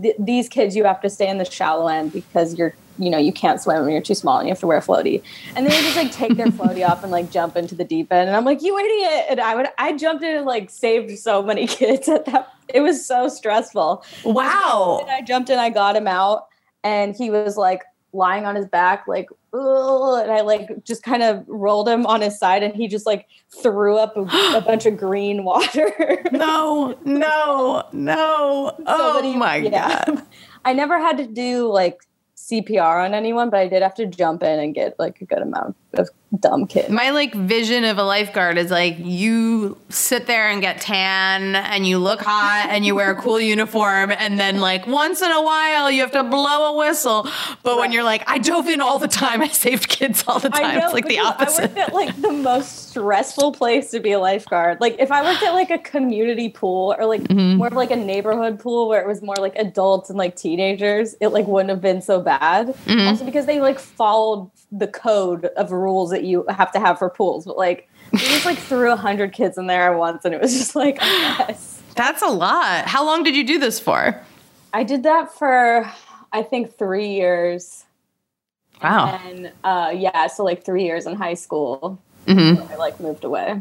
th- 0.03 0.17
these 0.19 0.49
kids, 0.49 0.77
you 0.77 0.85
have 0.85 1.01
to 1.01 1.11
stay 1.11 1.29
in 1.29 1.39
the 1.39 1.45
shallow 1.45 1.89
end 1.89 2.13
because 2.13 2.55
you're, 2.55 2.75
you 2.99 3.11
know, 3.11 3.19
you 3.19 3.33
can't 3.33 3.61
swim 3.61 3.83
when 3.83 3.93
you're 3.93 4.03
too 4.03 4.15
small 4.15 4.39
and 4.39 4.47
you 4.47 4.53
have 4.53 4.61
to 4.61 4.67
wear 4.67 4.79
a 4.79 4.83
floaty. 4.83 5.23
And 5.57 5.67
they 5.67 5.75
would 5.75 5.83
just 5.83 5.97
like 5.97 6.13
take 6.13 6.37
their 6.37 6.47
floaty 6.59 6.87
off 6.87 7.03
and 7.03 7.11
like 7.11 7.31
jump 7.31 7.57
into 7.57 7.75
the 7.75 7.85
deep 7.85 8.13
end. 8.13 8.29
And 8.29 8.37
I'm 8.37 8.45
like, 8.45 8.63
you 8.63 8.79
idiot. 8.79 9.27
And 9.31 9.41
I 9.41 9.55
would, 9.55 9.67
I 9.79 9.97
jumped 9.97 10.23
in 10.23 10.37
and 10.37 10.47
like 10.47 10.71
saved 10.71 11.19
so 11.19 11.43
many 11.43 11.67
kids 11.69 12.09
at 12.09 12.27
that. 12.27 12.53
It 12.69 12.81
was 12.81 13.05
so 13.07 13.29
stressful. 13.29 14.05
Wow. 14.25 15.01
And 15.03 15.11
I 15.11 15.23
jumped 15.23 15.51
in, 15.51 15.59
I 15.59 15.71
got 15.71 15.97
him 15.97 16.07
out, 16.07 16.47
and 16.85 17.15
he 17.15 17.31
was 17.31 17.57
like 17.57 17.83
lying 18.13 18.45
on 18.45 18.55
his 18.55 18.67
back, 18.67 19.07
like, 19.07 19.29
and 19.53 20.33
I 20.33 20.41
like 20.41 20.85
just 20.85 21.03
kind 21.03 21.23
of 21.23 21.45
rolled 21.47 21.89
him 21.89 22.07
on 22.07 22.21
his 22.21 22.39
side, 22.39 22.63
and 22.63 22.75
he 22.75 22.89
just 22.89 23.07
like 23.07 23.27
threw 23.63 23.97
up 23.99 24.17
a, 24.17 24.21
a 24.57 24.61
bunch 24.61 24.87
of 24.87 24.97
green 24.97 25.45
water. 25.45 25.91
No, 26.33 26.97
no, 27.05 27.85
no. 27.93 28.73
So 28.79 28.85
oh 28.87 29.23
he- 29.23 29.37
my 29.37 29.57
yeah. 29.57 30.05
god. 30.07 30.23
I 30.65 30.73
never 30.73 30.99
had 30.99 31.19
to 31.19 31.27
do 31.27 31.71
like 31.71 31.99
CPR 32.37 33.05
on 33.05 33.15
anyone, 33.15 33.51
but 33.51 33.61
I 33.61 33.69
did 33.69 33.83
have 33.83 33.95
to 33.97 34.07
jump 34.07 34.43
in 34.43 34.61
and 34.61 34.75
get 34.75 34.99
like 34.99 35.21
a 35.21 35.25
good 35.25 35.43
amount 35.43 35.77
of 35.95 36.09
dumb 36.39 36.67
kids. 36.67 36.89
My 36.89 37.11
like 37.11 37.35
vision 37.35 37.85
of 37.85 37.99
a 37.99 38.03
lifeguard 38.03 38.57
is 38.57 38.71
like 38.71 38.97
you 38.99 39.77
sit 39.91 40.27
there 40.27 40.49
and 40.49 40.63
get 40.63 40.81
tan 40.81 41.55
and 41.57 41.87
you 41.87 41.99
look 41.99 42.23
hot 42.23 42.69
and 42.71 42.87
you 42.87 42.95
wear 42.95 43.11
a 43.11 43.15
cool 43.15 43.39
uniform 43.39 44.11
and 44.11 44.41
then 44.41 44.59
like 44.61 44.87
once 44.87 45.21
in 45.21 45.31
a 45.31 45.43
while 45.43 45.91
you 45.91 46.01
have 46.01 46.13
to 46.13 46.23
blow 46.25 46.73
a 46.75 46.79
whistle. 46.79 47.29
But 47.63 47.77
when 47.79 47.93
you're 47.93 48.03
like, 48.05 48.25
I 48.27 48.39
dove 48.39 48.67
in 48.69 48.81
all 48.81 48.99
the 48.99 49.09
time, 49.09 49.43
I 49.43 49.49
saved 49.49 49.89
kids 49.89 50.25
all 50.27 50.39
the 50.39 50.49
time. 50.49 50.79
it's 50.79 50.93
like 50.95 51.05
the 51.05 51.17
because 51.17 51.27
I 51.27 51.29
opposite. 51.29 51.63
worked 51.71 51.79
at 51.79 51.93
like 51.95 52.21
the 52.23 52.33
most 52.33 52.89
stressful 52.89 53.53
place 53.53 53.91
to 53.91 54.01
be 54.01 54.13
a 54.13 54.19
lifeguard. 54.19 54.81
Like 54.81 54.97
if 54.99 55.13
I 55.13 55.23
worked 55.23 55.43
at 55.43 55.53
like 55.53 55.71
a 55.71 55.79
community 55.79 56.49
pool 56.49 56.95
or 56.99 57.05
like 57.07 57.23
Mm-hmm. 57.23 57.57
more 57.59 57.69
of 57.69 57.73
like 57.75 57.91
a 57.91 57.97
neighborhood 57.97 58.59
pool 58.59 58.89
where 58.89 59.01
it 59.01 59.07
was 59.07 59.23
more 59.23 59.37
like 59.37 59.55
adults 59.57 60.11
and 60.11 60.19
like 60.19 60.35
teenagers, 60.37 61.15
it 61.21 61.29
like 61.29 61.47
wouldn't 61.47 61.71
have 61.71 61.81
been 61.81 62.03
so 62.03 62.21
bad. 62.21 62.69
Mm-hmm. 62.69 63.07
Also 63.09 63.25
because 63.25 63.47
they 63.47 63.61
like 63.61 63.79
followed 63.79 64.51
the 64.71 64.87
code 64.89 65.45
of 65.57 65.71
rules 65.83 66.11
that 66.11 66.25
you 66.25 66.45
have 66.49 66.73
to 66.73 66.81
have 66.81 66.99
for 66.99 67.11
pools. 67.11 67.45
But 67.45 67.59
like 67.59 67.89
we 68.13 68.19
just 68.19 68.47
like 68.47 68.59
threw 68.59 68.93
a 68.93 68.97
hundred 68.97 69.33
kids 69.33 69.59
in 69.59 69.67
there 69.67 69.93
at 69.93 69.99
once 69.99 70.25
and 70.25 70.35
it 70.35 70.41
was 70.41 70.57
just 70.57 70.77
like 70.77 70.99
mess. 70.99 71.83
That's 71.97 72.23
a 72.23 72.29
lot. 72.29 72.87
How 72.87 73.05
long 73.05 73.23
did 73.23 73.37
you 73.37 73.45
do 73.45 73.59
this 73.59 73.79
for? 73.79 74.21
I 74.73 74.85
did 74.85 75.03
that 75.03 75.33
for 75.33 75.91
I 76.33 76.43
think 76.43 76.79
three 76.79 77.09
years. 77.09 77.85
Wow. 78.83 79.21
And 79.27 79.53
uh 79.65 79.93
yeah, 79.95 80.27
so 80.29 80.45
like 80.45 80.65
three 80.65 80.85
years 80.85 81.07
in 81.07 81.15
high 81.15 81.35
school. 81.35 82.01
Mm-hmm. 82.27 82.73
I 82.73 82.77
like 82.77 83.01
moved 83.01 83.25
away. 83.25 83.61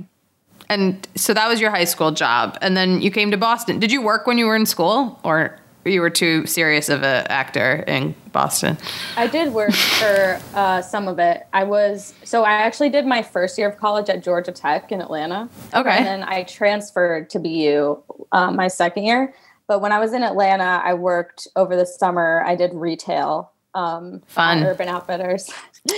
And 0.69 1.05
so 1.15 1.33
that 1.33 1.49
was 1.49 1.59
your 1.59 1.69
high 1.69 1.83
school 1.83 2.11
job. 2.11 2.57
And 2.61 2.77
then 2.77 3.01
you 3.01 3.11
came 3.11 3.31
to 3.31 3.37
Boston. 3.37 3.79
Did 3.79 3.91
you 3.91 4.01
work 4.01 4.25
when 4.25 4.37
you 4.37 4.45
were 4.45 4.55
in 4.55 4.65
school 4.65 5.19
or 5.23 5.59
you 5.85 6.01
were 6.01 6.09
too 6.09 6.45
serious 6.45 6.89
of 6.89 7.03
an 7.03 7.25
actor 7.29 7.83
in 7.87 8.13
Boston? 8.31 8.77
I 9.17 9.27
did 9.27 9.53
work 9.53 9.73
for 9.73 10.39
uh, 10.53 10.81
some 10.81 11.07
of 11.07 11.19
it. 11.19 11.47
I 11.53 11.63
was 11.63 12.13
so 12.23 12.43
I 12.43 12.51
actually 12.53 12.89
did 12.89 13.05
my 13.05 13.21
first 13.21 13.57
year 13.57 13.67
of 13.69 13.77
college 13.77 14.09
at 14.09 14.23
Georgia 14.23 14.51
Tech 14.51 14.91
in 14.91 15.01
Atlanta, 15.01 15.49
Okay, 15.73 15.89
and 15.97 16.05
then 16.05 16.23
I 16.23 16.43
transferred 16.43 17.29
to 17.31 17.39
BU 17.39 18.01
um, 18.31 18.55
my 18.55 18.67
second 18.67 19.03
year. 19.03 19.33
But 19.67 19.79
when 19.81 19.91
I 19.91 19.99
was 19.99 20.13
in 20.13 20.21
Atlanta, 20.23 20.81
I 20.83 20.93
worked 20.93 21.47
over 21.55 21.75
the 21.75 21.85
summer. 21.85 22.43
I 22.45 22.55
did 22.55 22.73
retail, 22.73 23.51
um, 23.73 24.21
Fun. 24.27 24.59
at 24.59 24.67
Urban 24.67 24.89
Outfitters, 24.89 25.49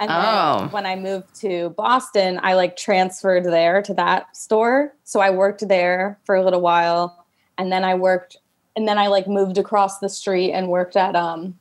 and 0.00 0.08
then 0.08 0.10
Oh. 0.10 0.68
when 0.70 0.86
I 0.86 0.96
moved 0.96 1.34
to 1.42 1.70
Boston, 1.76 2.40
I 2.42 2.54
like 2.54 2.76
transferred 2.76 3.44
there 3.44 3.82
to 3.82 3.94
that 3.94 4.34
store. 4.36 4.94
So 5.04 5.20
I 5.20 5.30
worked 5.30 5.68
there 5.68 6.18
for 6.24 6.36
a 6.36 6.42
little 6.42 6.60
while, 6.62 7.26
and 7.58 7.70
then 7.70 7.84
I 7.84 7.94
worked, 7.96 8.38
and 8.78 8.86
then 8.86 8.96
I 8.96 9.08
like 9.08 9.26
moved 9.26 9.58
across 9.58 9.98
the 9.98 10.08
street 10.08 10.52
and 10.52 10.68
worked 10.68 10.96
at 10.96 11.16
um, 11.16 11.58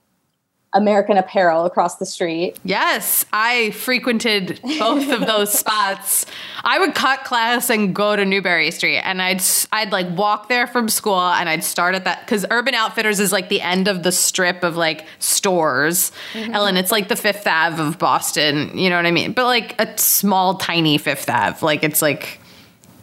American 0.71 1.17
Apparel 1.17 1.65
across 1.65 1.95
the 1.95 2.06
street. 2.06 2.56
Yes, 2.63 3.25
I 3.34 3.71
frequented 3.71 4.60
both 4.77 5.12
of 5.12 5.21
those 5.21 5.51
spots. 5.60 6.27
I 6.63 6.77
would 6.77 6.93
cut 6.93 7.23
class 7.23 7.71
and 7.71 7.95
go 7.95 8.15
to 8.15 8.23
Newbury 8.23 8.69
Street, 8.69 8.99
and 8.99 9.19
I'd 9.19 9.41
I'd 9.71 9.91
like 9.91 10.15
walk 10.15 10.47
there 10.47 10.67
from 10.67 10.89
school, 10.89 11.19
and 11.19 11.49
I'd 11.49 11.63
start 11.63 11.95
at 11.95 12.03
that 12.03 12.19
because 12.19 12.45
Urban 12.51 12.75
Outfitters 12.75 13.19
is 13.19 13.32
like 13.32 13.49
the 13.49 13.62
end 13.62 13.88
of 13.88 14.03
the 14.03 14.12
strip 14.12 14.63
of 14.63 14.77
like 14.77 15.08
stores, 15.17 16.12
Ellen. 16.36 16.77
It's 16.77 16.91
like 16.91 17.08
the 17.08 17.15
Fifth 17.15 17.47
Ave 17.47 17.82
of 17.82 17.97
Boston. 17.97 18.77
You 18.77 18.91
know 18.91 18.95
what 18.95 19.08
I 19.08 19.12
mean? 19.12 19.34
But 19.34 19.45
like 19.45 19.82
a 19.82 19.97
small, 19.97 20.60
tiny 20.60 20.99
Fifth 20.99 21.27
Ave. 21.27 21.65
Like 21.65 21.84
it's 21.84 22.03
like. 22.03 22.41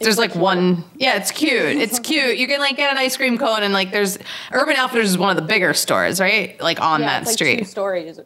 There's 0.04 0.18
like 0.18 0.34
one, 0.34 0.84
yeah, 0.96 1.16
it's 1.16 1.30
cute. 1.30 1.52
It's 1.76 1.98
cute. 1.98 2.36
You 2.38 2.46
can 2.46 2.60
like 2.60 2.76
get 2.76 2.90
an 2.92 2.98
ice 2.98 3.16
cream 3.16 3.36
cone, 3.38 3.62
and 3.62 3.72
like 3.72 3.90
there's 3.90 4.18
Urban 4.52 4.76
Outfitters 4.76 5.10
is 5.10 5.18
one 5.18 5.30
of 5.30 5.36
the 5.36 5.46
bigger 5.48 5.74
stores, 5.74 6.20
right? 6.20 6.60
Like 6.60 6.80
on 6.80 7.00
Yeah, 7.00 7.06
that 7.20 7.26
like 7.26 7.32
street. 7.34 7.58
two 7.60 7.64
stories. 7.64 8.20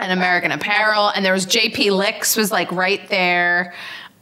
and 0.00 0.12
American 0.12 0.50
Apparel, 0.52 1.08
and 1.08 1.24
there 1.24 1.32
was 1.32 1.46
JP 1.46 1.90
Licks 1.96 2.36
was 2.36 2.50
like 2.50 2.70
right 2.72 3.06
there. 3.08 3.74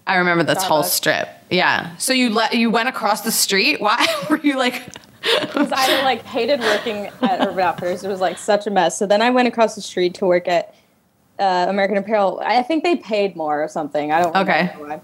I 0.07 0.17
remember 0.17 0.43
this 0.43 0.63
whole 0.65 0.83
strip. 0.83 1.29
Yeah. 1.51 1.97
So 1.97 2.13
you 2.13 2.31
let 2.31 2.55
you 2.55 2.71
went 2.71 2.89
across 2.89 3.21
the 3.21 3.31
street. 3.33 3.81
Why 3.81 4.05
were 4.31 4.39
you 4.41 4.59
like? 4.59 4.83
Because 5.23 5.71
I 5.71 6.03
like 6.03 6.25
hated 6.25 6.59
working 6.61 7.07
at 7.23 7.41
Urban 7.47 7.61
Outfitters. 7.61 8.03
It 8.03 8.09
was 8.09 8.21
like 8.21 8.39
such 8.39 8.67
a 8.67 8.71
mess. 8.71 8.99
So 8.99 9.07
then 9.07 9.23
I 9.23 9.31
went 9.31 9.47
across 9.47 9.77
the 9.77 9.81
street 9.81 10.15
to 10.15 10.27
work 10.27 10.49
at 10.49 10.75
uh, 11.39 11.67
American 11.69 11.97
Apparel. 11.99 12.43
I 12.45 12.63
think 12.65 12.83
they 12.83 12.97
paid 12.97 13.37
more 13.37 13.63
or 13.63 13.69
something. 13.69 14.11
I 14.11 14.23
don't 14.23 14.37
Okay. 14.37 14.73
why. 14.79 15.01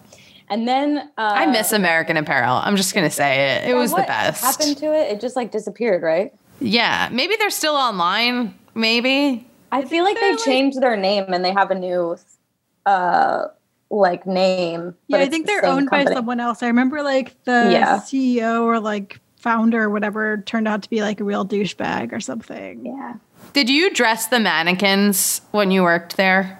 And 0.51 0.67
then 0.67 0.99
uh, 0.99 1.33
I 1.35 1.47
miss 1.47 1.73
American 1.73 2.17
Apparel. 2.17 2.55
I'm 2.63 2.77
just 2.77 2.95
gonna 2.95 3.11
say 3.11 3.57
it. 3.57 3.71
It 3.71 3.75
was 3.75 3.91
the 3.91 3.97
what 3.99 4.07
best. 4.07 4.43
Happened 4.43 4.77
to 4.79 4.87
it? 4.95 5.13
It 5.13 5.21
just 5.21 5.37
like 5.37 5.51
disappeared, 5.53 6.03
right? 6.03 6.33
Yeah. 6.61 7.09
Maybe 7.13 7.37
they're 7.37 7.51
still 7.51 7.75
online. 7.77 8.55
Maybe. 8.75 9.47
I 9.71 9.85
feel 9.85 10.05
like 10.05 10.19
they 10.19 10.31
like- 10.33 10.45
changed 10.45 10.81
their 10.81 10.97
name 10.97 11.33
and 11.33 11.45
they 11.45 11.53
have 11.53 11.71
a 11.71 11.75
new 11.75 12.17
uh 12.87 13.49
like 13.91 14.27
name. 14.27 14.95
Yeah, 15.09 15.19
I 15.19 15.27
think 15.29 15.47
the 15.47 15.53
they're 15.53 15.63
same 15.63 15.71
owned 15.71 15.91
by 15.91 16.05
someone 16.05 16.41
else. 16.41 16.63
I 16.63 16.67
remember 16.67 17.03
like 17.03 17.43
the 17.45 17.69
Yeah. 17.73 17.99
CEO 17.99 18.65
or 18.65 18.81
like 18.81 19.21
founder 19.37 19.85
or 19.85 19.91
whatever 19.91 20.39
turned 20.47 20.67
out 20.69 20.83
to 20.83 20.91
be 20.91 21.01
like 21.01 21.21
a 21.21 21.25
real 21.25 21.45
douchebag 21.47 22.13
or 22.13 22.21
something. 22.21 22.85
Yeah. 22.85 23.15
Did 23.53 23.71
you 23.71 23.91
dress 23.95 24.27
the 24.27 24.41
mannequins 24.41 25.41
when 25.53 25.71
you 25.71 25.83
worked 25.83 26.17
there? 26.17 26.58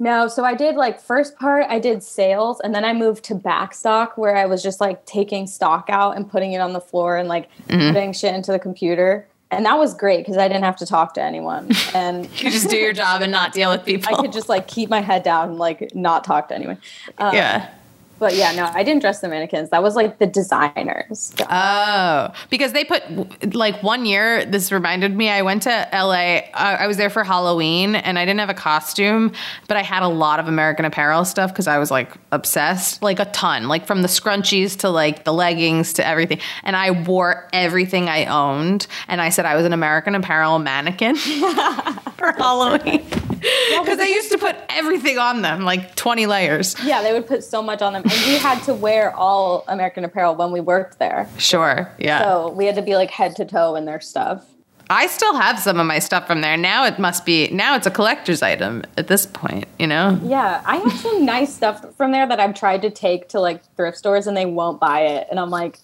No, 0.00 0.28
so 0.28 0.44
I 0.44 0.54
did 0.54 0.76
like 0.76 1.00
first 1.00 1.36
part 1.38 1.66
I 1.68 1.78
did 1.80 2.02
sales 2.02 2.60
and 2.60 2.74
then 2.74 2.84
I 2.84 2.92
moved 2.92 3.24
to 3.24 3.34
backstock 3.34 4.16
where 4.16 4.36
I 4.36 4.46
was 4.46 4.62
just 4.62 4.80
like 4.80 5.04
taking 5.06 5.46
stock 5.46 5.86
out 5.88 6.16
and 6.16 6.30
putting 6.30 6.52
it 6.52 6.58
on 6.60 6.72
the 6.72 6.80
floor 6.80 7.16
and 7.16 7.28
like 7.28 7.48
Mm-hmm. 7.68 7.92
putting 7.94 8.12
shit 8.12 8.34
into 8.34 8.52
the 8.52 8.58
computer. 8.58 9.26
And 9.50 9.64
that 9.66 9.78
was 9.78 9.94
great 9.94 10.18
because 10.18 10.36
I 10.36 10.46
didn't 10.46 10.64
have 10.64 10.76
to 10.76 10.86
talk 10.86 11.14
to 11.14 11.22
anyone. 11.22 11.70
And 11.94 12.26
You 12.40 12.50
just 12.50 12.68
do 12.70 12.76
your 12.76 12.92
job 12.92 13.22
and 13.22 13.32
not 13.32 13.52
deal 13.52 13.70
with 13.70 13.84
people. 13.84 14.14
I 14.14 14.20
could 14.20 14.32
just 14.32 14.48
like 14.48 14.68
keep 14.68 14.88
my 14.90 15.00
head 15.00 15.22
down 15.22 15.48
and 15.50 15.58
like 15.58 15.94
not 15.94 16.22
talk 16.24 16.48
to 16.48 16.54
anyone. 16.54 16.78
Um, 17.18 17.34
yeah. 17.34 17.70
But 18.18 18.34
yeah, 18.34 18.52
no, 18.52 18.64
I 18.72 18.82
didn't 18.82 19.00
dress 19.00 19.20
the 19.20 19.28
mannequins. 19.28 19.70
That 19.70 19.82
was 19.82 19.94
like 19.94 20.18
the 20.18 20.26
designers. 20.26 21.32
Oh, 21.48 22.32
because 22.50 22.72
they 22.72 22.84
put 22.84 23.54
like 23.54 23.82
one 23.82 24.06
year. 24.06 24.44
This 24.44 24.72
reminded 24.72 25.16
me. 25.16 25.28
I 25.28 25.42
went 25.42 25.62
to 25.62 25.88
LA. 25.92 26.40
Uh, 26.52 26.76
I 26.80 26.86
was 26.86 26.96
there 26.96 27.10
for 27.10 27.22
Halloween, 27.22 27.94
and 27.94 28.18
I 28.18 28.24
didn't 28.24 28.40
have 28.40 28.50
a 28.50 28.54
costume, 28.54 29.32
but 29.68 29.76
I 29.76 29.82
had 29.82 30.02
a 30.02 30.08
lot 30.08 30.40
of 30.40 30.48
American 30.48 30.84
Apparel 30.84 31.24
stuff 31.24 31.52
because 31.52 31.68
I 31.68 31.78
was 31.78 31.90
like 31.90 32.12
obsessed, 32.32 33.02
like 33.02 33.20
a 33.20 33.26
ton, 33.26 33.68
like 33.68 33.86
from 33.86 34.02
the 34.02 34.08
scrunchies 34.08 34.78
to 34.80 34.90
like 34.90 35.24
the 35.24 35.32
leggings 35.32 35.92
to 35.94 36.06
everything. 36.06 36.40
And 36.64 36.74
I 36.74 36.90
wore 36.90 37.48
everything 37.52 38.08
I 38.08 38.26
owned, 38.26 38.86
and 39.06 39.20
I 39.20 39.28
said 39.28 39.46
I 39.46 39.54
was 39.54 39.64
an 39.64 39.72
American 39.72 40.14
Apparel 40.14 40.58
mannequin 40.58 41.16
for 42.16 42.32
Halloween 42.32 43.04
because 43.08 43.98
they 43.98 44.08
used 44.08 44.32
to 44.32 44.38
put 44.38 44.56
everything 44.68 45.18
on 45.18 45.42
them, 45.42 45.62
like 45.62 45.94
twenty 45.94 46.26
layers. 46.26 46.74
Yeah, 46.82 47.02
they 47.02 47.12
would 47.12 47.26
put 47.26 47.44
so 47.44 47.62
much 47.62 47.82
on 47.82 47.92
them. 47.92 48.02
And 48.10 48.26
we 48.26 48.38
had 48.38 48.62
to 48.64 48.74
wear 48.74 49.14
all 49.14 49.64
American 49.68 50.04
Apparel 50.04 50.34
when 50.34 50.50
we 50.52 50.60
worked 50.60 50.98
there. 50.98 51.28
Sure, 51.38 51.90
yeah. 51.98 52.22
So 52.22 52.50
we 52.50 52.66
had 52.66 52.74
to 52.76 52.82
be 52.82 52.94
like 52.96 53.10
head 53.10 53.36
to 53.36 53.44
toe 53.44 53.74
in 53.76 53.84
their 53.84 54.00
stuff. 54.00 54.44
I 54.90 55.06
still 55.06 55.34
have 55.36 55.58
some 55.58 55.78
of 55.78 55.86
my 55.86 55.98
stuff 55.98 56.26
from 56.26 56.40
there. 56.40 56.56
Now 56.56 56.86
it 56.86 56.98
must 56.98 57.26
be 57.26 57.48
now 57.50 57.76
it's 57.76 57.86
a 57.86 57.90
collector's 57.90 58.40
item 58.42 58.84
at 58.96 59.06
this 59.08 59.26
point, 59.26 59.66
you 59.78 59.86
know? 59.86 60.18
Yeah, 60.22 60.62
I 60.64 60.76
have 60.78 60.92
some 60.94 61.24
nice 61.36 61.54
stuff 61.54 61.84
from 61.96 62.10
there 62.12 62.26
that 62.26 62.40
I've 62.40 62.54
tried 62.54 62.80
to 62.82 62.90
take 62.90 63.28
to 63.30 63.40
like 63.40 63.62
thrift 63.76 63.98
stores 63.98 64.26
and 64.26 64.34
they 64.34 64.46
won't 64.46 64.80
buy 64.80 65.00
it. 65.00 65.26
And 65.30 65.38
I'm 65.38 65.50
like, 65.50 65.78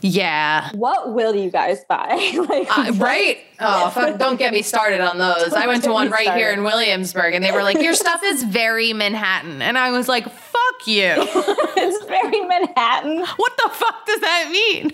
Yeah. 0.00 0.70
what 0.74 1.14
will 1.14 1.34
you 1.36 1.48
guys 1.50 1.84
buy? 1.88 2.08
like, 2.48 2.76
Uh, 2.76 2.92
right? 2.94 3.38
Oh, 3.60 3.90
fuck, 3.90 4.18
don't 4.20 4.36
get 4.36 4.52
me 4.52 4.62
started 4.62 5.00
on 5.00 5.18
those. 5.18 5.52
I 5.52 5.66
went 5.66 5.82
to 5.82 5.92
one 5.92 6.10
right 6.10 6.32
here 6.34 6.52
in 6.52 6.62
Williamsburg 6.62 7.34
and 7.34 7.44
they 7.44 7.50
were 7.50 7.64
like, 7.64 7.80
Your 7.82 7.94
stuff 7.94 8.20
is 8.24 8.44
very 8.44 8.92
Manhattan. 8.92 9.60
And 9.62 9.76
I 9.76 9.90
was 9.90 10.06
like, 10.08 10.30
Fuck 10.72 10.86
you. 10.86 11.12
it's 11.16 12.04
very 12.06 12.40
Manhattan. 12.40 13.18
What 13.36 13.56
the 13.56 13.70
fuck 13.72 14.06
does 14.06 14.20
that 14.20 14.48
mean? 14.50 14.92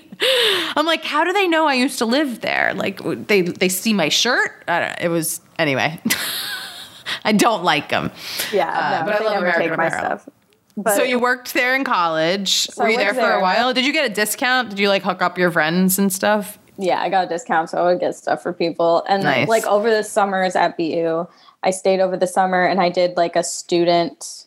I'm 0.77 0.87
like, 0.87 1.05
How 1.05 1.25
do 1.25 1.33
they 1.33 1.47
know 1.49 1.67
I 1.67 1.75
used 1.75 1.99
to 1.99 2.05
live 2.07 2.41
there? 2.41 2.73
Like, 2.75 3.01
they, 3.27 3.43
they 3.43 3.69
see 3.69 3.93
my 3.93 4.09
shirt? 4.09 4.65
I 4.69 4.81
don't 4.81 5.01
It 5.01 5.09
was, 5.09 5.41
anyway. 5.59 6.01
I 7.25 7.33
don't 7.33 7.65
like 7.65 7.89
them. 7.91 8.11
Yeah, 8.53 8.69
Uh, 8.69 9.01
no, 9.01 9.07
but 9.13 9.21
I 9.21 9.25
love 9.25 9.35
never 9.35 9.47
American 9.47 9.69
take 9.69 9.77
my 9.79 9.87
Apparel. 9.87 10.19
stuff. 10.19 10.29
But 10.77 10.97
so 10.97 11.03
you 11.03 11.19
worked 11.21 11.55
there 11.55 11.75
in 11.77 11.85
college. 11.85 12.69
I 12.79 12.83
Were 12.83 12.91
you 12.91 12.97
there 12.97 13.11
for 13.15 13.21
there. 13.21 13.39
a 13.39 13.43
while? 13.43 13.73
Did 13.73 13.87
you 13.87 13.93
get 13.93 14.11
a 14.11 14.13
discount? 14.13 14.71
Did 14.71 14.79
you 14.81 14.89
like 14.89 15.03
hook 15.03 15.23
up 15.23 15.39
your 15.39 15.51
friends 15.51 15.99
and 15.99 16.13
stuff? 16.13 16.59
yeah, 16.77 17.01
I 17.01 17.09
got 17.09 17.27
a 17.27 17.29
discount, 17.29 17.71
so 17.71 17.79
I 17.79 17.85
would 17.93 18.01
get 18.01 18.17
stuff 18.17 18.43
for 18.43 18.53
people. 18.53 19.05
And 19.09 19.23
Nice. 19.23 19.47
like 19.47 19.65
over 19.67 19.89
the 19.89 20.03
summers 20.03 20.57
at 20.57 20.77
BU, 20.77 21.25
I 21.63 21.71
stayed 21.71 22.01
over 22.01 22.17
the 22.17 22.27
summer 22.27 22.65
and 22.65 22.81
I 22.81 22.89
did 22.89 23.17
like 23.17 23.37
a 23.37 23.45
student 23.45 24.47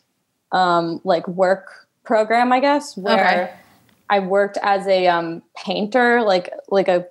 um 0.52 1.00
like 1.04 1.26
work 1.28 1.88
program, 2.04 2.52
I 2.52 2.60
guess, 2.60 2.96
where 2.96 3.18
Okay. 3.18 3.52
I 4.10 4.20
worked 4.20 4.58
as 4.62 4.86
a 4.86 5.06
um 5.08 5.42
painter, 5.56 6.22
like 6.22 6.50
like 6.68 6.88
a 6.88 7.06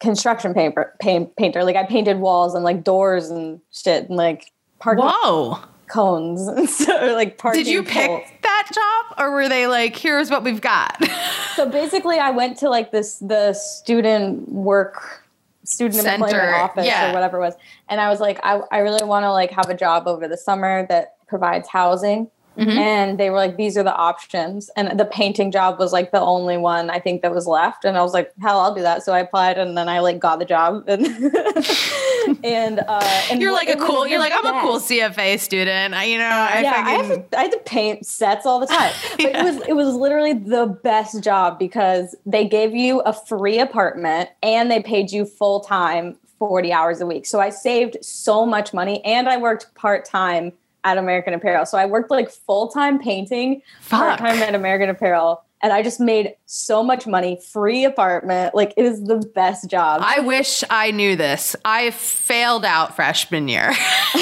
construction 0.00 0.54
paper 0.54 0.94
paint, 1.00 1.34
painter. 1.36 1.62
Like 1.64 1.76
I 1.76 1.84
painted 1.84 2.18
walls 2.18 2.54
and 2.54 2.64
like 2.64 2.82
doors 2.84 3.30
and 3.30 3.60
shit 3.70 4.08
and 4.08 4.16
like 4.16 4.50
parking 4.78 5.04
Whoa. 5.06 5.58
cones 5.88 6.46
and 6.48 6.68
so 6.80 7.14
like 7.14 7.38
parking 7.38 7.64
Did 7.64 7.70
you 7.70 7.82
pick 7.82 8.08
poles. 8.08 8.28
that 8.42 8.70
job 8.72 9.18
or 9.18 9.32
were 9.32 9.48
they 9.48 9.66
like, 9.66 9.96
here's 9.96 10.30
what 10.30 10.42
we've 10.42 10.60
got? 10.60 10.96
So 11.56 11.68
basically, 11.68 12.18
I 12.18 12.30
went 12.30 12.56
to 12.58 12.70
like 12.70 12.90
this 12.90 13.18
the 13.18 13.52
student 13.52 14.48
work 14.48 15.24
student 15.64 16.00
Center, 16.00 16.24
employment 16.24 16.54
office 16.54 16.86
yeah. 16.86 17.10
or 17.10 17.12
whatever 17.12 17.36
it 17.36 17.40
was, 17.40 17.54
and 17.90 18.00
I 18.00 18.08
was 18.08 18.18
like, 18.18 18.38
I, 18.42 18.60
I 18.70 18.78
really 18.78 19.04
want 19.04 19.24
to 19.24 19.32
like 19.32 19.50
have 19.50 19.68
a 19.68 19.74
job 19.74 20.04
over 20.06 20.26
the 20.26 20.38
summer 20.38 20.86
that 20.86 21.16
provides 21.26 21.68
housing. 21.68 22.30
Mm-hmm. 22.60 22.78
And 22.78 23.18
they 23.18 23.30
were 23.30 23.36
like, 23.36 23.56
these 23.56 23.78
are 23.78 23.82
the 23.82 23.94
options. 23.94 24.68
And 24.76 25.00
the 25.00 25.06
painting 25.06 25.50
job 25.50 25.78
was 25.78 25.94
like 25.94 26.12
the 26.12 26.20
only 26.20 26.58
one 26.58 26.90
I 26.90 27.00
think 27.00 27.22
that 27.22 27.32
was 27.34 27.46
left. 27.46 27.86
And 27.86 27.96
I 27.96 28.02
was 28.02 28.12
like, 28.12 28.32
hell, 28.40 28.60
I'll 28.60 28.74
do 28.74 28.82
that. 28.82 29.02
So 29.02 29.14
I 29.14 29.20
applied 29.20 29.56
and 29.56 29.78
then 29.78 29.88
I 29.88 30.00
like 30.00 30.18
got 30.18 30.38
the 30.38 30.44
job. 30.44 30.84
And, 30.90 31.06
and, 32.44 32.80
uh, 32.80 33.22
and 33.30 33.40
you're 33.40 33.52
like 33.52 33.68
a 33.70 33.76
cool, 33.76 34.06
you're 34.06 34.18
like, 34.18 34.32
I'm 34.34 34.44
a 34.44 34.60
cool 34.60 34.78
CFA 34.78 35.38
student. 35.40 35.94
I, 35.94 36.04
you 36.04 36.18
know, 36.18 36.24
I 36.24 36.60
yeah, 36.60 36.82
I, 36.86 36.90
have 36.90 37.30
to, 37.30 37.38
I 37.38 37.42
had 37.44 37.52
to 37.52 37.58
paint 37.60 38.04
sets 38.04 38.44
all 38.44 38.60
the 38.60 38.66
time. 38.66 38.92
But 39.12 39.20
Yeah. 39.20 39.40
it 39.40 39.44
was 39.44 39.68
it 39.68 39.72
was 39.72 39.94
literally 39.94 40.34
the 40.34 40.66
best 40.66 41.22
job 41.22 41.58
because 41.58 42.14
they 42.26 42.46
gave 42.46 42.74
you 42.74 43.00
a 43.00 43.12
free 43.12 43.58
apartment 43.58 44.28
and 44.42 44.70
they 44.70 44.82
paid 44.82 45.10
you 45.12 45.24
full 45.24 45.60
time 45.60 46.16
40 46.38 46.72
hours 46.72 47.00
a 47.00 47.06
week. 47.06 47.26
So 47.26 47.40
I 47.40 47.50
saved 47.50 47.96
so 48.02 48.44
much 48.44 48.74
money 48.74 49.02
and 49.04 49.28
I 49.28 49.36
worked 49.38 49.74
part 49.74 50.04
time 50.04 50.52
at 50.84 50.98
American 50.98 51.34
Apparel. 51.34 51.66
So 51.66 51.78
I 51.78 51.86
worked 51.86 52.10
like 52.10 52.30
full 52.30 52.68
time 52.68 52.98
painting, 52.98 53.62
part 53.88 54.18
time 54.18 54.36
at 54.36 54.54
American 54.54 54.88
Apparel. 54.88 55.42
And 55.62 55.74
I 55.74 55.82
just 55.82 56.00
made 56.00 56.34
so 56.46 56.82
much 56.82 57.06
money, 57.06 57.38
free 57.52 57.84
apartment. 57.84 58.54
Like 58.54 58.72
it 58.78 58.84
is 58.86 59.04
the 59.04 59.16
best 59.34 59.68
job. 59.68 60.00
I 60.02 60.20
wish 60.20 60.64
I 60.70 60.90
knew 60.90 61.16
this. 61.16 61.54
I 61.66 61.90
failed 61.90 62.64
out 62.64 62.96
freshman 62.96 63.46
year. 63.46 63.68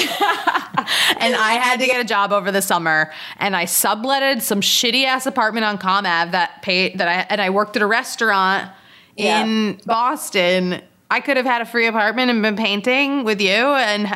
and 1.17 1.35
I 1.35 1.57
had 1.61 1.79
to 1.79 1.85
get 1.85 2.01
a 2.01 2.03
job 2.03 2.33
over 2.33 2.51
the 2.51 2.61
summer 2.61 3.13
and 3.37 3.55
I 3.55 3.63
subletted 3.65 4.41
some 4.41 4.59
shitty 4.59 5.05
ass 5.05 5.25
apartment 5.25 5.65
on 5.65 5.77
Comm 5.77 6.05
Ave 6.05 6.31
that 6.31 6.61
paid 6.61 6.97
that 6.97 7.07
I 7.07 7.25
and 7.29 7.39
I 7.39 7.51
worked 7.51 7.77
at 7.77 7.81
a 7.81 7.87
restaurant 7.87 8.69
in 9.15 9.79
Boston. 9.85 10.81
I 11.11 11.19
could 11.21 11.37
have 11.37 11.45
had 11.45 11.61
a 11.61 11.65
free 11.65 11.87
apartment 11.87 12.29
and 12.29 12.41
been 12.41 12.55
painting 12.55 13.23
with 13.23 13.41
you 13.41 13.49
and 13.49 14.09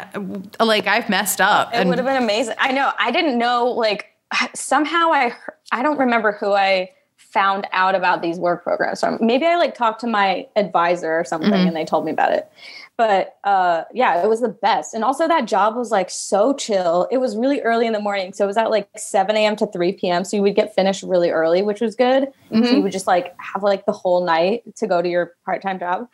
like 0.60 0.88
I've 0.88 1.10
messed 1.10 1.42
up. 1.42 1.74
It 1.74 1.88
would 1.88 1.98
have 1.98 2.06
been 2.06 2.22
amazing. 2.22 2.56
I 2.60 2.72
know. 2.72 2.92
I 3.00 3.12
didn't 3.12 3.38
know. 3.38 3.66
Like 3.68 4.08
somehow 4.54 5.12
I 5.12 5.34
I 5.72 5.82
don't 5.82 5.98
remember 5.98 6.34
who 6.34 6.54
I 6.54 6.92
found 7.18 7.66
out 7.72 7.96
about 7.96 8.22
these 8.22 8.38
work 8.38 8.64
programs. 8.64 9.00
So 9.00 9.18
maybe 9.20 9.46
I 9.46 9.56
like 9.58 9.74
talked 9.74 10.02
to 10.02 10.08
my 10.08 10.48
advisor 10.56 11.12
or 11.12 11.26
something, 11.26 11.52
mm-hmm. 11.52 11.68
and 11.68 11.76
they 11.76 11.84
told 11.84 12.06
me 12.06 12.12
about 12.12 12.32
it. 12.32 12.50
But 12.96 13.38
uh, 13.44 13.84
yeah, 13.94 14.24
it 14.24 14.30
was 14.30 14.42
the 14.42 14.50
best. 14.50 14.94
And 14.94 15.04
also 15.04 15.28
that 15.28 15.46
job 15.46 15.76
was 15.76 15.90
like 15.90 16.12
so 16.12 16.54
chill. 16.54 17.08
It 17.12 17.18
was 17.18 17.36
really 17.36 17.60
early 17.62 17.88
in 17.88 17.94
the 17.94 18.00
morning, 18.00 18.34
so 18.34 18.44
it 18.44 18.48
was 18.48 18.58
at 18.58 18.70
like 18.70 18.88
seven 18.96 19.36
a.m. 19.36 19.56
to 19.56 19.68
three 19.68 19.94
p.m. 19.94 20.24
So 20.24 20.38
you 20.38 20.44
would 20.44 20.56
get 20.56 20.76
finished 20.76 21.02
really 21.02 21.32
early, 21.32 21.64
which 21.64 21.82
was 21.82 21.96
good. 21.96 22.28
So 22.52 22.76
you 22.76 22.82
would 22.84 22.92
just 22.92 23.08
like 23.08 23.34
have 23.40 23.64
like 23.64 23.88
the 23.88 23.92
whole 23.92 24.24
night 24.24 24.62
to 24.76 24.86
go 24.86 25.02
to 25.02 25.10
your 25.10 25.34
part-time 25.44 25.80
job. 25.80 26.08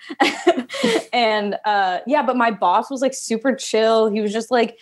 and 1.14 1.58
uh, 1.66 2.00
yeah, 2.08 2.24
but 2.24 2.38
my 2.38 2.50
boss 2.50 2.90
was 2.90 3.02
like 3.02 3.14
super 3.14 3.54
chill. 3.54 4.10
He 4.10 4.22
was 4.22 4.32
just 4.32 4.50
like 4.50 4.78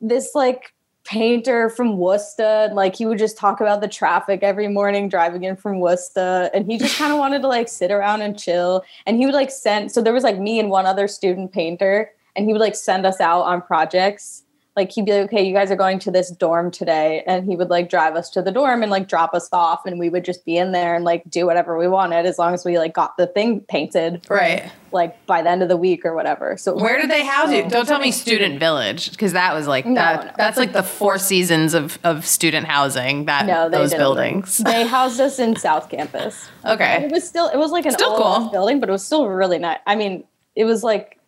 this 0.00 0.36
like 0.36 0.72
painter 1.04 1.68
from 1.68 1.96
Worcester. 1.98 2.70
Like 2.72 2.96
he 2.96 3.06
would 3.06 3.18
just 3.18 3.36
talk 3.36 3.60
about 3.60 3.80
the 3.80 3.88
traffic 3.88 4.42
every 4.42 4.68
morning 4.68 5.08
driving 5.08 5.44
in 5.44 5.56
from 5.56 5.80
Worcester. 5.80 6.50
And 6.54 6.70
he 6.70 6.78
just 6.78 6.96
kind 6.96 7.12
of 7.12 7.18
wanted 7.18 7.42
to 7.42 7.48
like 7.48 7.68
sit 7.68 7.90
around 7.90 8.22
and 8.22 8.38
chill. 8.38 8.84
And 9.06 9.16
he 9.16 9.26
would 9.26 9.34
like 9.34 9.50
send 9.50 9.92
so 9.92 10.02
there 10.02 10.12
was 10.12 10.24
like 10.24 10.38
me 10.38 10.58
and 10.60 10.70
one 10.70 10.86
other 10.86 11.08
student 11.08 11.52
painter, 11.52 12.10
and 12.36 12.46
he 12.46 12.52
would 12.52 12.60
like 12.60 12.76
send 12.76 13.04
us 13.06 13.20
out 13.20 13.42
on 13.42 13.62
projects 13.62 14.41
like 14.74 14.90
he'd 14.92 15.04
be 15.04 15.12
like, 15.12 15.24
okay, 15.24 15.42
you 15.46 15.52
guys 15.52 15.70
are 15.70 15.76
going 15.76 15.98
to 15.98 16.10
this 16.10 16.30
dorm 16.30 16.70
today. 16.70 17.22
And 17.26 17.44
he 17.44 17.56
would 17.56 17.68
like 17.68 17.90
drive 17.90 18.14
us 18.16 18.30
to 18.30 18.40
the 18.40 18.50
dorm 18.50 18.82
and 18.82 18.90
like 18.90 19.06
drop 19.06 19.34
us 19.34 19.48
off. 19.52 19.84
And 19.84 19.98
we 19.98 20.08
would 20.08 20.24
just 20.24 20.44
be 20.46 20.56
in 20.56 20.72
there 20.72 20.94
and 20.94 21.04
like 21.04 21.28
do 21.28 21.44
whatever 21.44 21.76
we 21.76 21.88
wanted 21.88 22.24
as 22.24 22.38
long 22.38 22.54
as 22.54 22.64
we 22.64 22.78
like 22.78 22.94
got 22.94 23.16
the 23.18 23.26
thing 23.26 23.60
painted. 23.60 24.24
Right. 24.30 24.70
Like 24.90 25.26
by 25.26 25.42
the 25.42 25.50
end 25.50 25.62
of 25.62 25.68
the 25.68 25.76
week 25.76 26.06
or 26.06 26.14
whatever. 26.14 26.56
So 26.56 26.74
Where 26.74 26.98
did 27.00 27.10
they 27.10 27.24
house 27.24 27.50
you? 27.52 27.68
Don't 27.68 27.86
tell 27.86 28.00
me 28.00 28.10
student 28.12 28.60
village 28.60 29.10
because 29.10 29.32
that 29.34 29.54
was 29.54 29.66
like 29.66 29.84
No, 29.84 29.94
that. 29.94 30.24
no. 30.24 30.32
That's 30.38 30.56
like 30.56 30.72
the 30.72 30.82
four 30.82 31.18
seasons 31.18 31.74
of 31.74 31.98
of 32.02 32.24
student 32.26 32.66
housing. 32.66 33.26
That 33.26 33.44
No, 33.46 33.68
they 33.68 33.76
those 33.76 33.90
didn't. 33.90 34.00
buildings. 34.00 34.56
They 34.58 34.86
housed 34.86 35.20
us 35.20 35.38
in 35.38 35.56
South 35.56 35.90
Campus. 35.90 36.48
Okay. 36.64 37.04
It 37.04 37.12
was 37.12 37.28
still 37.28 37.48
it 37.48 37.58
was 37.58 37.72
like 37.72 37.84
an 37.84 37.92
Still 37.92 38.10
old 38.10 38.22
cool. 38.42 38.50
building, 38.50 38.80
but 38.80 38.88
it 38.88 38.92
was 38.92 39.04
still 39.04 39.28
really 39.28 39.58
nice. 39.58 39.80
I 39.86 39.96
mean, 39.96 40.24
it 40.56 40.64
was 40.64 40.82
like 40.82 41.18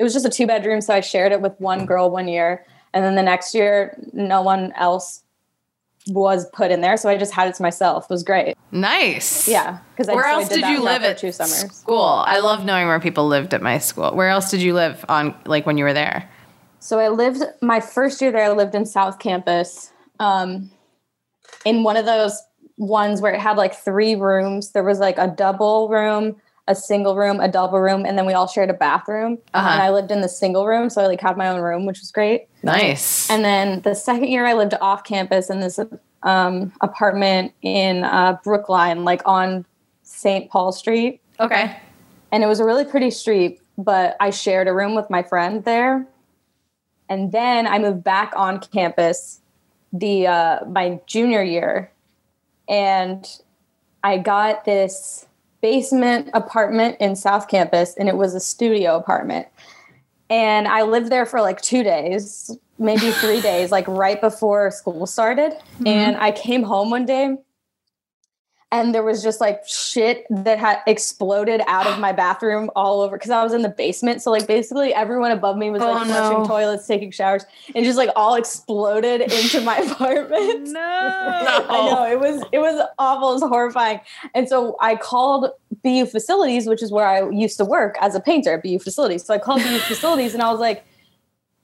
it 0.00 0.02
was 0.02 0.14
just 0.14 0.24
a 0.24 0.30
two 0.30 0.46
bedroom, 0.46 0.80
so 0.80 0.94
I 0.94 1.00
shared 1.00 1.30
it 1.30 1.42
with 1.42 1.52
one 1.60 1.84
girl 1.84 2.10
one 2.10 2.26
year, 2.26 2.64
and 2.94 3.04
then 3.04 3.16
the 3.16 3.22
next 3.22 3.54
year 3.54 4.02
no 4.14 4.40
one 4.40 4.72
else 4.72 5.22
was 6.06 6.48
put 6.54 6.70
in 6.70 6.80
there, 6.80 6.96
so 6.96 7.10
I 7.10 7.18
just 7.18 7.34
had 7.34 7.48
it 7.48 7.54
to 7.56 7.62
myself. 7.62 8.04
It 8.04 8.10
was 8.10 8.22
great. 8.22 8.56
Nice. 8.72 9.46
Yeah, 9.46 9.78
because 9.94 10.06
Where 10.12 10.24
else 10.24 10.48
did 10.48 10.64
you 10.64 10.82
live 10.82 11.02
at 11.02 11.10
at 11.10 11.18
two 11.18 11.32
summers? 11.32 11.70
school? 11.76 12.24
I 12.26 12.40
love 12.40 12.64
knowing 12.64 12.86
where 12.86 12.98
people 12.98 13.28
lived 13.28 13.52
at 13.52 13.60
my 13.60 13.76
school. 13.76 14.14
Where 14.14 14.30
else 14.30 14.50
did 14.50 14.62
you 14.62 14.72
live 14.72 15.04
on 15.10 15.34
like 15.44 15.66
when 15.66 15.76
you 15.76 15.84
were 15.84 15.92
there? 15.92 16.26
So 16.78 16.98
I 16.98 17.08
lived 17.08 17.42
my 17.60 17.80
first 17.80 18.22
year 18.22 18.32
there. 18.32 18.44
I 18.44 18.52
lived 18.52 18.74
in 18.74 18.86
South 18.86 19.18
Campus, 19.18 19.92
um, 20.18 20.70
in 21.66 21.82
one 21.82 21.98
of 21.98 22.06
those 22.06 22.40
ones 22.78 23.20
where 23.20 23.34
it 23.34 23.40
had 23.40 23.58
like 23.58 23.74
three 23.74 24.14
rooms. 24.14 24.72
There 24.72 24.82
was 24.82 24.98
like 24.98 25.18
a 25.18 25.28
double 25.28 25.90
room, 25.90 26.36
a 26.68 26.74
single 26.74 27.16
room, 27.16 27.40
a 27.40 27.48
double 27.48 27.80
room, 27.80 28.04
and 28.04 28.16
then 28.16 28.26
we 28.26 28.32
all 28.32 28.46
shared 28.46 28.70
a 28.70 28.74
bathroom. 28.74 29.38
Uh-huh. 29.54 29.68
And 29.68 29.82
I 29.82 29.90
lived 29.90 30.10
in 30.10 30.20
the 30.20 30.28
single 30.28 30.66
room, 30.66 30.90
so 30.90 31.02
I 31.02 31.06
like 31.06 31.20
had 31.20 31.36
my 31.36 31.48
own 31.48 31.60
room, 31.60 31.86
which 31.86 32.00
was 32.00 32.12
great. 32.12 32.46
Nice. 32.62 33.28
And 33.30 33.44
then 33.44 33.80
the 33.80 33.94
second 33.94 34.28
year, 34.28 34.46
I 34.46 34.52
lived 34.52 34.74
off 34.80 35.04
campus 35.04 35.50
in 35.50 35.60
this 35.60 35.80
um, 36.22 36.72
apartment 36.80 37.52
in 37.62 38.04
uh, 38.04 38.38
Brookline, 38.44 39.04
like 39.04 39.22
on 39.24 39.64
St. 40.02 40.50
Paul 40.50 40.72
Street 40.72 41.20
okay. 41.40 41.76
and 42.30 42.44
it 42.44 42.46
was 42.46 42.60
a 42.60 42.64
really 42.64 42.84
pretty 42.84 43.10
street 43.10 43.60
but 43.78 44.16
i 44.20 44.30
shared 44.30 44.68
a 44.68 44.72
room 44.72 44.94
with 44.94 45.08
my 45.10 45.22
friend 45.22 45.64
there 45.64 46.06
and 47.08 47.32
then 47.32 47.66
i 47.66 47.78
moved 47.78 48.04
back 48.04 48.32
on 48.36 48.60
campus 48.60 49.40
the 49.92 50.26
uh, 50.26 50.64
my 50.66 51.00
junior 51.06 51.42
year 51.42 51.90
and 52.68 53.40
i 54.04 54.18
got 54.18 54.64
this 54.64 55.26
basement 55.60 56.30
apartment 56.32 56.96
in 57.00 57.16
south 57.16 57.48
campus 57.48 57.94
and 57.96 58.08
it 58.08 58.16
was 58.16 58.34
a 58.34 58.40
studio 58.40 58.96
apartment. 58.96 59.46
And 60.28 60.68
i 60.68 60.82
lived 60.82 61.10
there 61.10 61.26
for 61.26 61.40
like 61.40 61.60
two 61.60 61.82
days 61.82 62.56
maybe 62.78 63.10
three 63.10 63.40
days 63.52 63.70
like 63.70 63.86
right 63.88 64.20
before 64.20 64.70
school 64.70 65.06
started. 65.06 65.52
Mm-hmm. 65.52 65.86
And 65.86 66.16
i 66.16 66.30
came 66.32 66.62
home 66.62 66.90
one 66.90 67.06
day 67.06 67.36
and 68.72 68.94
there 68.94 69.02
was 69.02 69.22
just 69.22 69.40
like 69.40 69.66
shit 69.66 70.26
that 70.30 70.58
had 70.58 70.78
exploded 70.86 71.60
out 71.66 71.86
of 71.88 71.98
my 71.98 72.12
bathroom 72.12 72.70
all 72.76 73.00
over 73.00 73.16
because 73.16 73.30
I 73.30 73.42
was 73.42 73.52
in 73.52 73.62
the 73.62 73.68
basement. 73.68 74.22
So 74.22 74.30
like 74.30 74.46
basically 74.46 74.94
everyone 74.94 75.32
above 75.32 75.56
me 75.56 75.70
was 75.70 75.82
Oh, 75.82 75.90
like 75.92 76.06
no. 76.06 76.14
flushing 76.14 76.46
toilets, 76.46 76.86
taking 76.86 77.10
showers, 77.10 77.44
and 77.74 77.84
just 77.84 77.98
like 77.98 78.10
all 78.14 78.36
exploded 78.36 79.22
into 79.22 79.60
my 79.62 79.76
apartment. 79.90 80.68
No. 80.68 80.80
I 80.80 81.90
know 81.92 82.06
it 82.10 82.20
was 82.20 82.42
it 82.52 82.58
was 82.60 82.86
awful, 82.98 83.30
it 83.30 83.34
was 83.34 83.42
horrifying. 83.42 84.00
And 84.34 84.48
so 84.48 84.76
I 84.80 84.94
called 84.96 85.50
BU 85.82 86.06
Facilities, 86.06 86.66
which 86.66 86.82
is 86.82 86.92
where 86.92 87.06
I 87.06 87.28
used 87.30 87.56
to 87.58 87.64
work 87.64 87.96
as 88.00 88.14
a 88.14 88.20
painter 88.20 88.54
at 88.54 88.62
BU 88.62 88.78
Facilities. 88.78 89.24
So 89.24 89.34
I 89.34 89.38
called 89.38 89.62
BU 89.62 89.78
Facilities 89.80 90.34
and 90.34 90.42
I 90.42 90.50
was 90.50 90.60
like, 90.60 90.84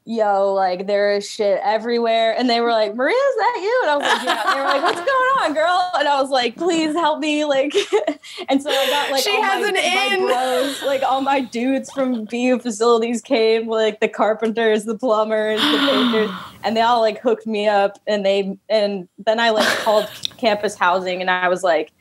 yo, 0.06 0.54
like 0.54 0.86
there 0.86 1.10
is 1.12 1.28
shit 1.28 1.60
everywhere. 1.64 2.34
And 2.38 2.48
they 2.48 2.60
were 2.60 2.70
like, 2.70 2.94
Maria, 2.94 3.14
is 3.14 3.36
that 3.36 3.58
you? 3.60 3.80
And 3.82 3.90
I 3.90 3.96
was 3.96 4.06
like, 4.06 4.22
yeah. 4.22 4.54
They 4.54 4.60
were 4.60 4.66
like, 4.66 4.82
what's 4.82 5.00
going 5.12 5.30
on, 5.40 5.54
girl? 5.54 5.90
And 5.98 6.08
I 6.08 6.20
was 6.22 6.30
like, 6.30 6.56
please 6.56 6.94
help 6.94 7.18
me. 7.18 7.44
Like, 7.44 7.74
and 8.48 8.62
so 8.62 8.70
I 8.70 8.86
got 8.86 9.10
like, 9.10 9.24
She 9.24 9.38
has 9.40 9.62
my, 9.62 9.68
an 9.68 9.74
my 9.74 10.14
in. 10.14 10.26
bros, 10.26 10.82
like 10.84 11.02
all 11.02 11.20
my 11.20 11.40
dudes 11.40 11.90
from 11.90 12.24
BU 12.30 12.60
facilities 12.60 13.20
came, 13.20 13.66
like 13.66 13.98
the 14.00 14.08
carpenters, 14.08 14.84
the 14.84 14.96
plumbers, 14.96 15.60
the 15.60 15.78
painters, 15.78 16.30
and 16.64 16.76
they 16.76 16.82
all 16.82 17.00
like 17.00 17.20
hooked 17.20 17.46
me 17.46 17.66
up. 17.66 17.98
And 18.06 18.24
they, 18.24 18.56
and 18.68 19.08
then 19.18 19.40
I 19.40 19.50
like 19.50 19.66
called 19.78 20.08
campus 20.36 20.76
housing 20.76 21.20
and 21.20 21.30
I 21.30 21.48
was 21.48 21.64
like, 21.64 21.92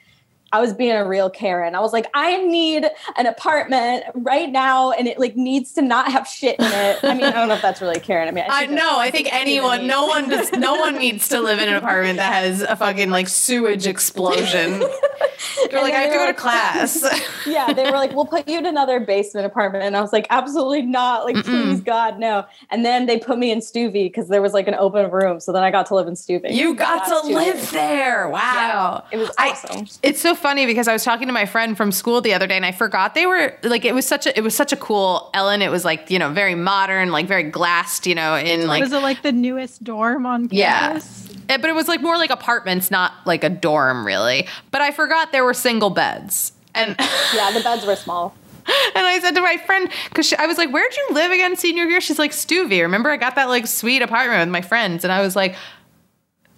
I 0.52 0.62
was 0.62 0.74
being 0.74 0.92
a 0.92 1.06
real 1.06 1.30
Karen. 1.30 1.76
I 1.76 1.80
was 1.80 1.92
like, 1.94 2.08
I 2.14 2.44
need 2.44 2.86
an 3.18 3.26
apartment 3.26 4.04
right 4.14 4.52
now, 4.52 4.92
and 4.92 5.08
it 5.08 5.20
like 5.20 5.36
needs 5.36 5.74
to 5.74 5.82
not 5.82 6.12
have 6.12 6.28
shit 6.28 6.60
in 6.60 6.66
it. 6.66 7.00
I 7.04 7.14
mean, 7.14 7.24
I 7.24 7.32
don't 7.32 7.48
know 7.48 7.56
if 7.56 7.62
that's 7.62 7.82
really 7.82 8.00
Karen. 8.00 8.28
I 8.28 8.32
mean, 8.32 8.46
I 8.48 8.66
no, 8.68 9.00
I 9.00 9.12
think 9.12 9.34
anyone, 9.34 9.88
no 9.88 10.06
one 10.06 10.30
does, 10.30 10.52
no 10.52 10.76
one 10.76 10.98
needs 10.98 11.28
to 11.30 11.42
live 11.42 11.60
in 11.60 11.70
an 11.70 11.76
apartment 11.76 12.18
that 12.18 12.34
has 12.34 12.62
a 12.62 12.76
fucking 12.76 13.10
like 13.10 13.28
sewage 13.28 13.88
explosion. 13.88 14.84
You're 15.72 15.82
like, 15.82 15.94
I 15.94 16.02
have 16.02 16.12
to 16.12 16.18
go 16.18 16.28
to 16.28 16.34
class. 16.34 17.04
yeah, 17.48 17.74
they 17.74 17.84
were 17.86 17.98
like, 17.98 18.14
"We'll 18.14 18.26
put 18.26 18.48
you 18.48 18.58
in 18.58 18.66
another 18.66 19.00
basement 19.00 19.46
apartment," 19.46 19.84
and 19.84 19.98
I 19.98 20.02
was 20.02 20.14
like, 20.14 20.28
"Absolutely 20.30 20.84
not! 20.84 21.26
Like, 21.26 21.44
please, 21.44 21.82
God, 21.82 22.20
no!" 22.20 22.46
And 22.70 22.86
then 22.86 23.06
they 23.06 23.18
put 23.18 23.38
me 23.38 23.52
in 23.52 23.60
Stuvie 23.60 24.06
because 24.06 24.28
there 24.28 24.42
was 24.42 24.54
like 24.54 24.68
an 24.68 24.76
open 24.76 25.10
room, 25.12 25.40
so 25.40 25.52
then 25.52 25.64
I 25.64 25.72
got 25.72 25.86
to 25.88 25.96
live 25.96 26.08
in 26.08 26.14
Stuvie. 26.14 26.54
You 26.54 26.76
got 26.76 27.06
to 27.08 27.28
live 27.28 27.72
there. 27.72 28.30
Wow. 28.30 29.04
It 29.12 29.18
was 29.18 29.32
I- 29.38 29.52
awesome. 29.52 29.88
It's 30.04 30.22
so 30.22 30.35
funny 30.36 30.66
because 30.66 30.88
I 30.88 30.94
was 30.94 31.04
talking 31.04 31.28
to 31.28 31.34
my 31.34 31.46
friend 31.46 31.76
from 31.76 31.92
school 31.92 32.22
the 32.22 32.34
other 32.34 32.48
day 32.48 32.56
and 32.56 32.66
I 32.66 32.72
forgot 32.72 33.16
they 33.16 33.26
were 33.26 33.54
like 33.64 33.86
it 33.86 33.94
was 33.96 34.06
such 34.06 34.26
a 34.28 34.38
it 34.38 34.42
was 34.42 34.56
such 34.56 34.72
a 34.72 34.78
cool 34.78 35.30
Ellen. 35.34 35.62
It 35.62 35.72
was 35.72 35.84
like, 35.86 36.10
you 36.12 36.20
know, 36.20 36.30
very 36.32 36.56
modern, 36.56 37.12
like 37.12 37.28
very 37.28 37.44
glassed, 37.44 38.06
you 38.06 38.16
know, 38.16 38.36
in 38.36 38.68
like 38.68 38.82
was 38.82 38.94
it 38.94 39.02
like 39.02 39.22
the 39.22 39.32
newest 39.32 39.84
dorm 39.84 40.26
on 40.26 40.50
Yeah. 40.52 40.80
campus? 40.90 41.30
Eh, 41.50 41.58
but 41.58 41.70
it 41.70 41.74
was 41.74 41.88
like 41.88 42.02
more 42.02 42.18
like 42.18 42.30
apartments, 42.32 42.92
not 42.92 43.14
like 43.26 43.44
a 43.44 43.50
dorm 43.50 44.06
really. 44.06 44.48
But 44.72 44.82
I 44.82 44.92
forgot 44.92 45.32
there 45.32 45.46
were 45.46 45.54
single 45.54 45.90
beds. 45.90 46.52
And 46.74 46.96
yeah, 47.34 47.52
the 47.52 47.62
beds 47.64 47.86
were 47.86 47.96
small. 47.96 48.36
and 48.96 49.06
I 49.06 49.20
said 49.20 49.36
to 49.36 49.42
my 49.42 49.58
friend, 49.58 49.90
because 50.10 50.34
I 50.34 50.48
was 50.48 50.58
like, 50.58 50.72
"Where'd 50.72 50.92
you 50.98 51.08
live 51.14 51.32
again, 51.32 51.56
senior 51.56 51.84
year?" 51.86 52.02
She's 52.02 52.18
like, 52.18 52.32
"Stuvie." 52.32 52.82
Remember, 52.82 53.12
I 53.12 53.18
got 53.18 53.36
that 53.36 53.48
like 53.48 53.68
sweet 53.68 54.02
apartment 54.02 54.40
with 54.42 54.50
my 54.50 54.62
friends, 54.62 55.04
and 55.04 55.14
I 55.14 55.22
was 55.22 55.36
like, 55.36 55.56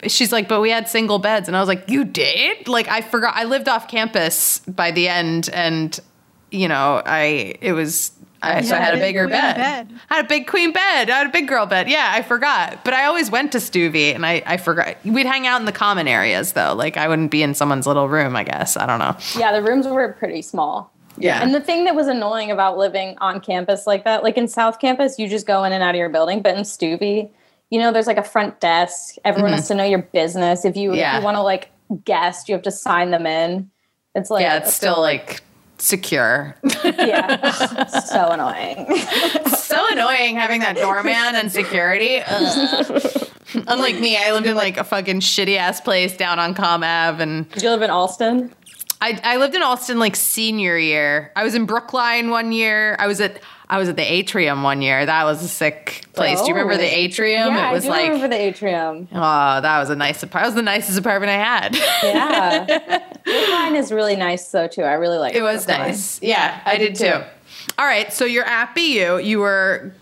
"She's 0.05 0.31
like, 0.31 0.47
but 0.47 0.61
we 0.61 0.69
had 0.69 0.87
single 0.87 1.19
beds," 1.19 1.47
and 1.47 1.57
I 1.57 1.59
was 1.59 1.67
like, 1.67 1.89
"You 1.89 2.03
did?" 2.03 2.67
Like, 2.67 2.87
I 2.87 3.01
forgot. 3.01 3.33
I 3.35 3.45
lived 3.45 3.67
off 3.67 3.87
campus 3.87 4.59
by 4.59 4.91
the 4.91 5.07
end, 5.07 5.49
and 5.53 5.99
you 6.51 6.67
know, 6.67 7.01
I 7.05 7.55
it 7.61 7.73
was. 7.73 8.11
I, 8.39 8.61
so 8.61 8.75
I 8.75 8.79
had 8.79 8.93
a 8.93 8.99
bigger 8.99 9.27
bed. 9.27 9.55
bed. 9.55 9.99
I 10.11 10.17
had 10.17 10.25
a 10.25 10.27
big 10.27 10.45
queen 10.45 10.71
bed. 10.71 11.09
I 11.09 11.17
had 11.17 11.27
a 11.27 11.31
big 11.31 11.47
girl 11.47 11.65
bed. 11.65 11.89
Yeah, 11.89 12.11
I 12.13 12.21
forgot. 12.21 12.85
But 12.85 12.93
I 12.93 13.05
always 13.05 13.31
went 13.31 13.51
to 13.53 13.57
Stuvie, 13.57 14.13
and 14.13 14.23
I, 14.23 14.43
I 14.45 14.57
forgot. 14.57 14.95
We'd 15.03 15.25
hang 15.25 15.47
out 15.47 15.59
in 15.59 15.65
the 15.65 15.71
common 15.71 16.07
areas 16.07 16.53
though. 16.53 16.75
Like 16.75 16.97
I 16.97 17.07
wouldn't 17.07 17.31
be 17.31 17.41
in 17.41 17.55
someone's 17.55 17.87
little 17.87 18.07
room. 18.07 18.35
I 18.35 18.43
guess 18.43 18.77
I 18.77 18.85
don't 18.85 18.99
know. 18.99 19.17
Yeah, 19.39 19.51
the 19.53 19.63
rooms 19.63 19.87
were 19.87 20.13
pretty 20.13 20.43
small. 20.43 20.93
Yeah. 21.17 21.41
And 21.41 21.53
the 21.53 21.61
thing 21.61 21.85
that 21.85 21.95
was 21.95 22.07
annoying 22.07 22.51
about 22.51 22.77
living 22.77 23.17
on 23.19 23.39
campus 23.41 23.87
like 23.87 24.03
that, 24.03 24.23
like 24.23 24.37
in 24.37 24.47
South 24.47 24.79
Campus, 24.79 25.17
you 25.17 25.27
just 25.27 25.47
go 25.47 25.63
in 25.63 25.73
and 25.73 25.83
out 25.83 25.95
of 25.95 25.99
your 25.99 26.09
building, 26.09 26.41
but 26.41 26.55
in 26.55 26.63
Stuvie, 26.63 27.29
you 27.69 27.79
know, 27.79 27.91
there's 27.91 28.07
like 28.07 28.17
a 28.17 28.23
front 28.23 28.59
desk. 28.59 29.15
Everyone 29.25 29.51
has 29.53 29.67
to 29.67 29.75
know 29.75 29.83
your 29.83 30.01
business. 30.01 30.63
If 30.65 30.75
you 30.77 30.89
Mm-hmm. 30.91 30.97
Yeah. 30.99 31.15
if 31.17 31.21
you 31.21 31.25
want 31.25 31.35
to 31.37 31.41
like 31.43 31.69
guest, 32.05 32.47
you 32.49 32.53
have 32.55 32.61
to 32.63 32.71
sign 32.71 33.11
them 33.11 33.25
in. 33.25 33.69
It's 34.15 34.29
like 34.29 34.41
yeah, 34.41 34.57
it's 34.57 34.73
still 34.73 34.99
like 34.99 35.41
secure. 35.77 36.55
yeah, 36.83 37.51
so 38.05 38.29
annoying. 38.29 38.87
so 39.47 39.85
annoying 39.91 40.35
having 40.35 40.61
that 40.61 40.75
doorman 40.77 41.35
and 41.35 41.51
security. 41.51 42.17
Unlike 43.67 43.99
me, 43.99 44.17
I 44.17 44.31
lived 44.31 44.45
in 44.47 44.55
like 44.55 44.77
a 44.77 44.83
fucking 44.83 45.19
shitty 45.21 45.57
ass 45.57 45.79
place 45.81 46.15
down 46.17 46.39
on 46.39 46.53
Comm 46.55 46.83
Ave, 46.83 47.21
and 47.23 47.49
Did 47.51 47.63
you 47.63 47.69
live 47.69 47.81
in 47.81 47.89
Allston? 47.89 48.53
I, 48.99 49.19
I 49.23 49.37
lived 49.37 49.53
in 49.55 49.61
Allston 49.61 49.99
like 49.99 50.15
senior 50.15 50.77
year. 50.77 51.31
I 51.35 51.43
was 51.43 51.53
in 51.55 51.65
Brookline 51.65 52.29
one 52.31 52.51
year. 52.51 52.95
I 52.99 53.07
was 53.07 53.21
at 53.21 53.39
I 53.69 53.77
was 53.77 53.89
at 53.89 53.95
the 53.97 54.01
Atrium 54.13 54.63
one 54.63 54.81
year. 54.81 55.05
That 55.05 55.25
was 55.25 55.43
a 55.43 55.47
sick 55.47 56.05
place. 56.13 56.39
Do 56.41 56.47
you 56.47 56.53
remember 56.53 56.77
the 56.77 56.87
Oh. 56.87 56.95
Atrium? 56.95 57.49
yeah, 57.53 57.69
it 57.69 57.73
was 57.73 57.83
I 57.83 57.87
do 57.87 57.91
like 57.91 58.03
remember 58.11 58.27
the 58.29 58.41
atrium. 58.41 59.07
oh, 59.11 59.61
that 59.61 59.79
was 59.79 59.89
a 59.89 59.95
nice. 59.95 60.23
apart- 60.23 60.43
That 60.43 60.47
was 60.47 60.55
the 60.55 60.61
nicest 60.61 60.97
apartment 60.97 61.29
I 61.31 61.33
had. 61.35 61.75
Yeah, 62.03 63.03
Brookline 63.25 63.75
is 63.75 63.91
really 63.91 64.15
nice 64.15 64.49
though 64.49 64.67
too. 64.67 64.83
I 64.83 64.93
really 64.93 65.17
like 65.17 65.35
It 65.35 65.39
It 65.39 65.41
was 65.43 65.65
Brookline. 65.65 65.87
nice. 65.89 66.21
Yeah, 66.23 66.59
I 66.65 66.77
did 66.77 66.95
too. 66.95 67.21
All 67.77 67.85
right, 67.85 68.11
so 68.11 68.25
you're 68.25 68.45
at 68.45 68.73
BU. 68.73 69.19
You 69.23 69.39
were 69.39 69.93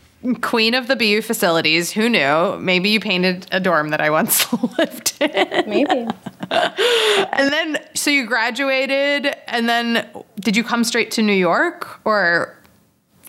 queen 0.42 0.74
of 0.74 0.88
the 0.88 0.96
BU 0.96 1.22
facilities. 1.22 1.92
Who 1.92 2.10
knew? 2.10 2.58
Maybe 2.58 2.90
you 2.90 3.00
painted 3.00 3.48
a 3.52 3.60
dorm 3.60 3.90
that 3.90 4.02
I 4.02 4.10
once 4.10 4.52
lived 4.78 5.14
in. 5.20 5.70
Maybe. 5.70 6.08
And 6.52 7.54
then, 7.54 7.78
so 7.94 8.10
you 8.10 8.26
graduated, 8.26 9.36
and 9.48 9.70
then 9.70 10.08
did 10.40 10.56
you 10.56 10.64
come 10.64 10.84
straight 10.84 11.12
to 11.12 11.22
New 11.22 11.34
York, 11.34 12.00
or 12.06 12.58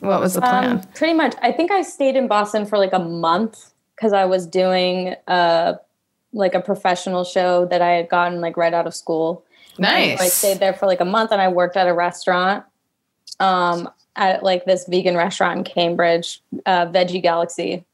what 0.00 0.20
was 0.20 0.34
the 0.34 0.40
plan? 0.40 0.78
Um, 0.78 0.82
pretty 0.94 1.14
much. 1.14 1.34
I 1.42 1.52
think 1.52 1.70
I 1.70 1.82
stayed 1.82 2.16
in 2.16 2.28
Boston 2.28 2.66
for 2.66 2.78
like 2.78 2.92
a 2.92 2.98
month 2.98 3.72
because 3.94 4.12
I 4.12 4.24
was 4.24 4.46
doing 4.46 5.14
uh 5.26 5.74
like 6.32 6.54
a 6.54 6.60
professional 6.60 7.24
show 7.24 7.64
that 7.66 7.80
I 7.80 7.92
had 7.92 8.08
gotten 8.08 8.40
like 8.40 8.56
right 8.56 8.74
out 8.74 8.86
of 8.86 8.94
school. 8.94 9.44
nice. 9.78 10.18
So 10.18 10.24
I 10.24 10.28
stayed 10.28 10.58
there 10.60 10.74
for 10.74 10.86
like 10.86 11.00
a 11.00 11.04
month 11.04 11.32
and 11.32 11.40
I 11.40 11.48
worked 11.48 11.76
at 11.76 11.88
a 11.88 11.94
restaurant, 11.94 12.64
um, 13.40 13.88
at 14.16 14.42
like 14.42 14.64
this 14.64 14.86
vegan 14.86 15.16
restaurant 15.16 15.58
in 15.58 15.64
Cambridge, 15.64 16.40
uh, 16.64 16.86
Veggie 16.86 17.22
Galaxy. 17.22 17.84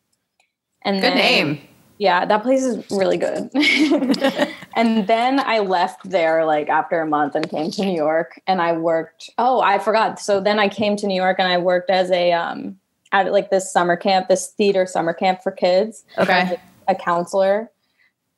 And 0.83 0.97
Good 0.97 1.13
then- 1.13 1.17
name. 1.17 1.61
Yeah, 1.99 2.25
that 2.25 2.43
place 2.43 2.65
is 2.65 2.85
really 2.91 3.17
good. 3.17 3.49
and 4.75 5.07
then 5.07 5.39
I 5.39 5.61
left 5.61 6.11
there 6.11 6.45
like 6.45 6.69
after 6.69 7.01
a 7.01 7.07
month 7.07 7.37
and 7.37 7.49
came 7.49 7.71
to 7.71 7.85
New 7.85 7.95
York 7.95 8.41
and 8.49 8.61
I 8.61 8.73
worked. 8.73 9.31
Oh, 9.39 9.61
I 9.61 9.79
forgot. 9.79 10.19
So 10.19 10.41
then 10.41 10.59
I 10.59 10.69
came 10.69 10.97
to 10.97 11.07
New 11.07 11.15
York 11.15 11.37
and 11.39 11.47
I 11.47 11.59
worked 11.59 11.91
as 11.91 12.11
a 12.11 12.33
um 12.33 12.77
at 13.13 13.31
like 13.31 13.51
this 13.51 13.73
summer 13.73 13.97
camp, 13.97 14.27
this 14.27 14.49
theater 14.49 14.85
summer 14.85 15.13
camp 15.13 15.45
for 15.45 15.53
kids. 15.53 16.05
Okay. 16.19 16.33
As 16.33 16.59
a 16.89 16.95
counselor. 16.97 17.71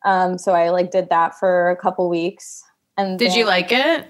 Um, 0.04 0.36
so 0.36 0.52
I 0.52 0.68
like 0.68 0.90
did 0.90 1.08
that 1.08 1.38
for 1.38 1.70
a 1.70 1.76
couple 1.76 2.08
weeks. 2.10 2.62
And 2.96 3.18
Did 3.18 3.34
you 3.34 3.46
like 3.46 3.72
it? 3.72 4.06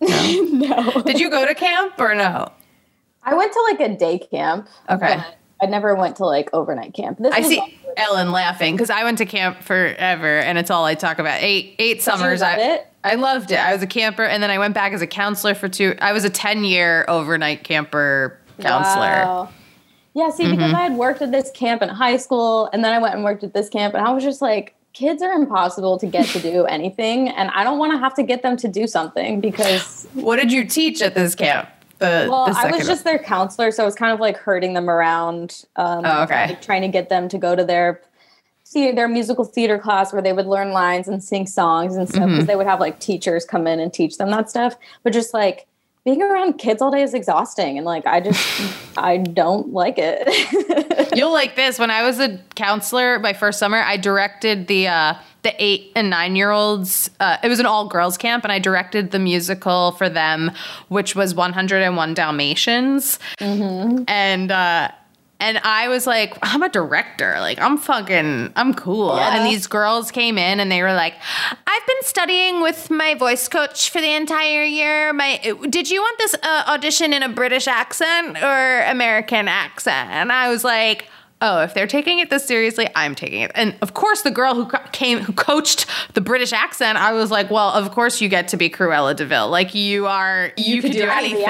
no. 0.00 1.02
Did 1.02 1.20
you 1.20 1.30
go 1.30 1.46
to 1.46 1.54
camp 1.54 1.94
or 1.98 2.14
no? 2.14 2.50
I 3.22 3.34
went 3.34 3.52
to 3.52 3.62
like 3.70 3.80
a 3.80 3.96
day 3.96 4.18
camp. 4.18 4.68
Okay. 4.88 5.20
I 5.62 5.66
never 5.66 5.94
went 5.94 6.16
to 6.16 6.24
like 6.24 6.48
overnight 6.54 6.94
camp. 6.94 7.18
This 7.18 7.34
I 7.34 7.42
see 7.42 7.58
also- 7.58 7.72
Ellen 7.96 8.32
laughing 8.32 8.74
because 8.76 8.88
I 8.88 9.04
went 9.04 9.18
to 9.18 9.26
camp 9.26 9.62
forever 9.62 10.38
and 10.38 10.56
it's 10.56 10.70
all 10.70 10.84
I 10.84 10.94
talk 10.94 11.18
about. 11.18 11.42
Eight 11.42 11.74
eight 11.78 12.00
summers. 12.02 12.40
love 12.40 12.58
I, 12.58 12.62
it? 12.74 12.86
I 13.04 13.14
loved 13.16 13.50
it. 13.50 13.58
I 13.58 13.72
was 13.74 13.82
a 13.82 13.86
camper 13.86 14.24
and 14.24 14.42
then 14.42 14.50
I 14.50 14.58
went 14.58 14.74
back 14.74 14.92
as 14.92 15.02
a 15.02 15.06
counselor 15.06 15.54
for 15.54 15.68
two. 15.68 15.94
I 16.00 16.12
was 16.12 16.24
a 16.24 16.30
10 16.30 16.64
year 16.64 17.04
overnight 17.08 17.64
camper 17.64 18.38
counselor. 18.60 19.02
Wow. 19.24 19.48
Yeah, 20.14 20.30
see, 20.30 20.44
Mm-hmm. 20.44 20.56
because 20.56 20.72
I 20.74 20.80
had 20.82 20.94
worked 20.96 21.22
at 21.22 21.30
this 21.30 21.50
camp 21.52 21.82
in 21.82 21.88
high 21.88 22.16
school, 22.16 22.68
and 22.72 22.82
then 22.84 22.92
I 22.92 22.98
went 22.98 23.14
and 23.14 23.22
worked 23.22 23.44
at 23.44 23.54
this 23.54 23.68
camp, 23.68 23.94
and 23.94 24.04
I 24.04 24.10
was 24.10 24.24
just 24.24 24.42
like, 24.42 24.74
kids 24.92 25.22
are 25.22 25.32
impossible 25.32 25.98
to 25.98 26.06
get 26.06 26.26
to 26.28 26.40
do 26.40 26.64
anything, 26.76 27.28
and 27.28 27.50
I 27.50 27.64
don't 27.64 27.78
want 27.78 27.92
to 27.92 27.98
have 27.98 28.14
to 28.14 28.22
get 28.22 28.42
them 28.42 28.56
to 28.58 28.68
do 28.68 28.86
something 28.86 29.40
because, 29.40 30.06
What 30.14 30.36
did 30.36 30.52
you 30.52 30.64
teach 30.64 31.02
at 31.02 31.14
this 31.14 31.34
camp? 31.34 31.68
The, 31.98 32.26
well, 32.30 32.46
the 32.46 32.58
I 32.58 32.70
was 32.70 32.86
just 32.86 33.04
their 33.04 33.18
counselor, 33.18 33.70
so 33.70 33.82
I 33.82 33.86
was 33.86 33.94
kind 33.94 34.12
of 34.12 34.20
like 34.20 34.36
herding 34.36 34.72
them 34.74 34.88
around, 34.88 35.64
um, 35.76 36.02
Oh, 36.04 36.22
okay. 36.22 36.48
like, 36.48 36.62
trying 36.62 36.82
to 36.82 36.88
get 36.88 37.08
them 37.10 37.28
to 37.28 37.36
go 37.38 37.54
to 37.54 37.62
their 37.64 38.00
theater, 38.66 38.94
their 38.94 39.08
musical 39.08 39.44
theater 39.44 39.78
class 39.78 40.12
where 40.12 40.22
they 40.22 40.32
would 40.32 40.46
learn 40.46 40.70
lines 40.72 41.08
and 41.08 41.22
sing 41.22 41.46
songs 41.46 41.96
and 41.96 42.08
stuff, 42.08 42.22
because 42.22 42.38
Mm-hmm. 42.38 42.46
they 42.46 42.56
would 42.56 42.66
have 42.66 42.80
like 42.80 43.00
teachers 43.00 43.44
come 43.44 43.66
in 43.66 43.80
and 43.80 43.92
teach 43.92 44.16
them 44.16 44.30
that 44.30 44.48
stuff, 44.50 44.76
but 45.02 45.12
just 45.12 45.34
like. 45.34 45.66
Being 46.04 46.22
around 46.22 46.54
kids 46.54 46.80
all 46.80 46.90
day 46.90 47.02
is 47.02 47.12
exhausting, 47.12 47.76
and 47.76 47.84
like 47.84 48.06
I 48.06 48.20
just, 48.20 48.62
I 48.96 49.18
don't 49.18 49.72
like 49.72 49.96
it. 49.98 51.12
You'll 51.16 51.32
like 51.32 51.56
this. 51.56 51.78
When 51.78 51.90
I 51.90 52.02
was 52.02 52.18
a 52.18 52.38
counselor 52.54 53.18
my 53.18 53.32
first 53.32 53.58
summer, 53.58 53.78
I 53.78 53.96
directed 53.96 54.66
the 54.66 54.88
uh, 54.88 55.14
the 55.42 55.52
eight 55.62 55.92
and 55.94 56.08
nine 56.08 56.36
year 56.36 56.50
olds. 56.50 57.10
Uh, 57.20 57.36
it 57.42 57.48
was 57.48 57.60
an 57.60 57.66
all 57.66 57.86
girls 57.86 58.16
camp, 58.16 58.44
and 58.44 58.52
I 58.52 58.58
directed 58.58 59.10
the 59.10 59.18
musical 59.18 59.92
for 59.92 60.08
them, 60.08 60.52
which 60.88 61.14
was 61.14 61.34
101 61.34 62.14
Dalmatians. 62.14 63.18
And 64.08 64.50
uh, 64.50 64.90
and 65.40 65.58
I 65.58 65.88
was 65.88 66.06
like, 66.06 66.36
I'm 66.42 66.62
a 66.62 66.68
director. 66.68 67.36
Like 67.40 67.58
I'm 67.58 67.78
fucking, 67.78 68.52
I'm 68.56 68.74
cool. 68.74 69.16
Yeah. 69.16 69.36
And 69.36 69.46
these 69.46 69.66
girls 69.66 70.10
came 70.10 70.38
in 70.38 70.60
and 70.60 70.70
they 70.70 70.82
were 70.82 70.92
like, 70.92 71.14
I've 71.66 71.86
been 71.86 72.02
studying 72.02 72.60
with 72.60 72.90
my 72.90 73.14
voice 73.14 73.48
coach 73.48 73.90
for 73.90 74.00
the 74.00 74.12
entire 74.12 74.62
year. 74.64 75.12
My, 75.12 75.38
did 75.68 75.90
you 75.90 76.00
want 76.00 76.18
this 76.18 76.34
uh, 76.42 76.64
audition 76.68 77.12
in 77.12 77.22
a 77.22 77.28
British 77.28 77.66
accent 77.66 78.36
or 78.42 78.82
American 78.82 79.48
accent? 79.48 80.10
And 80.10 80.30
I 80.30 80.48
was 80.48 80.64
like. 80.64 81.08
Oh, 81.42 81.62
if 81.62 81.72
they're 81.72 81.86
taking 81.86 82.18
it 82.18 82.28
this 82.28 82.44
seriously, 82.44 82.88
I'm 82.94 83.14
taking 83.14 83.40
it. 83.40 83.50
And 83.54 83.74
of 83.80 83.94
course, 83.94 84.22
the 84.22 84.30
girl 84.30 84.54
who 84.54 84.70
came, 84.92 85.20
who 85.20 85.32
coached 85.32 85.86
the 86.12 86.20
British 86.20 86.52
accent, 86.52 86.98
I 86.98 87.12
was 87.12 87.30
like, 87.30 87.50
"Well, 87.50 87.70
of 87.70 87.90
course 87.92 88.20
you 88.20 88.28
get 88.28 88.48
to 88.48 88.56
be 88.58 88.68
Cruella 88.68 89.16
de 89.16 89.24
Vil. 89.24 89.48
Like 89.48 89.74
you 89.74 90.06
are, 90.06 90.52
you, 90.56 90.82
can 90.82 90.90
do, 90.90 90.98
the 90.98 91.14
anything." 91.14 91.44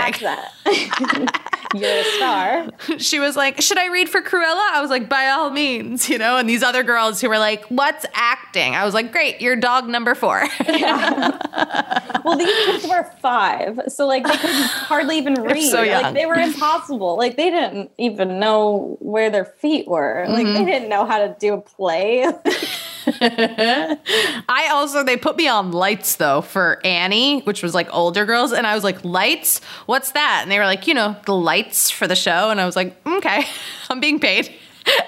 You're 1.75 1.89
a 1.89 2.05
star. 2.17 2.69
she 2.99 3.21
was 3.21 3.37
like, 3.37 3.61
"Should 3.61 3.79
I 3.79 3.89
read 3.89 4.09
for 4.09 4.23
Cruella?" 4.23 4.71
I 4.73 4.81
was 4.81 4.91
like, 4.91 5.09
"By 5.09 5.29
all 5.29 5.51
means," 5.51 6.09
you 6.09 6.19
know. 6.19 6.37
And 6.37 6.49
these 6.49 6.63
other 6.63 6.83
girls 6.83 7.21
who 7.21 7.29
were 7.29 7.39
like, 7.39 7.65
"What's 7.67 8.07
acting?" 8.13 8.75
I 8.75 8.85
was 8.85 8.95
like, 8.95 9.13
"Great, 9.13 9.41
you're 9.41 9.57
dog 9.57 9.89
number 9.89 10.15
four. 10.15 10.45
Well, 12.23 12.37
these 12.37 12.55
kids 12.67 12.87
were 12.87 13.11
five, 13.23 13.81
so 13.89 14.07
like 14.07 14.25
they 14.25 14.37
could 14.37 14.51
hardly 14.51 15.17
even 15.17 15.35
read. 15.35 15.71
so. 15.71 15.83
Like 15.83 16.15
they 16.15 16.27
were 16.27 16.35
impossible. 16.35 17.17
Like 17.17 17.37
they 17.37 17.51
didn't 17.51 17.91
even 17.99 18.39
know 18.39 18.99
where 19.01 19.31
their 19.31 19.47
feet 19.47 19.80
were. 19.89 20.27
Like 20.29 20.47
Mm-hmm. 20.47 20.55
they 20.55 20.65
didn't 20.65 20.89
know 20.89 21.05
how 21.05 21.19
to 21.19 21.35
do 21.39 21.55
a 21.55 21.61
play. 21.61 22.25
I 23.07 24.69
also 24.73 25.03
they 25.03 25.17
put 25.17 25.37
me 25.37 25.49
on 25.49 25.73
lights 25.73 26.17
though 26.17 26.43
for 26.43 26.81
Annie, 26.85 27.41
which 27.41 27.63
was 27.63 27.75
like 27.75 27.89
older 27.95 28.25
girls, 28.27 28.53
and 28.53 28.67
I 28.67 28.75
was 28.75 28.85
like, 28.85 29.03
"Lights? 29.05 29.61
What's 29.87 30.13
that?" 30.13 30.41
And 30.43 30.51
they 30.51 30.59
were 30.59 30.67
like, 30.67 30.87
"You 30.87 30.95
know, 30.95 31.17
the 31.27 31.35
lights 31.35 31.91
for 31.91 32.07
the 32.07 32.17
show." 32.17 32.51
And 32.51 32.61
I 32.61 32.67
was 32.67 32.77
like, 32.77 32.95
"Okay, 33.07 33.45
I'm 33.91 34.01
being 34.01 34.21
paid." 34.21 34.53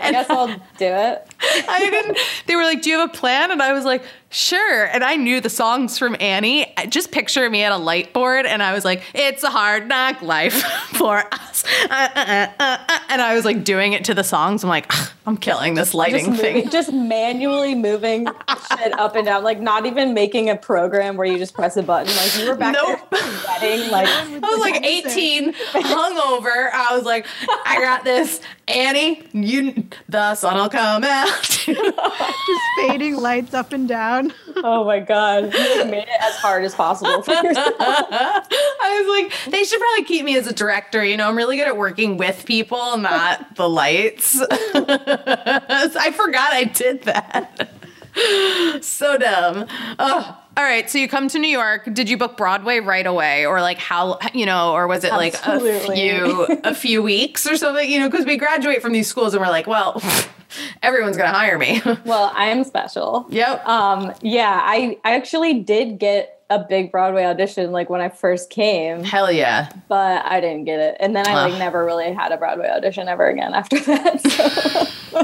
I 0.01 0.11
guess 0.13 0.29
I'll 0.29 0.49
do 0.49 0.55
it. 0.81 1.27
I 1.69 1.79
didn't. 1.91 2.19
They 2.47 2.57
were 2.57 2.63
like, 2.65 2.83
"Do 2.83 2.91
you 2.91 2.99
have 2.99 3.11
a 3.11 3.13
plan?" 3.13 3.51
And 3.51 3.63
I 3.63 3.73
was 3.73 3.85
like, 3.85 4.03
"Sure." 4.33 4.85
And 4.87 5.05
I 5.05 5.17
knew 5.17 5.41
the 5.41 5.51
songs 5.51 5.99
from 5.99 6.17
Annie. 6.21 6.73
Just 6.89 7.13
picture 7.13 7.49
me 7.49 7.63
at 7.63 7.71
a 7.73 7.77
light 7.77 8.13
board, 8.13 8.47
and 8.47 8.63
I 8.63 8.73
was 8.73 8.85
like, 8.85 9.03
"It's 9.15 9.43
a 9.45 9.51
hard 9.51 9.87
knock 9.89 10.21
life 10.23 10.55
for 10.95 11.23
us," 11.33 11.65
Uh, 11.85 11.89
uh, 11.91 12.09
uh, 12.17 12.47
uh, 12.59 12.77
uh. 12.89 12.99
and 13.09 13.23
I 13.23 13.35
was 13.35 13.45
like 13.45 13.63
doing 13.65 13.93
it 13.93 14.05
to 14.07 14.15
the 14.15 14.25
songs. 14.25 14.65
I'm 14.65 14.69
like, 14.71 14.93
I'm 15.27 15.37
killing 15.37 15.75
this 15.75 15.89
Just, 15.89 15.95
lighting 15.95 16.31
moving, 16.31 16.63
thing. 16.63 16.71
just 16.71 16.93
manually 16.93 17.75
moving 17.75 18.27
shit 18.79 18.99
up 18.99 19.15
and 19.15 19.27
down, 19.27 19.45
like 19.45 19.61
not 19.61 19.87
even 19.87 20.15
making 20.15 20.51
a 20.51 20.57
program 20.57 21.17
where 21.17 21.27
you 21.27 21.39
just 21.39 21.55
press 21.55 21.77
a 21.77 21.83
button. 21.83 22.15
Like 22.17 22.37
you 22.39 22.49
were 22.49 22.57
back 22.57 22.75
Nope. 22.75 23.11
there 23.11 23.21
sweating, 23.21 23.91
like 23.91 24.09
I 24.09 24.39
was 24.41 24.61
like 24.61 24.83
18, 24.85 25.53
hungover. 25.53 26.71
I 26.73 26.89
was 26.97 27.05
like, 27.05 27.27
I 27.67 27.81
got 27.81 28.05
this, 28.05 28.41
Annie. 28.67 29.23
You, 29.33 29.85
the 30.09 30.35
sun 30.35 30.57
will 30.57 30.69
come 30.69 31.05
out. 31.05 31.43
Just 31.43 32.61
fading 32.79 33.17
lights 33.17 33.55
up 33.55 33.73
and 33.73 33.87
down. 33.89 34.22
oh 34.57 34.85
my 34.85 35.01
god, 35.01 35.45
you 35.55 35.85
made 35.85 36.05
it 36.05 36.23
as 36.23 36.37
hard 36.37 36.65
as 36.65 36.75
possible 36.75 37.23
for 37.23 37.33
yourself. 37.43 37.77
I 37.79 39.05
was 39.05 39.23
like, 39.23 39.53
they 39.53 39.65
should 39.65 39.81
probably 39.81 40.05
keep 40.05 40.25
me 40.25 40.37
as 40.37 40.47
a 40.47 40.53
director. 40.53 41.05
You 41.05 41.17
know, 41.17 41.29
I'm 41.29 41.37
really 41.37 41.57
good 41.57 41.69
at 41.69 41.77
working 41.77 42.17
with 42.17 42.45
people, 42.45 42.97
not 42.99 43.55
the 43.57 43.69
lights. 43.69 44.41
I 44.41 46.13
forgot 46.15 46.53
I 46.53 46.65
did 46.65 47.03
that. 47.03 47.71
so 48.83 49.17
dumb. 49.17 49.67
Ugh. 49.99 50.37
All 50.55 50.65
right, 50.65 50.89
so 50.91 50.99
you 50.99 51.09
come 51.09 51.29
to 51.29 51.39
New 51.39 51.49
York. 51.49 51.89
Did 51.95 52.11
you 52.11 52.19
book 52.19 52.37
Broadway 52.37 52.81
right 52.81 53.07
away, 53.07 53.47
or 53.47 53.63
like 53.63 53.79
how 53.79 54.19
you 54.35 54.45
know, 54.45 54.73
or 54.75 54.87
was 54.87 55.03
it 55.03 55.13
like 55.13 55.35
a 55.47 55.59
few 55.61 56.43
a 56.63 56.75
few 56.75 57.03
weeks 57.03 57.47
or 57.47 57.57
something? 57.57 57.91
You 57.91 58.01
know, 58.01 58.11
because 58.11 58.27
we 58.27 58.37
graduate 58.37 58.83
from 58.83 58.93
these 58.93 59.09
schools 59.09 59.33
and 59.33 59.41
we're 59.43 59.49
like, 59.49 59.67
well, 59.67 60.03
everyone's 60.83 61.17
gonna 61.17 61.31
hire 61.33 61.59
me. 61.59 61.81
Well, 62.05 62.33
I 62.35 62.47
am 62.47 62.65
special. 62.65 63.27
yep. 63.31 63.67
Um, 63.67 64.13
yeah, 64.23 64.61
I, 64.63 64.99
I 65.05 65.15
actually 65.15 65.61
did 65.61 65.99
get 65.99 66.41
a 66.51 66.59
big 66.59 66.93
Broadway 66.93 67.25
audition 67.25 67.73
like 67.73 67.89
when 67.89 68.01
I 68.03 68.09
first 68.11 68.51
came, 68.51 69.05
Hell 69.05 69.33
yeah. 69.33 69.71
but 69.89 70.25
I 70.27 70.41
didn't 70.41 70.65
get 70.65 70.81
it. 70.81 70.97
And 71.01 71.17
then 71.17 71.27
I 71.27 71.35
like 71.35 71.53
Ugh. 71.55 71.59
never 71.59 71.85
really 71.85 72.13
had 72.13 72.31
a 72.33 72.37
Broadway 72.37 72.69
audition 72.69 73.09
ever 73.09 73.27
again 73.29 73.55
after 73.55 73.79
that. 73.87 74.21
So. 74.21 75.21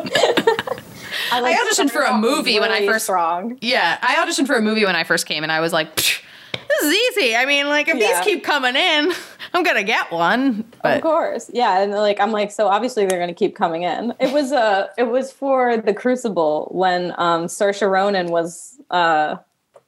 I 1.31 1.55
auditioned 1.55 1.91
for 1.91 2.03
a 2.03 2.16
movie 2.16 2.59
when 2.61 2.70
I 2.70 2.87
first- 2.87 3.09
wrong. 3.09 3.59
Yeah, 3.61 3.99
I 4.01 4.16
auditioned 4.16 4.47
for 4.47 4.55
a 4.55 4.62
movie 4.62 4.85
when 4.85 4.97
I 4.97 5.05
first 5.05 5.26
came, 5.26 5.43
and 5.43 5.53
I 5.53 5.61
was 5.61 5.72
like, 5.72 5.95
"Psh, 5.97 6.22
"This 6.68 6.82
is 6.82 6.94
easy." 6.94 7.36
I 7.36 7.44
mean, 7.46 7.68
like 7.68 7.88
if 7.88 7.96
Yeah. 7.96 8.08
these 8.08 8.20
keep 8.24 8.44
coming 8.44 8.76
in, 8.76 9.12
I'm 9.54 9.62
gonna 9.62 9.82
get 9.82 10.10
one. 10.10 10.64
Of 10.84 11.00
course. 11.02 11.50
Yeah. 11.52 11.80
And 11.80 11.92
like 11.92 12.20
I'm 12.20 12.32
like, 12.32 12.50
so 12.50 12.68
obviously 12.68 13.06
they're 13.06 13.18
gonna 13.18 13.34
keep 13.34 13.56
coming 13.56 13.82
in. 13.82 14.14
It 14.20 14.32
was 14.32 14.52
uh 14.52 14.88
it 14.96 15.04
was 15.04 15.32
for 15.32 15.76
the 15.76 15.94
crucible 15.94 16.68
when 16.72 17.12
um 17.18 17.46
Saoirse 17.46 17.88
Ronan 17.88 18.28
was 18.28 18.78
uh 18.90 19.36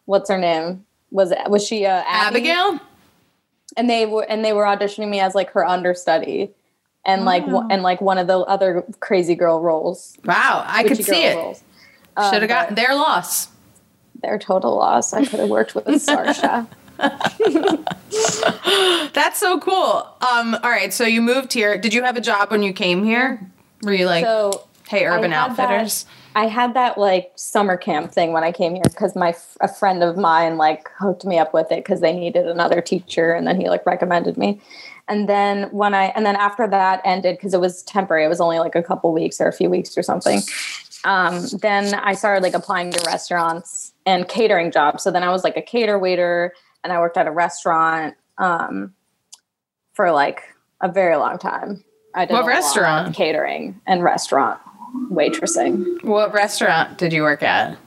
what's 0.06 0.28
her 0.30 0.38
name? 0.38 0.84
Was 1.10 1.32
was 1.48 1.66
she 1.66 1.86
uh 1.86 2.02
Abby? 2.06 2.38
Abigail, 2.38 2.80
and 3.76 3.88
they 3.90 4.06
were 4.06 4.22
and 4.22 4.44
they 4.44 4.52
were 4.52 4.64
auditioning 4.64 5.08
me 5.10 5.20
as 5.20 5.34
like 5.34 5.50
her 5.52 5.66
understudy 5.66 6.50
and 7.04 7.24
like 7.24 7.44
and 7.46 7.82
like 7.82 8.00
one 8.00 8.18
of 8.18 8.26
the 8.26 8.38
other 8.40 8.84
crazy 9.00 9.34
girl 9.34 9.60
roles 9.60 10.16
wow, 10.24 10.64
I 10.66 10.84
could 10.84 11.02
see 11.02 11.24
it. 11.24 11.62
Um, 12.16 12.32
Should 12.32 12.42
have 12.42 12.48
but 12.50 12.54
gotten 12.54 12.74
their 12.74 12.94
loss. 12.94 13.48
Their 14.22 14.38
total 14.38 14.76
loss 14.76 15.12
i 15.12 15.24
could 15.24 15.40
have 15.40 15.48
worked 15.48 15.74
with 15.74 15.84
Saoirse 15.86 16.66
That's 19.14 19.38
so 19.38 19.58
cool. 19.60 20.06
Um, 20.20 20.54
all 20.62 20.70
right, 20.70 20.92
so 20.92 21.04
you 21.04 21.22
moved 21.22 21.52
here. 21.54 21.78
Did 21.78 21.94
you 21.94 22.02
have 22.02 22.16
a 22.16 22.20
job 22.20 22.50
when 22.50 22.62
you 22.62 22.72
came 22.74 23.04
here? 23.04 23.40
Were 23.82 23.94
you 23.94 24.04
like, 24.06 24.24
so 24.24 24.66
hey, 24.88 25.06
Urban 25.06 25.32
I 25.32 25.36
had 25.36 25.56
that- 25.56 25.70
Outfitters? 25.70 26.06
i 26.36 26.46
had 26.46 26.74
that 26.74 26.96
like 26.96 27.32
summer 27.34 27.76
camp 27.76 28.12
thing 28.12 28.32
when 28.32 28.44
i 28.44 28.52
came 28.52 28.74
here 28.74 28.84
because 28.84 29.16
my 29.16 29.34
a 29.60 29.66
friend 29.66 30.00
of 30.00 30.16
mine 30.16 30.56
like 30.56 30.88
hooked 30.96 31.24
me 31.24 31.40
up 31.40 31.52
with 31.52 31.72
it 31.72 31.82
because 31.82 32.00
they 32.00 32.12
needed 32.12 32.46
another 32.46 32.80
teacher 32.80 33.32
and 33.32 33.48
then 33.48 33.60
he 33.60 33.68
like 33.68 33.84
recommended 33.84 34.38
me 34.38 34.60
and 35.08 35.28
then 35.28 35.64
when 35.72 35.92
i 35.92 36.04
and 36.14 36.24
then 36.24 36.36
after 36.36 36.68
that 36.68 37.00
ended 37.04 37.36
because 37.36 37.52
it 37.52 37.60
was 37.60 37.82
temporary 37.82 38.24
it 38.24 38.28
was 38.28 38.40
only 38.40 38.60
like 38.60 38.76
a 38.76 38.82
couple 38.82 39.12
weeks 39.12 39.40
or 39.40 39.48
a 39.48 39.52
few 39.52 39.68
weeks 39.68 39.98
or 39.98 40.04
something 40.04 40.40
um, 41.04 41.46
then 41.62 41.94
I 41.94 42.12
started 42.14 42.42
like 42.42 42.52
applying 42.54 42.90
to 42.92 43.02
restaurants 43.06 43.89
and 44.10 44.28
catering 44.28 44.70
jobs. 44.72 45.02
So 45.04 45.10
then 45.10 45.22
I 45.22 45.30
was 45.30 45.44
like 45.44 45.56
a 45.56 45.62
cater 45.62 45.98
waiter 45.98 46.52
and 46.82 46.92
I 46.92 46.98
worked 46.98 47.16
at 47.16 47.26
a 47.26 47.30
restaurant 47.30 48.14
um, 48.38 48.92
for 49.92 50.10
like 50.10 50.42
a 50.80 50.90
very 50.90 51.16
long 51.16 51.38
time. 51.38 51.84
I 52.14 52.24
did 52.24 52.32
What 52.34 52.40
a 52.40 52.42
lot 52.42 52.48
of 52.50 52.54
restaurant? 52.64 53.14
catering 53.14 53.80
and 53.86 54.02
restaurant 54.02 54.60
waitressing. 55.12 56.02
What 56.02 56.32
restaurant 56.34 56.98
did 56.98 57.12
you 57.12 57.22
work 57.22 57.42
at? 57.44 57.78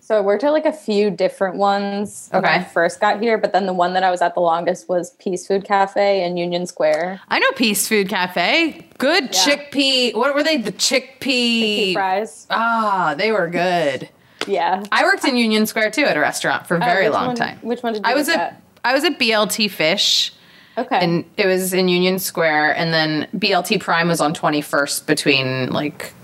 So 0.00 0.18
I 0.18 0.20
worked 0.20 0.42
at 0.42 0.50
like 0.50 0.66
a 0.66 0.72
few 0.72 1.08
different 1.10 1.56
ones 1.56 2.28
when 2.32 2.44
I 2.44 2.64
first 2.64 3.00
got 3.00 3.22
here, 3.22 3.38
but 3.38 3.52
then 3.52 3.66
the 3.66 3.72
one 3.72 3.94
that 3.94 4.02
I 4.02 4.10
was 4.10 4.20
at 4.20 4.34
the 4.34 4.40
longest 4.40 4.88
was 4.88 5.10
Peace 5.20 5.46
Food 5.46 5.64
Cafe 5.64 6.24
in 6.24 6.36
Union 6.36 6.66
Square. 6.66 7.20
I 7.28 7.38
know 7.38 7.50
Peace 7.52 7.86
Food 7.86 8.08
Cafe. 8.08 8.86
Good 8.98 9.24
Yeah. 9.24 9.30
chickpea. 9.30 10.14
What 10.16 10.34
were 10.34 10.42
they? 10.42 10.56
The 10.56 10.72
chickpea. 10.72 11.20
Chickpea 11.20 11.92
fries. 11.94 12.46
Ah, 12.50 13.14
they 13.16 13.30
were 13.30 13.46
good. 13.46 14.08
Yeah. 14.46 14.82
I 14.92 15.04
worked 15.04 15.24
in 15.24 15.36
Union 15.36 15.66
Square 15.66 15.90
too 15.92 16.02
at 16.04 16.16
a 16.16 16.20
restaurant 16.20 16.66
for 16.66 16.76
a 16.76 16.80
very 16.80 17.04
which 17.06 17.12
long 17.14 17.26
one- 17.28 17.36
time. 17.36 17.58
which 17.62 17.82
one 17.82 17.92
did 17.92 18.04
you 18.06 18.10
I 18.10 18.14
was 18.14 18.28
at 18.28 18.60
I 18.84 18.94
was 18.94 19.04
at 19.04 19.18
BLT 19.18 19.70
Fish 19.70 20.32
Okay. 20.78 20.98
and 21.02 21.24
it 21.36 21.46
was 21.46 21.74
in 21.74 21.88
Union 21.88 22.18
Square 22.18 22.76
and 22.76 22.92
then 22.94 23.28
BLT 23.36 23.78
Prime 23.80 24.08
was 24.08 24.20
on 24.20 24.32
21st 24.34 25.06
between 25.06 25.70
like 25.70 26.14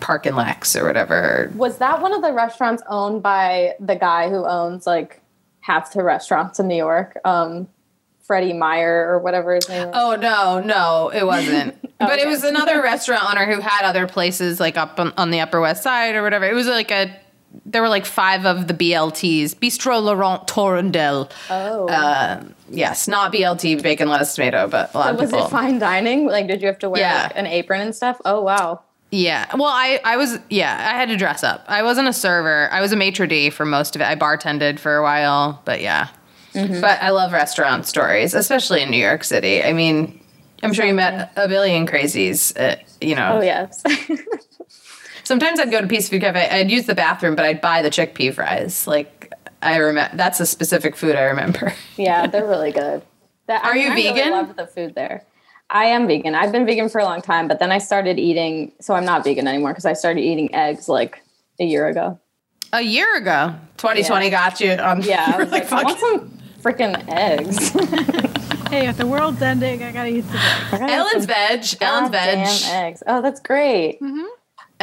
Park 0.00 0.26
and 0.26 0.36
Lex 0.36 0.76
or 0.76 0.84
whatever. 0.84 1.50
was 1.56 1.78
that 1.78 2.00
one 2.00 2.12
of 2.14 2.22
the 2.22 2.32
restaurants 2.32 2.82
owned 2.88 3.22
by 3.22 3.74
the 3.80 3.96
guy 3.96 4.28
who 4.30 4.44
owns 4.46 4.86
like 4.86 5.20
half 5.60 5.92
the 5.92 6.04
restaurants 6.04 6.60
in 6.60 6.68
New 6.68 6.76
York? 6.76 7.18
Um, 7.24 7.66
Freddie 8.22 8.52
Meyer 8.52 9.06
or 9.08 9.18
whatever 9.18 9.54
his 9.54 9.68
name 9.68 9.88
is. 9.88 9.94
Oh 9.94 10.14
no, 10.16 10.60
no, 10.60 11.10
it 11.12 11.24
wasn't. 11.26 11.76
But 11.98 12.18
it 12.18 12.26
was 12.26 12.42
another 12.44 12.82
restaurant 12.82 13.22
owner 13.30 13.46
who 13.50 13.60
had 13.60 13.84
other 13.84 14.06
places 14.06 14.60
like 14.60 14.76
up 14.76 14.98
on, 15.00 15.12
on 15.16 15.30
the 15.30 15.40
Upper 15.40 15.60
West 15.60 15.82
Side 15.82 16.16
or 16.16 16.22
whatever. 16.22 16.44
It 16.44 16.52
was 16.54 16.66
like 16.66 16.90
a 16.90 17.16
there 17.66 17.82
were 17.82 17.88
like 17.88 18.06
five 18.06 18.46
of 18.46 18.68
the 18.68 18.74
BLTs. 18.74 19.54
Bistro 19.56 20.02
Laurent 20.02 20.46
Tourondel. 20.46 21.30
Oh. 21.50 21.86
Uh, 21.88 22.42
yes, 22.70 23.06
not 23.08 23.32
BLT 23.32 23.82
bacon 23.82 24.08
lettuce 24.08 24.34
tomato, 24.34 24.66
but 24.68 24.92
a 24.94 24.98
lot 24.98 25.14
of 25.14 25.20
was 25.20 25.30
people. 25.30 25.46
it 25.46 25.50
fine 25.50 25.78
dining? 25.78 26.26
Like, 26.26 26.46
did 26.48 26.60
you 26.60 26.66
have 26.68 26.78
to 26.80 26.90
wear 26.90 27.00
Yeah. 27.00 27.22
like, 27.24 27.32
an 27.36 27.46
apron 27.46 27.80
and 27.80 27.94
stuff? 27.94 28.20
Oh 28.24 28.40
wow. 28.42 28.80
Yeah. 29.10 29.46
Well, 29.54 29.64
I 29.70 30.00
I 30.04 30.16
was 30.16 30.38
yeah, 30.50 30.72
I 30.92 30.96
had 30.98 31.08
to 31.08 31.16
dress 31.16 31.44
up. 31.44 31.64
I 31.68 31.82
wasn't 31.84 32.08
a 32.08 32.12
server. 32.12 32.68
I 32.72 32.80
was 32.80 32.90
a 32.92 32.96
maitre 32.96 33.26
d 33.28 33.50
for 33.50 33.64
most 33.64 33.94
of 33.94 34.02
it. 34.02 34.06
I 34.06 34.16
bartended 34.16 34.78
for 34.80 34.96
a 34.96 35.02
while, 35.02 35.62
but 35.64 35.80
yeah. 35.80 36.08
Mm-hmm. 36.54 36.80
But 36.80 37.00
I 37.02 37.10
love 37.10 37.32
restaurant 37.32 37.86
stories, 37.86 38.34
especially 38.34 38.80
in 38.82 38.90
New 38.90 38.96
York 39.02 39.22
City. 39.24 39.62
I 39.62 39.72
mean, 39.72 40.20
I'm 40.62 40.72
sure 40.72 40.84
you 40.86 40.94
met 40.94 41.32
a 41.36 41.46
billion 41.48 41.86
crazies. 41.86 42.56
Uh, 42.58 42.76
you 43.00 43.14
know, 43.14 43.38
Oh 43.38 43.40
yes. 43.42 43.82
sometimes 45.24 45.58
I'd 45.60 45.70
go 45.70 45.80
to 45.80 45.86
Peace 45.86 46.08
Food 46.08 46.20
Cafe. 46.22 46.48
I'd 46.48 46.70
use 46.70 46.86
the 46.86 46.94
bathroom, 46.94 47.34
but 47.34 47.44
I'd 47.44 47.60
buy 47.60 47.82
the 47.82 47.90
chickpea 47.90 48.32
fries. 48.34 48.86
Like 48.86 49.32
I 49.62 49.76
remember, 49.76 50.16
that's 50.16 50.40
a 50.40 50.46
specific 50.46 50.94
food 50.96 51.16
I 51.16 51.22
remember. 51.24 51.72
yeah, 51.96 52.26
they're 52.26 52.46
really 52.46 52.70
good. 52.72 53.02
That, 53.46 53.64
Are 53.64 53.76
you 53.76 53.90
I 53.90 53.94
really 53.94 54.12
vegan? 54.12 54.30
love 54.32 54.56
the 54.56 54.66
food 54.66 54.94
there. 54.94 55.24
I 55.70 55.86
am 55.86 56.06
vegan. 56.06 56.34
I've 56.34 56.52
been 56.52 56.64
vegan 56.66 56.88
for 56.88 56.98
a 57.00 57.04
long 57.04 57.20
time, 57.22 57.48
but 57.48 57.58
then 57.58 57.72
I 57.72 57.78
started 57.78 58.18
eating. 58.18 58.72
So 58.80 58.94
I'm 58.94 59.04
not 59.04 59.24
vegan 59.24 59.46
anymore 59.48 59.72
because 59.72 59.86
I 59.86 59.92
started 59.94 60.20
eating 60.20 60.54
eggs 60.54 60.88
like 60.88 61.22
a 61.60 61.64
year 61.64 61.88
ago. 61.88 62.18
a 62.72 62.80
year 62.82 63.16
ago, 63.16 63.54
2020 63.78 64.26
Yeah. 64.26 64.30
got 64.30 64.60
you 64.60 64.72
on. 64.72 65.02
Yeah, 65.02 65.32
I 65.34 65.38
was 65.42 65.50
like, 65.50 65.64
I 65.64 65.66
fuck. 65.66 65.84
want 65.84 65.98
some 66.00 66.38
freaking 66.62 67.04
eggs. 67.08 67.74
Hey, 68.70 68.88
if 68.88 68.96
the 68.96 69.06
world's 69.06 69.40
ending, 69.40 69.84
I 69.84 69.92
gotta 69.92 70.08
eat 70.08 70.24
some 70.24 70.36
eggs. 70.36 70.90
Ellen's 70.92 71.26
veg. 71.26 71.64
Ellen's 71.80 72.10
veg. 72.10 72.38
Goddamn 72.38 72.84
eggs. 72.84 73.02
Oh, 73.06 73.22
that's 73.22 73.38
great. 73.38 74.00
Mm-hmm. 74.00 74.24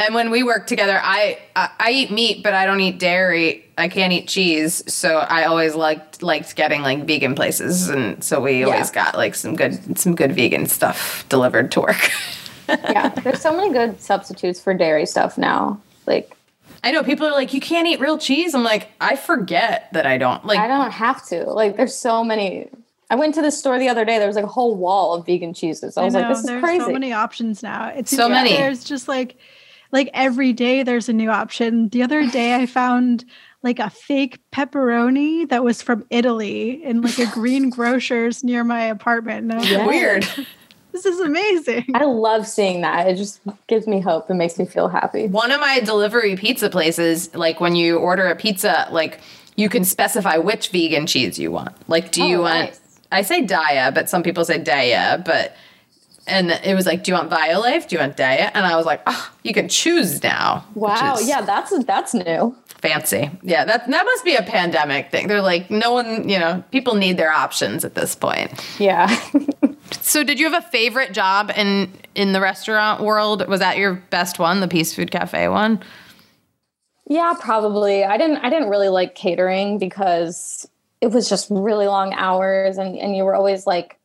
And 0.02 0.14
when 0.14 0.30
we 0.30 0.42
work 0.42 0.66
together, 0.66 1.00
I, 1.02 1.38
I 1.56 1.70
I 1.78 1.90
eat 1.92 2.10
meat, 2.10 2.42
but 2.42 2.54
I 2.54 2.66
don't 2.66 2.80
eat 2.80 2.98
dairy. 2.98 3.64
I 3.78 3.88
can't 3.88 4.12
eat 4.12 4.28
cheese, 4.28 4.82
so 4.92 5.18
I 5.18 5.44
always 5.44 5.74
liked 5.74 6.22
liked 6.22 6.54
getting 6.56 6.82
like 6.82 7.04
vegan 7.04 7.34
places, 7.34 7.88
and 7.88 8.22
so 8.22 8.40
we 8.40 8.64
always 8.64 8.90
got 8.90 9.16
like 9.16 9.34
some 9.34 9.56
good 9.56 9.98
some 9.98 10.14
good 10.14 10.34
vegan 10.34 10.66
stuff 10.66 11.26
delivered 11.28 11.72
to 11.72 11.80
work. 11.80 12.10
Yeah, 12.68 13.08
there's 13.08 13.40
so 13.40 13.54
many 13.54 13.72
good 13.72 14.00
substitutes 14.00 14.60
for 14.60 14.72
dairy 14.72 15.04
stuff 15.04 15.36
now. 15.36 15.80
Like, 16.06 16.34
I 16.82 16.92
know 16.92 17.02
people 17.02 17.26
are 17.26 17.32
like, 17.32 17.52
you 17.52 17.60
can't 17.60 17.86
eat 17.86 18.00
real 18.00 18.18
cheese. 18.18 18.54
I'm 18.54 18.62
like, 18.62 18.88
I 19.00 19.16
forget 19.16 19.92
that 19.92 20.06
I 20.06 20.16
don't 20.16 20.44
like. 20.46 20.58
I 20.58 20.68
don't 20.68 20.90
have 20.90 21.26
to. 21.26 21.44
Like, 21.50 21.76
there's 21.76 21.94
so 21.94 22.24
many. 22.24 22.68
I 23.10 23.16
went 23.16 23.34
to 23.34 23.42
the 23.42 23.50
store 23.50 23.78
the 23.78 23.88
other 23.88 24.04
day. 24.04 24.18
There 24.18 24.26
was 24.26 24.36
like 24.36 24.44
a 24.44 24.48
whole 24.48 24.74
wall 24.74 25.14
of 25.14 25.26
vegan 25.26 25.52
cheeses. 25.52 25.98
I 25.98 26.04
was 26.04 26.14
like, 26.14 26.28
this 26.28 26.38
is 26.38 26.46
there's 26.46 26.62
crazy. 26.62 26.84
so 26.84 26.92
many 26.92 27.12
options 27.12 27.62
now. 27.62 27.88
It's 27.88 28.10
So 28.10 28.28
many. 28.28 28.56
There's 28.56 28.84
just 28.84 29.06
like 29.06 29.36
like 29.92 30.10
every 30.14 30.52
day 30.52 30.82
there's 30.82 31.08
a 31.08 31.12
new 31.12 31.30
option. 31.30 31.88
The 31.90 32.02
other 32.02 32.26
day 32.30 32.54
I 32.56 32.66
found 32.66 33.24
like 33.62 33.78
a 33.78 33.90
fake 33.90 34.38
pepperoni 34.50 35.48
that 35.48 35.62
was 35.62 35.82
from 35.82 36.04
Italy 36.10 36.82
in 36.82 37.02
like 37.02 37.18
a 37.18 37.26
green 37.26 37.70
grocer's 37.76 38.42
near 38.42 38.64
my 38.64 38.82
apartment. 38.82 39.42
And 39.42 39.52
I 39.52 39.56
was 39.58 39.70
like, 39.70 39.86
Weird. 39.86 40.26
this 40.92 41.06
is 41.06 41.20
amazing. 41.20 41.86
I 41.94 42.04
love 42.04 42.46
seeing 42.46 42.80
that. 42.80 43.06
It 43.08 43.16
just 43.16 43.40
gives 43.68 43.86
me 43.86 44.00
hope 44.00 44.28
and 44.30 44.38
makes 44.38 44.58
me 44.58 44.64
feel 44.66 44.88
happy. 44.88 45.28
One 45.28 45.52
of 45.52 45.60
my 45.60 45.78
delivery 45.80 46.34
pizza 46.36 46.70
places, 46.70 47.32
like 47.34 47.60
when 47.60 47.76
you 47.76 47.98
order 47.98 48.26
a 48.26 48.34
pizza, 48.34 48.88
like 48.90 49.20
you 49.56 49.68
can 49.68 49.84
specify 49.84 50.38
which 50.38 50.70
vegan 50.70 51.06
cheese 51.06 51.38
you 51.38 51.52
want. 51.52 51.74
Like, 51.88 52.10
do 52.10 52.24
you 52.24 52.38
Oh, 52.38 52.42
want? 52.42 52.54
nice. 52.70 52.80
I 53.12 53.20
say 53.22 53.44
Daiya, 53.44 53.92
but 53.94 54.08
some 54.08 54.22
people 54.22 54.44
say 54.44 54.58
Daiya, 54.58 55.24
but. 55.24 55.54
And 56.26 56.50
it 56.50 56.74
was 56.74 56.86
like, 56.86 57.02
do 57.02 57.10
you 57.10 57.16
want 57.16 57.30
Violife? 57.30 57.88
Do 57.88 57.96
you 57.96 58.00
want 58.00 58.16
diet?" 58.16 58.52
And 58.54 58.64
I 58.64 58.76
was 58.76 58.86
like, 58.86 59.02
oh, 59.06 59.32
you 59.42 59.52
can 59.52 59.68
choose 59.68 60.22
now. 60.22 60.64
Wow. 60.74 61.18
Yeah, 61.22 61.42
that's 61.42 61.84
that's 61.84 62.14
new. 62.14 62.56
Fancy. 62.80 63.30
Yeah, 63.42 63.64
that 63.64 63.88
that 63.88 64.04
must 64.06 64.24
be 64.24 64.34
a 64.34 64.42
pandemic 64.42 65.10
thing. 65.10 65.28
They're 65.28 65.42
like, 65.42 65.70
no 65.70 65.92
one, 65.92 66.28
you 66.28 66.38
know, 66.38 66.62
people 66.70 66.94
need 66.94 67.16
their 67.16 67.32
options 67.32 67.84
at 67.84 67.94
this 67.94 68.14
point. 68.14 68.52
Yeah. 68.78 69.14
So, 70.00 70.24
did 70.24 70.40
you 70.40 70.50
have 70.50 70.64
a 70.64 70.66
favorite 70.68 71.12
job 71.12 71.52
in 71.54 71.92
in 72.14 72.32
the 72.32 72.40
restaurant 72.40 73.02
world? 73.02 73.46
Was 73.46 73.60
that 73.60 73.76
your 73.76 73.94
best 74.08 74.38
one, 74.38 74.60
the 74.60 74.68
Peace 74.68 74.94
Food 74.94 75.10
Cafe 75.10 75.48
one? 75.48 75.82
yeah, 77.06 77.34
probably. 77.38 78.04
I 78.04 78.16
didn't 78.16 78.38
I 78.38 78.48
didn't 78.50 78.70
really 78.70 78.88
like 78.88 79.14
catering 79.14 79.78
because 79.78 80.68
it 81.00 81.08
was 81.08 81.28
just 81.28 81.48
really 81.50 81.86
long 81.86 82.14
hours 82.14 82.78
and, 82.78 82.96
and 82.96 83.14
you 83.14 83.24
were 83.24 83.34
always 83.34 83.66
like 83.66 83.98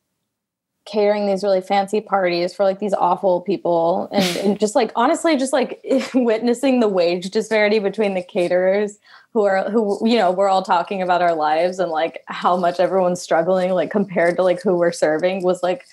catering 0.88 1.26
these 1.26 1.44
really 1.44 1.60
fancy 1.60 2.00
parties 2.00 2.54
for 2.54 2.64
like 2.64 2.78
these 2.78 2.94
awful 2.94 3.42
people 3.42 4.08
and, 4.10 4.36
and 4.44 4.60
just 4.60 4.74
like 4.74 4.90
honestly 4.96 5.36
just 5.36 5.52
like 5.52 5.80
witnessing 6.14 6.80
the 6.80 6.88
wage 6.88 7.30
disparity 7.30 7.78
between 7.78 8.14
the 8.14 8.22
caterers 8.22 8.98
who 9.34 9.44
are 9.44 9.70
who 9.70 10.00
you 10.08 10.16
know 10.16 10.30
we're 10.30 10.48
all 10.48 10.62
talking 10.62 11.02
about 11.02 11.20
our 11.20 11.34
lives 11.34 11.78
and 11.78 11.90
like 11.90 12.24
how 12.26 12.56
much 12.56 12.80
everyone's 12.80 13.20
struggling 13.20 13.70
like 13.72 13.90
compared 13.90 14.36
to 14.36 14.42
like 14.42 14.62
who 14.62 14.76
we're 14.76 14.92
serving 14.92 15.42
was 15.42 15.62
like 15.62 15.84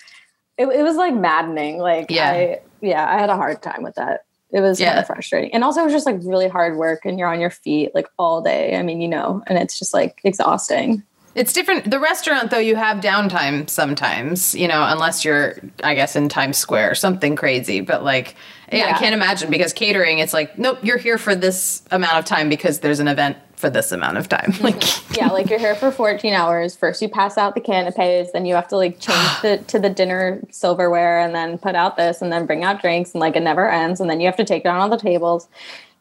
it, 0.58 0.66
it 0.66 0.82
was 0.82 0.96
like 0.96 1.14
maddening. 1.14 1.78
Like 1.78 2.10
Yeah. 2.10 2.30
I, 2.30 2.60
yeah 2.82 3.10
i 3.10 3.18
had 3.18 3.30
a 3.30 3.36
hard 3.36 3.62
time 3.62 3.82
with 3.82 3.94
that. 3.94 4.24
It 4.52 4.60
was 4.60 4.78
kind 4.78 4.98
of 4.98 5.06
frustrating. 5.06 5.52
And 5.52 5.64
also 5.64 5.80
it 5.80 5.84
was 5.84 5.92
just 5.92 6.06
like 6.06 6.18
really 6.22 6.48
hard 6.48 6.76
work 6.76 7.04
and 7.04 7.18
you're 7.18 7.28
on 7.28 7.40
your 7.40 7.50
feet 7.50 7.94
like 7.94 8.08
all 8.18 8.40
day. 8.42 8.76
I 8.76 8.82
mean 8.82 9.00
you 9.00 9.08
know 9.08 9.42
and 9.46 9.58
it's 9.58 9.78
just 9.78 9.92
like 9.92 10.20
exhausting 10.24 11.02
It's 11.36 11.52
different. 11.52 11.90
The 11.90 12.00
restaurant, 12.00 12.50
though, 12.50 12.58
you 12.58 12.76
have 12.76 13.02
downtime 13.02 13.68
sometimes, 13.68 14.54
you 14.54 14.66
know, 14.66 14.82
unless 14.82 15.22
you're, 15.22 15.56
I 15.84 15.94
guess, 15.94 16.16
in 16.16 16.30
Times 16.30 16.56
Square 16.56 16.90
or 16.90 16.94
something 16.94 17.36
crazy. 17.36 17.82
But 17.82 18.02
like, 18.02 18.36
yeah, 18.72 18.86
I 18.86 18.98
can't 18.98 19.14
imagine 19.14 19.50
because 19.50 19.74
catering, 19.74 20.18
it's 20.18 20.32
like, 20.32 20.58
nope, 20.58 20.78
you're 20.82 20.96
here 20.96 21.18
for 21.18 21.34
this 21.34 21.82
amount 21.90 22.14
of 22.14 22.24
time 22.24 22.48
because 22.48 22.80
there's 22.80 23.00
an 23.00 23.08
event 23.08 23.36
for 23.56 23.68
this 23.68 23.92
amount 23.92 24.16
of 24.16 24.30
time. 24.30 24.54
Like, 24.60 24.82
yeah, 25.16 25.28
like 25.28 25.50
you're 25.50 25.58
here 25.58 25.74
for 25.74 25.90
14 25.90 26.32
hours. 26.32 26.74
First, 26.74 27.02
you 27.02 27.08
pass 27.10 27.36
out 27.36 27.54
the 27.54 27.60
canapes, 27.60 28.32
then 28.32 28.46
you 28.46 28.54
have 28.54 28.68
to 28.68 28.76
like 28.78 28.98
change 28.98 29.28
the, 29.42 29.58
to 29.66 29.78
the 29.78 29.90
dinner 29.90 30.40
silverware, 30.50 31.20
and 31.20 31.34
then 31.34 31.58
put 31.58 31.74
out 31.74 31.98
this, 31.98 32.22
and 32.22 32.32
then 32.32 32.46
bring 32.46 32.64
out 32.64 32.80
drinks, 32.80 33.12
and 33.12 33.20
like 33.20 33.36
it 33.36 33.42
never 33.42 33.70
ends. 33.70 34.00
And 34.00 34.08
then 34.08 34.20
you 34.20 34.26
have 34.26 34.36
to 34.36 34.44
take 34.44 34.64
down 34.64 34.80
all 34.80 34.88
the 34.88 34.96
tables. 34.96 35.48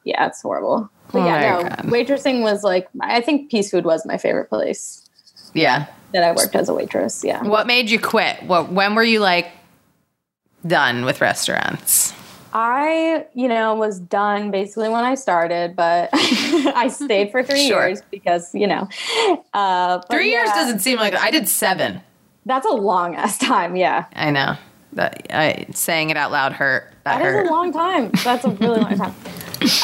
Yeah, 0.06 0.28
it's 0.28 0.42
horrible. 0.42 0.90
But 1.12 1.20
Oh 1.20 1.26
yeah, 1.26 1.40
no, 1.42 1.64
God. 1.64 1.80
waitressing 1.88 2.42
was 2.42 2.64
like 2.64 2.88
I 3.02 3.20
think 3.20 3.52
Peace 3.52 3.70
Food 3.70 3.84
was 3.84 4.06
my 4.06 4.18
favorite 4.18 4.50
place 4.50 5.05
yeah. 5.56 5.88
that 6.12 6.24
I 6.24 6.32
worked 6.34 6.56
as 6.56 6.70
a 6.70 6.74
waitress. 6.74 7.24
Yeah. 7.24 7.44
What 7.44 7.66
made 7.68 7.90
you 7.90 8.00
quit? 8.00 8.44
What? 8.44 8.72
When 8.72 8.94
were 8.96 9.04
you 9.04 9.20
like 9.20 9.52
done 10.66 11.06
with 11.06 11.22
restaurants? 11.22 12.14
I, 12.54 13.26
you 13.34 13.50
know, 13.50 13.76
was 13.76 14.00
done 14.00 14.50
basically 14.50 14.88
when 14.88 15.04
I 15.04 15.16
started, 15.16 15.76
but 15.76 16.10
I 16.14 16.88
stayed 16.88 17.32
for 17.32 17.44
three 17.44 17.68
Sure. 17.68 17.88
years 17.90 18.02
because, 18.12 18.54
you 18.56 18.66
know, 18.66 18.88
uh, 19.54 20.00
Three 20.10 20.30
years 20.32 20.48
doesn't 20.52 20.80
seem 20.80 20.98
like 20.98 21.14
I 21.16 21.32
did 21.32 21.50
seven. 21.50 22.00
That's 22.46 22.66
a 22.66 22.72
long 22.72 23.16
ass 23.16 23.38
time. 23.38 23.76
Yeah. 23.76 24.06
I 24.16 24.32
know 24.32 24.56
that 24.94 25.28
I 25.32 25.66
saying 25.74 26.12
it 26.12 26.18
out 26.18 26.32
loud 26.32 26.54
hurt. 26.54 26.90
That, 27.04 27.20
That 27.20 27.26
is 27.26 27.34
hurt. 27.34 27.48
a 27.48 27.52
long 27.52 27.74
time. 27.74 28.12
That's 28.24 28.46
a 28.46 28.50
really 28.52 28.80
long 28.82 28.98
time. 28.98 29.16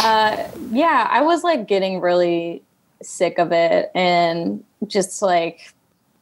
Uh, 0.03 0.47
yeah, 0.71 1.07
I 1.09 1.21
was 1.21 1.43
like 1.43 1.65
getting 1.67 2.01
really 2.01 2.61
sick 3.01 3.37
of 3.37 3.51
it 3.51 3.91
and 3.95 4.63
just 4.87 5.21
like 5.21 5.73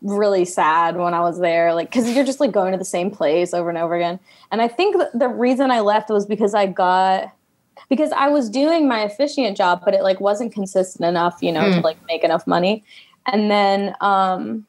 really 0.01 0.45
sad 0.45 0.95
when 0.97 1.13
I 1.13 1.21
was 1.21 1.39
there, 1.39 1.73
like 1.73 1.89
because 1.89 2.09
you're 2.09 2.25
just 2.25 2.39
like 2.39 2.51
going 2.51 2.71
to 2.71 2.77
the 2.77 2.85
same 2.85 3.11
place 3.11 3.53
over 3.53 3.69
and 3.69 3.77
over 3.77 3.95
again. 3.95 4.19
And 4.51 4.61
I 4.61 4.67
think 4.67 4.95
the 5.13 5.27
reason 5.27 5.71
I 5.71 5.81
left 5.81 6.09
was 6.09 6.25
because 6.25 6.53
I 6.53 6.65
got 6.67 7.31
because 7.89 8.11
I 8.11 8.27
was 8.27 8.49
doing 8.49 8.87
my 8.87 9.01
officiant 9.01 9.57
job, 9.57 9.81
but 9.83 9.93
it 9.93 10.03
like 10.03 10.19
wasn't 10.19 10.53
consistent 10.53 11.07
enough, 11.07 11.37
you 11.41 11.51
know, 11.51 11.71
to 11.71 11.79
like 11.79 11.97
make 12.07 12.23
enough 12.23 12.45
money. 12.45 12.83
And 13.25 13.49
then 13.49 13.95
um 14.01 14.65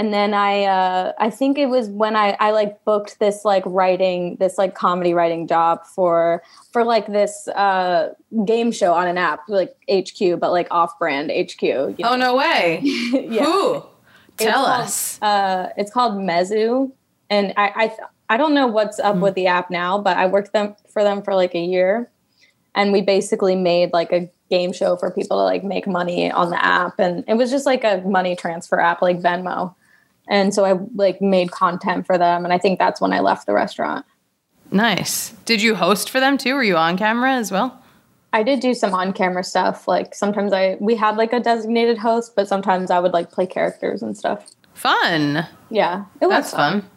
and 0.00 0.14
then 0.14 0.32
I 0.32 0.64
uh, 0.64 1.12
I 1.18 1.28
think 1.28 1.58
it 1.58 1.66
was 1.66 1.88
when 1.90 2.16
I 2.16 2.34
I 2.40 2.52
like 2.52 2.82
booked 2.86 3.18
this 3.20 3.44
like 3.44 3.62
writing 3.66 4.36
this 4.40 4.56
like 4.56 4.74
comedy 4.74 5.12
writing 5.12 5.46
job 5.46 5.84
for 5.94 6.42
for 6.72 6.84
like 6.84 7.06
this 7.06 7.46
uh, 7.48 8.14
game 8.46 8.72
show 8.72 8.94
on 8.94 9.06
an 9.08 9.18
app 9.18 9.40
like 9.48 9.76
HQ 9.92 10.40
but 10.40 10.52
like 10.52 10.68
off 10.70 10.98
brand 10.98 11.30
HQ. 11.30 11.62
You 11.62 11.94
know? 11.98 12.10
Oh 12.12 12.16
no 12.16 12.34
way! 12.34 12.80
yeah. 12.82 13.80
It's 14.32 14.44
Tell 14.48 14.64
called- 14.64 14.80
us. 14.84 15.20
Uh, 15.20 15.68
it's 15.76 15.92
called 15.92 16.14
Mezu, 16.14 16.90
and 17.28 17.52
I 17.58 17.66
I, 17.82 17.96
I 18.34 18.36
don't 18.38 18.54
know 18.54 18.68
what's 18.68 18.98
up 18.98 19.16
Hmm. 19.16 19.20
with 19.20 19.34
the 19.34 19.48
app 19.48 19.70
now, 19.70 19.98
but 19.98 20.16
I 20.16 20.26
worked 20.28 20.54
them 20.54 20.76
for 20.88 21.04
them 21.04 21.20
for 21.20 21.34
like 21.34 21.54
a 21.54 21.60
year, 21.74 22.10
and 22.74 22.90
we 22.90 23.02
basically 23.02 23.54
made 23.54 23.92
like 23.92 24.12
a 24.12 24.30
game 24.48 24.72
show 24.72 24.96
for 24.96 25.10
people 25.10 25.36
to 25.36 25.44
like 25.44 25.62
make 25.62 25.86
money 25.86 26.32
on 26.32 26.48
the 26.48 26.64
app, 26.64 26.98
and 26.98 27.22
it 27.28 27.34
was 27.34 27.50
just 27.50 27.66
like 27.66 27.84
a 27.84 28.00
money 28.06 28.34
transfer 28.34 28.80
app 28.80 29.02
like 29.02 29.20
Venmo, 29.20 29.74
and 30.30 30.54
so 30.54 30.64
I 30.64 30.78
like 30.94 31.20
made 31.20 31.50
content 31.50 32.06
for 32.06 32.16
them, 32.16 32.44
and 32.44 32.54
I 32.54 32.58
think 32.58 32.78
that's 32.78 33.00
when 33.00 33.12
I 33.12 33.20
left 33.20 33.46
the 33.46 33.52
restaurant. 33.52 34.06
Nice. 34.72 35.30
Did 35.44 35.60
you 35.60 35.74
host 35.74 36.08
for 36.08 36.20
them 36.20 36.38
too? 36.38 36.54
Were 36.54 36.62
you 36.62 36.76
on 36.76 36.96
camera 36.96 37.34
as 37.34 37.50
well? 37.50 37.76
I 38.32 38.44
did 38.44 38.60
do 38.60 38.74
some 38.74 38.94
on-camera 38.94 39.42
stuff. 39.42 39.88
Like 39.88 40.14
sometimes 40.14 40.52
I 40.52 40.76
we 40.80 40.94
had 40.94 41.16
like 41.16 41.32
a 41.32 41.40
designated 41.40 41.98
host, 41.98 42.34
but 42.36 42.48
sometimes 42.48 42.90
I 42.90 43.00
would 43.00 43.12
like 43.12 43.32
play 43.32 43.46
characters 43.46 44.02
and 44.02 44.16
stuff. 44.16 44.46
Fun. 44.74 45.46
Yeah, 45.68 46.04
it 46.20 46.26
was 46.26 46.36
That's 46.36 46.54
fun. 46.54 46.88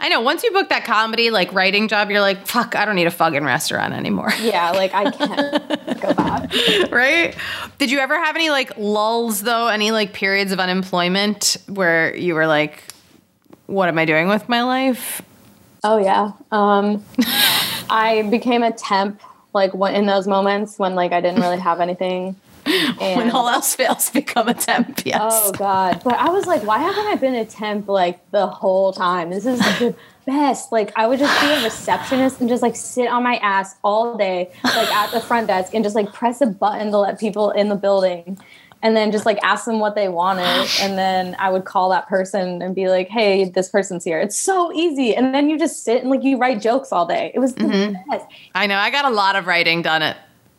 I 0.00 0.08
know. 0.08 0.20
Once 0.20 0.44
you 0.44 0.52
book 0.52 0.68
that 0.68 0.84
comedy 0.84 1.30
like 1.30 1.52
writing 1.52 1.88
job, 1.88 2.10
you're 2.10 2.20
like, 2.20 2.46
fuck, 2.46 2.76
I 2.76 2.84
don't 2.84 2.94
need 2.94 3.06
a 3.08 3.10
fucking 3.10 3.44
restaurant 3.44 3.94
anymore. 3.94 4.32
Yeah, 4.40 4.70
like 4.70 4.94
I 4.94 5.10
can't 5.10 5.68
go 6.00 6.14
back. 6.14 6.52
right? 6.92 7.34
Did 7.78 7.90
you 7.90 7.98
ever 7.98 8.16
have 8.16 8.36
any 8.36 8.50
like 8.50 8.76
lulls 8.76 9.42
though? 9.42 9.66
Any 9.66 9.90
like 9.90 10.12
periods 10.12 10.52
of 10.52 10.60
unemployment 10.60 11.56
where 11.66 12.16
you 12.16 12.34
were 12.34 12.46
like, 12.46 12.84
what 13.66 13.88
am 13.88 13.98
I 13.98 14.04
doing 14.04 14.28
with 14.28 14.48
my 14.48 14.62
life? 14.62 15.20
Oh 15.82 15.98
yeah. 15.98 16.32
Um, 16.52 17.04
I 17.90 18.26
became 18.30 18.62
a 18.62 18.72
temp 18.72 19.20
like 19.54 19.72
in 19.74 20.06
those 20.06 20.26
moments 20.28 20.78
when 20.78 20.94
like 20.94 21.12
I 21.12 21.20
didn't 21.20 21.40
really 21.40 21.58
have 21.58 21.80
anything. 21.80 22.36
When 22.98 23.30
all 23.30 23.48
else 23.48 23.74
fails, 23.74 24.10
become 24.10 24.48
a 24.48 24.54
temp. 24.54 25.04
Yes. 25.04 25.20
oh 25.22 25.52
god! 25.52 26.02
But 26.04 26.14
I 26.14 26.28
was 26.28 26.46
like, 26.46 26.64
why 26.64 26.78
haven't 26.78 27.06
I 27.06 27.14
been 27.14 27.34
a 27.34 27.44
temp 27.44 27.88
like 27.88 28.30
the 28.30 28.46
whole 28.46 28.92
time? 28.92 29.30
This 29.30 29.46
is 29.46 29.58
the 29.78 29.94
best. 30.26 30.70
Like 30.70 30.92
I 30.96 31.06
would 31.06 31.18
just 31.18 31.40
be 31.40 31.46
a 31.48 31.64
receptionist 31.64 32.40
and 32.40 32.48
just 32.48 32.62
like 32.62 32.76
sit 32.76 33.08
on 33.08 33.22
my 33.22 33.36
ass 33.36 33.76
all 33.82 34.16
day, 34.16 34.50
like 34.64 34.94
at 34.94 35.10
the 35.12 35.20
front 35.20 35.46
desk, 35.46 35.74
and 35.74 35.82
just 35.82 35.96
like 35.96 36.12
press 36.12 36.40
a 36.40 36.46
button 36.46 36.90
to 36.90 36.98
let 36.98 37.18
people 37.18 37.50
in 37.50 37.68
the 37.68 37.76
building. 37.76 38.38
And 38.80 38.96
then 38.96 39.10
just 39.10 39.26
like 39.26 39.38
ask 39.42 39.64
them 39.64 39.80
what 39.80 39.96
they 39.96 40.08
wanted. 40.08 40.68
And 40.80 40.96
then 40.96 41.34
I 41.40 41.50
would 41.50 41.64
call 41.64 41.90
that 41.90 42.06
person 42.06 42.62
and 42.62 42.76
be 42.76 42.88
like, 42.88 43.08
hey, 43.08 43.48
this 43.48 43.68
person's 43.68 44.04
here. 44.04 44.20
It's 44.20 44.38
so 44.38 44.72
easy. 44.72 45.16
And 45.16 45.34
then 45.34 45.50
you 45.50 45.58
just 45.58 45.82
sit 45.82 46.02
and 46.02 46.10
like 46.10 46.22
you 46.22 46.38
write 46.38 46.60
jokes 46.60 46.92
all 46.92 47.04
day. 47.04 47.32
It 47.34 47.40
was 47.40 47.54
the 47.54 47.64
mm-hmm. 47.64 48.10
best. 48.10 48.26
I 48.54 48.68
know. 48.68 48.76
I 48.76 48.90
got 48.90 49.04
a 49.04 49.10
lot 49.10 49.34
of 49.34 49.48
writing 49.48 49.82
done 49.82 50.02
at 50.02 50.18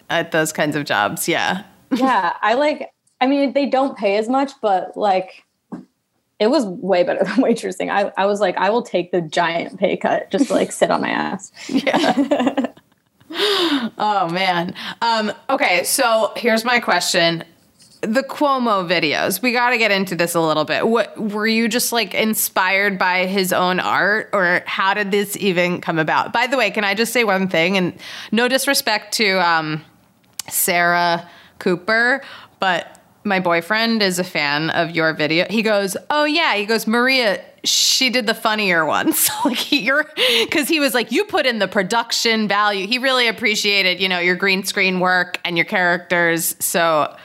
at 0.10 0.32
those 0.32 0.51
kinds 0.51 0.76
of 0.76 0.86
jobs. 0.86 1.28
Yeah. 1.28 1.64
Yeah, 1.92 2.34
I 2.42 2.54
like. 2.56 2.92
I 3.22 3.28
mean, 3.28 3.54
they 3.54 3.66
don't 3.66 3.98
pay 3.98 4.16
as 4.18 4.30
much, 4.30 4.54
but 4.62 4.96
like, 4.96 5.44
it 6.40 6.50
was 6.50 6.66
way 6.66 7.04
better 7.04 7.24
than 7.24 7.36
waitressing. 7.36 7.90
I, 7.92 8.12
I 8.18 8.26
was 8.26 8.40
like, 8.40 8.58
I 8.58 8.70
will 8.70 8.84
take 8.84 9.12
the 9.12 9.22
giant 9.22 9.78
pay 9.78 9.98
cut 9.98 10.32
just 10.32 10.48
to 10.48 10.54
like 10.54 10.72
sit 10.72 10.90
on 10.90 11.02
my 11.02 11.10
ass. 11.10 11.52
Yeah. 11.68 12.68
oh 13.98 14.30
man. 14.32 14.74
Um, 15.02 15.32
okay, 15.50 15.84
so 15.84 16.32
here's 16.36 16.66
my 16.66 16.80
question. 16.80 17.44
The 18.02 18.24
Cuomo 18.24 18.88
videos. 18.88 19.42
We 19.42 19.52
got 19.52 19.72
to 19.72 19.78
get 19.78 19.92
into 19.92 20.16
this 20.16 20.34
a 20.34 20.40
little 20.40 20.64
bit. 20.64 20.88
What 20.88 21.20
were 21.20 21.46
you 21.46 21.68
just 21.68 21.92
like 21.92 22.14
inspired 22.14 22.98
by 22.98 23.26
his 23.26 23.52
own 23.52 23.82
art 23.82 24.30
or 24.32 24.64
how 24.66 24.94
did 24.94 25.12
this 25.12 25.36
even 25.36 25.82
come 25.82 26.00
about? 26.00 26.32
By 26.32 26.48
the 26.48 26.56
way, 26.56 26.72
can 26.72 26.86
I 26.86 26.94
just 26.94 27.12
say 27.12 27.26
one 27.26 27.50
thing 27.50 27.76
and 27.76 27.94
no 28.32 28.48
disrespect 28.48 29.16
to 29.16 29.46
um 29.46 29.84
Sarah 30.48 31.30
Cooper, 31.60 32.22
but 32.60 32.99
my 33.24 33.39
boyfriend 33.39 34.01
is 34.01 34.20
a 34.20 34.24
fan 34.24 34.70
of 34.72 34.91
your 34.91 35.14
video. 35.14 35.45
He 35.49 35.62
goes, 35.62 35.95
"Oh 36.10 36.26
yeah," 36.26 36.55
he 36.55 36.66
goes, 36.66 36.88
"Maria, 36.88 37.43
she 37.64 38.10
did 38.10 38.26
the 38.28 38.34
funnier 38.34 38.86
ones." 38.86 39.30
like 39.45 39.72
you're 39.72 40.05
because 40.43 40.68
he 40.68 40.80
was 40.80 40.93
like, 40.93 41.12
"You 41.12 41.26
put 41.26 41.45
in 41.45 41.60
the 41.60 41.68
production 41.68 42.47
value." 42.47 42.88
He 42.88 42.97
really 42.97 43.28
appreciated, 43.28 43.99
you 43.99 44.10
know, 44.10 44.20
your 44.20 44.36
green 44.36 44.64
screen 44.64 44.99
work 44.99 45.39
and 45.45 45.57
your 45.57 45.66
characters. 45.66 46.55
So. 46.60 47.16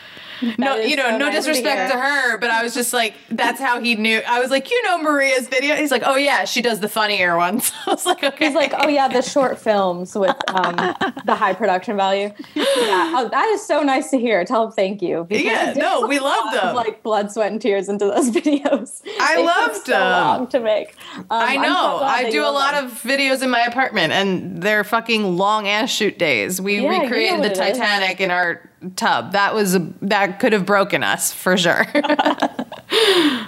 No, 0.59 0.77
you 0.77 0.97
know, 0.97 1.11
so 1.11 1.19
no 1.19 1.27
nice 1.27 1.35
disrespect 1.37 1.91
to, 1.93 1.97
hear. 1.97 2.05
her, 2.05 2.39
but 2.39 2.51
I 2.51 2.63
was 2.63 2.75
just 2.75 2.93
like, 2.93 3.15
that's 3.31 3.61
how 3.61 3.81
he 3.81 3.95
knew. 3.97 4.21
I 4.27 4.41
was 4.41 4.51
like, 4.51 4.71
you 4.71 4.83
know, 4.85 4.99
Maria's 4.99 5.49
video. 5.49 5.77
He's 5.77 5.91
like, 5.91 6.03
oh 6.05 6.17
yeah, 6.17 6.45
she 6.45 6.61
does 6.63 6.81
the 6.81 6.89
funnier 6.89 7.37
ones. 7.37 7.73
I 7.87 7.91
was 7.91 8.07
like, 8.07 8.23
okay. 8.23 8.47
He's 8.47 8.55
like, 8.55 8.73
oh 8.77 8.89
yeah, 8.89 9.09
the 9.09 9.23
short 9.23 9.59
films 9.59 10.15
with 10.15 10.37
um, 10.49 10.75
the 11.25 11.35
high 11.35 11.55
production 11.55 11.97
value. 11.97 12.31
Yeah, 12.55 13.13
oh, 13.17 13.29
that 13.31 13.47
is 13.49 13.65
so 13.67 13.83
nice 13.83 14.11
to 14.11 14.19
hear. 14.19 14.45
Tell 14.45 14.67
him 14.67 14.73
thank 14.73 15.03
you. 15.03 15.27
because 15.29 15.45
Yeah, 15.45 15.73
no, 15.77 16.07
we 16.07 16.19
love 16.19 16.45
lot 16.47 16.55
of, 16.55 16.61
them. 16.63 16.75
Like 16.77 17.03
blood, 17.03 17.31
sweat, 17.33 17.53
and 17.53 17.61
tears 17.61 17.89
into 17.89 18.07
those 18.07 18.31
videos. 18.39 19.03
I 19.21 19.37
They 19.37 19.45
loved 19.45 19.77
so 19.87 19.93
them. 19.93 20.01
long 20.11 20.47
to 20.49 20.61
make. 20.61 20.97
Um, 21.17 21.25
I 21.31 21.55
I'm 21.57 21.63
so 21.65 21.69
know. 21.69 21.99
I 22.03 22.31
do 22.31 22.43
a 22.45 22.51
lot 22.51 22.75
them. 22.75 22.87
of 22.87 22.93
videos 23.03 23.43
in 23.43 23.51
my 23.51 23.61
apartment, 23.61 24.13
and 24.13 24.63
they're 24.63 24.85
fucking 24.85 25.37
long 25.37 25.69
ass 25.69 25.91
shoot 25.91 26.19
days. 26.19 26.61
We 26.61 26.77
Yeah, 26.77 26.81
you 26.83 26.89
know 26.89 27.01
recreated 27.03 27.37
the 27.39 27.39
what 27.39 27.47
it 27.47 27.53
is. 27.53 27.59
Titanic 27.79 28.21
in 28.21 28.31
our 28.31 28.61
tub. 28.97 29.33
That 29.33 29.55
was 29.55 29.79
that 30.03 30.41
could 30.41 30.53
have 30.53 30.67
broken 30.67 31.03
us 31.03 31.33
for 31.33 31.57
sure. 31.57 31.87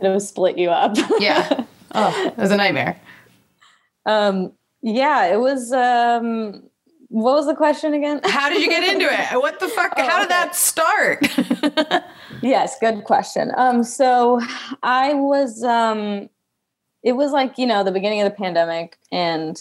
It 0.00 0.08
would 0.08 0.22
split 0.22 0.58
you 0.58 0.70
up. 0.70 0.96
yeah. 1.18 1.64
Oh, 1.94 2.26
it 2.26 2.36
was 2.36 2.50
a 2.50 2.56
nightmare. 2.56 3.00
Um, 4.06 4.52
yeah, 4.82 5.26
it 5.26 5.38
was. 5.38 5.72
Um, 5.72 6.62
what 7.08 7.34
was 7.34 7.46
the 7.46 7.54
question 7.54 7.94
again? 7.94 8.20
How 8.24 8.48
did 8.48 8.62
you 8.62 8.68
get 8.68 8.84
into 8.84 9.06
it? 9.06 9.28
What 9.40 9.60
the 9.60 9.68
fuck? 9.68 9.94
Oh, 9.96 10.02
How 10.02 10.18
did 10.18 10.30
okay. 10.30 10.34
that 10.34 10.54
start? 10.54 11.26
yes, 12.42 12.78
good 12.78 13.04
question. 13.04 13.50
Um, 13.56 13.82
so 13.82 14.40
I 14.82 15.14
was. 15.14 15.64
Um, 15.64 16.28
it 17.02 17.12
was 17.12 17.32
like 17.32 17.58
you 17.58 17.66
know 17.66 17.82
the 17.82 17.92
beginning 17.92 18.20
of 18.20 18.30
the 18.30 18.36
pandemic, 18.36 18.98
and 19.10 19.60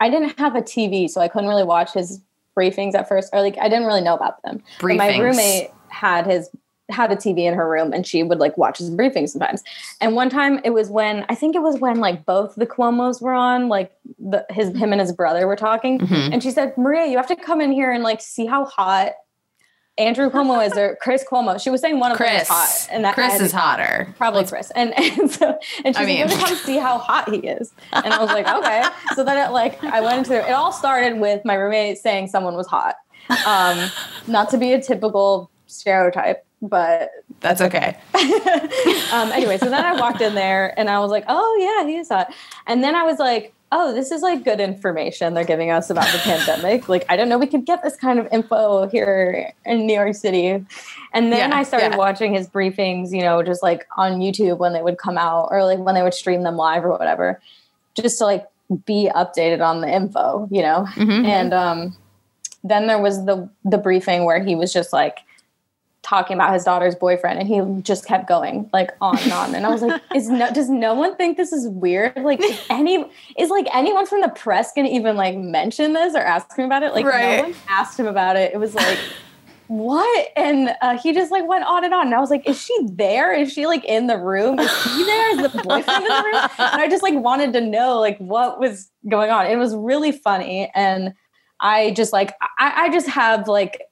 I 0.00 0.10
didn't 0.10 0.38
have 0.38 0.54
a 0.54 0.62
TV, 0.62 1.08
so 1.08 1.20
I 1.20 1.28
couldn't 1.28 1.48
really 1.48 1.64
watch 1.64 1.94
his 1.94 2.20
briefings 2.58 2.94
at 2.94 3.08
first, 3.08 3.30
or 3.32 3.40
like 3.40 3.56
I 3.58 3.68
didn't 3.68 3.86
really 3.86 4.00
know 4.00 4.14
about 4.14 4.42
them. 4.42 4.62
My 4.82 5.16
roommate 5.18 5.70
had 5.88 6.26
his 6.26 6.50
had 6.90 7.12
a 7.12 7.16
TV 7.16 7.40
in 7.40 7.52
her 7.52 7.68
room 7.68 7.92
and 7.92 8.06
she 8.06 8.22
would 8.22 8.38
like 8.38 8.56
watch 8.56 8.78
his 8.78 8.90
briefings 8.90 9.28
sometimes. 9.28 9.62
And 10.00 10.14
one 10.14 10.30
time 10.30 10.58
it 10.64 10.70
was 10.70 10.88
when 10.88 11.26
I 11.28 11.34
think 11.34 11.54
it 11.54 11.60
was 11.60 11.78
when 11.78 11.98
like 12.00 12.24
both 12.24 12.54
the 12.54 12.66
Cuomo's 12.66 13.20
were 13.20 13.34
on, 13.34 13.68
like 13.68 13.92
the 14.18 14.46
his 14.48 14.74
him 14.74 14.92
and 14.92 15.00
his 15.00 15.12
brother 15.12 15.46
were 15.46 15.56
talking. 15.56 15.98
Mhm. 15.98 16.32
And 16.32 16.42
she 16.42 16.50
said, 16.50 16.76
Maria, 16.78 17.06
you 17.06 17.18
have 17.18 17.26
to 17.26 17.36
come 17.36 17.60
in 17.60 17.72
here 17.72 17.92
and 17.92 18.02
like 18.02 18.22
see 18.22 18.46
how 18.46 18.64
hot 18.64 19.12
Andrew 19.98 20.30
Cuomo 20.30 20.64
is 20.64 20.76
or 20.76 20.96
Chris 21.00 21.24
Cuomo. 21.28 21.60
She 21.60 21.70
was 21.70 21.80
saying 21.80 21.98
one 21.98 22.12
of 22.12 22.18
them 22.18 22.26
Chris. 22.28 22.42
is 22.42 22.48
hot. 22.48 22.88
And 22.90 23.04
that 23.04 23.14
Chris 23.14 23.40
is 23.40 23.52
hotter. 23.52 24.14
Probably 24.16 24.44
Chris. 24.44 24.70
And 24.72 24.92
and 24.98 25.30
so 25.30 25.58
and 25.84 25.96
I 25.96 26.00
she's 26.00 26.06
mean. 26.06 26.28
like, 26.28 26.38
come 26.38 26.56
see 26.56 26.78
how 26.78 26.98
hot 26.98 27.28
he 27.28 27.38
is. 27.38 27.72
And 27.92 28.12
I 28.12 28.18
was 28.18 28.28
like, 28.30 28.46
okay. 28.46 28.84
So 29.14 29.24
then 29.24 29.36
it 29.36 29.52
like 29.52 29.82
I 29.82 30.00
went 30.00 30.18
into 30.18 30.38
it 30.38 30.52
all 30.52 30.72
started 30.72 31.18
with 31.18 31.44
my 31.44 31.54
roommate 31.54 31.98
saying 31.98 32.28
someone 32.28 32.54
was 32.54 32.66
hot. 32.66 32.94
Um, 33.46 33.90
not 34.26 34.48
to 34.50 34.58
be 34.58 34.72
a 34.72 34.80
typical 34.80 35.50
stereotype, 35.66 36.44
but 36.62 37.10
That's 37.40 37.60
okay. 37.60 37.96
um, 39.12 39.30
anyway, 39.32 39.58
so 39.58 39.68
then 39.68 39.84
I 39.84 39.94
walked 39.98 40.20
in 40.20 40.34
there 40.34 40.78
and 40.78 40.88
I 40.88 40.98
was 40.98 41.10
like, 41.10 41.24
oh, 41.28 41.56
yeah, 41.60 41.88
he 41.88 41.98
is 41.98 42.08
hot. 42.08 42.32
And 42.66 42.82
then 42.82 42.94
I 42.94 43.02
was 43.02 43.18
like, 43.18 43.52
oh, 43.70 43.92
this 43.92 44.10
is 44.10 44.22
like 44.22 44.44
good 44.44 44.60
information 44.60 45.34
they're 45.34 45.44
giving 45.44 45.70
us 45.70 45.90
about 45.90 46.10
the 46.12 46.18
pandemic. 46.18 46.88
Like, 46.88 47.04
I 47.08 47.16
don't 47.16 47.28
know, 47.28 47.38
we 47.38 47.46
could 47.46 47.66
get 47.66 47.82
this 47.82 47.96
kind 47.96 48.18
of 48.18 48.26
info 48.32 48.88
here 48.88 49.52
in 49.66 49.86
New 49.86 49.94
York 49.94 50.14
City. 50.14 50.48
And 51.12 51.32
then 51.32 51.50
Yeah, 51.50 51.56
I 51.56 51.62
started 51.64 51.90
yeah. 51.92 51.96
watching 51.96 52.32
his 52.34 52.48
briefings, 52.48 53.12
you 53.12 53.20
know, 53.20 53.42
just 53.42 53.62
like 53.62 53.86
on 53.96 54.20
YouTube 54.20 54.58
when 54.58 54.72
they 54.72 54.82
would 54.82 54.96
come 54.96 55.18
out 55.18 55.48
or 55.50 55.64
like 55.64 55.78
when 55.78 55.94
they 55.94 56.02
would 56.02 56.14
stream 56.14 56.44
them 56.44 56.56
live 56.56 56.84
or 56.84 56.90
whatever, 56.90 57.40
just 57.94 58.18
to 58.18 58.24
like 58.24 58.46
be 58.86 59.10
updated 59.14 59.60
on 59.60 59.80
the 59.82 59.88
info, 59.88 60.48
you 60.50 60.62
know? 60.62 60.86
Mhm. 60.94 61.26
And 61.26 61.52
um, 61.52 61.96
then 62.64 62.86
there 62.86 62.98
was 63.00 63.24
the 63.26 63.48
the 63.64 63.78
briefing 63.78 64.24
where 64.24 64.42
he 64.42 64.54
was 64.54 64.72
just 64.72 64.92
like 64.92 65.18
talking 66.08 66.34
about 66.36 66.54
his 66.54 66.64
daughter's 66.64 66.94
boyfriend, 66.94 67.38
and 67.38 67.48
he 67.48 67.60
just 67.82 68.06
kept 68.06 68.26
going 68.28 68.68
like 68.72 68.90
on 69.00 69.18
and 69.18 69.32
on. 69.32 69.54
And 69.54 69.66
I 69.66 69.70
was 69.70 69.82
like, 69.82 70.00
"Is 70.14 70.28
no? 70.28 70.50
Does 70.52 70.68
no 70.70 70.94
one 70.94 71.16
think 71.16 71.36
this 71.36 71.52
is 71.52 71.68
weird? 71.68 72.16
Like, 72.16 72.40
is 72.42 72.60
any 72.70 73.04
is 73.36 73.50
like 73.50 73.66
anyone 73.74 74.06
from 74.06 74.20
the 74.22 74.28
press 74.30 74.72
gonna 74.74 74.88
even 74.88 75.16
like 75.16 75.36
mention 75.36 75.92
this 75.92 76.14
or 76.14 76.20
ask 76.20 76.56
him 76.56 76.64
about 76.64 76.82
it? 76.82 76.92
Like, 76.94 77.04
Right. 77.04 77.36
no 77.38 77.42
one 77.44 77.54
asked 77.68 77.98
him 78.00 78.06
about 78.06 78.36
it. 78.36 78.52
It 78.54 78.58
was 78.58 78.74
like." 78.74 78.98
What? 79.68 80.28
And 80.34 80.74
uh, 80.80 80.96
he 80.96 81.12
just 81.12 81.30
like 81.30 81.46
went 81.46 81.62
on 81.64 81.84
and 81.84 81.92
on. 81.92 82.06
And 82.06 82.14
I 82.14 82.20
was 82.20 82.30
like, 82.30 82.48
is 82.48 82.58
she 82.58 82.74
there? 82.90 83.34
Is 83.34 83.52
she 83.52 83.66
like 83.66 83.84
in 83.84 84.06
the 84.06 84.16
room? 84.16 84.58
Is 84.58 84.84
he 84.84 85.04
there? 85.04 85.30
Is 85.32 85.42
the 85.52 85.62
boyfriend 85.62 86.04
in 86.04 86.08
the 86.08 86.22
room? 86.24 86.48
And 86.58 86.80
I 86.80 86.88
just 86.88 87.02
like 87.02 87.12
wanted 87.12 87.52
to 87.52 87.60
know 87.60 88.00
like 88.00 88.16
what 88.16 88.58
was 88.58 88.90
going 89.10 89.30
on. 89.30 89.44
It 89.46 89.56
was 89.56 89.76
really 89.76 90.10
funny. 90.10 90.70
And 90.74 91.12
I 91.60 91.90
just 91.90 92.14
like 92.14 92.32
I, 92.58 92.84
I 92.84 92.90
just 92.90 93.08
have 93.08 93.46
like 93.46 93.82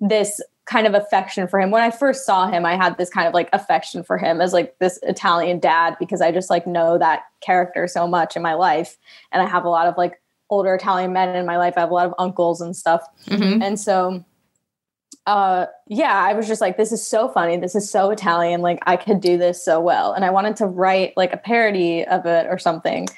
this 0.00 0.40
kind 0.66 0.86
of 0.86 0.94
affection 0.94 1.46
for 1.46 1.60
him. 1.60 1.70
When 1.70 1.82
I 1.82 1.90
first 1.90 2.26
saw 2.26 2.48
him, 2.48 2.66
I 2.66 2.76
had 2.76 2.98
this 2.98 3.08
kind 3.08 3.28
of 3.28 3.34
like 3.34 3.48
affection 3.52 4.02
for 4.02 4.18
him 4.18 4.40
as 4.40 4.52
like 4.52 4.76
this 4.80 4.98
Italian 5.04 5.60
dad 5.60 5.96
because 6.00 6.20
I 6.20 6.32
just 6.32 6.50
like 6.50 6.66
know 6.66 6.98
that 6.98 7.22
character 7.40 7.86
so 7.86 8.06
much 8.06 8.36
in 8.36 8.42
my 8.42 8.54
life. 8.54 8.98
And 9.32 9.40
I 9.40 9.46
have 9.46 9.64
a 9.64 9.68
lot 9.68 9.86
of 9.86 9.96
like 9.96 10.20
older 10.50 10.74
Italian 10.74 11.12
men 11.12 11.34
in 11.34 11.46
my 11.46 11.56
life. 11.56 11.74
I 11.76 11.80
have 11.80 11.90
a 11.90 11.94
lot 11.94 12.06
of 12.06 12.14
uncles 12.18 12.60
and 12.60 12.76
stuff. 12.76 13.02
Mhm. 13.26 13.62
And 13.62 13.78
so 13.78 14.24
uh 15.26 15.66
yeah, 15.88 16.14
I 16.14 16.34
was 16.34 16.46
just 16.46 16.60
like, 16.60 16.76
this 16.76 16.92
is 16.92 17.06
so 17.06 17.28
funny. 17.28 17.56
This 17.56 17.74
is 17.74 17.90
so 17.90 18.10
Italian. 18.10 18.60
Like 18.60 18.80
I 18.86 18.96
could 18.96 19.20
do 19.20 19.38
this 19.38 19.64
so 19.64 19.80
well. 19.80 20.12
And 20.12 20.24
I 20.24 20.30
wanted 20.30 20.56
to 20.56 20.66
write 20.66 21.12
like 21.16 21.32
a 21.32 21.36
parody 21.36 22.04
of 22.04 22.26
it 22.26 22.46
or 22.48 22.58
something. 22.58 23.08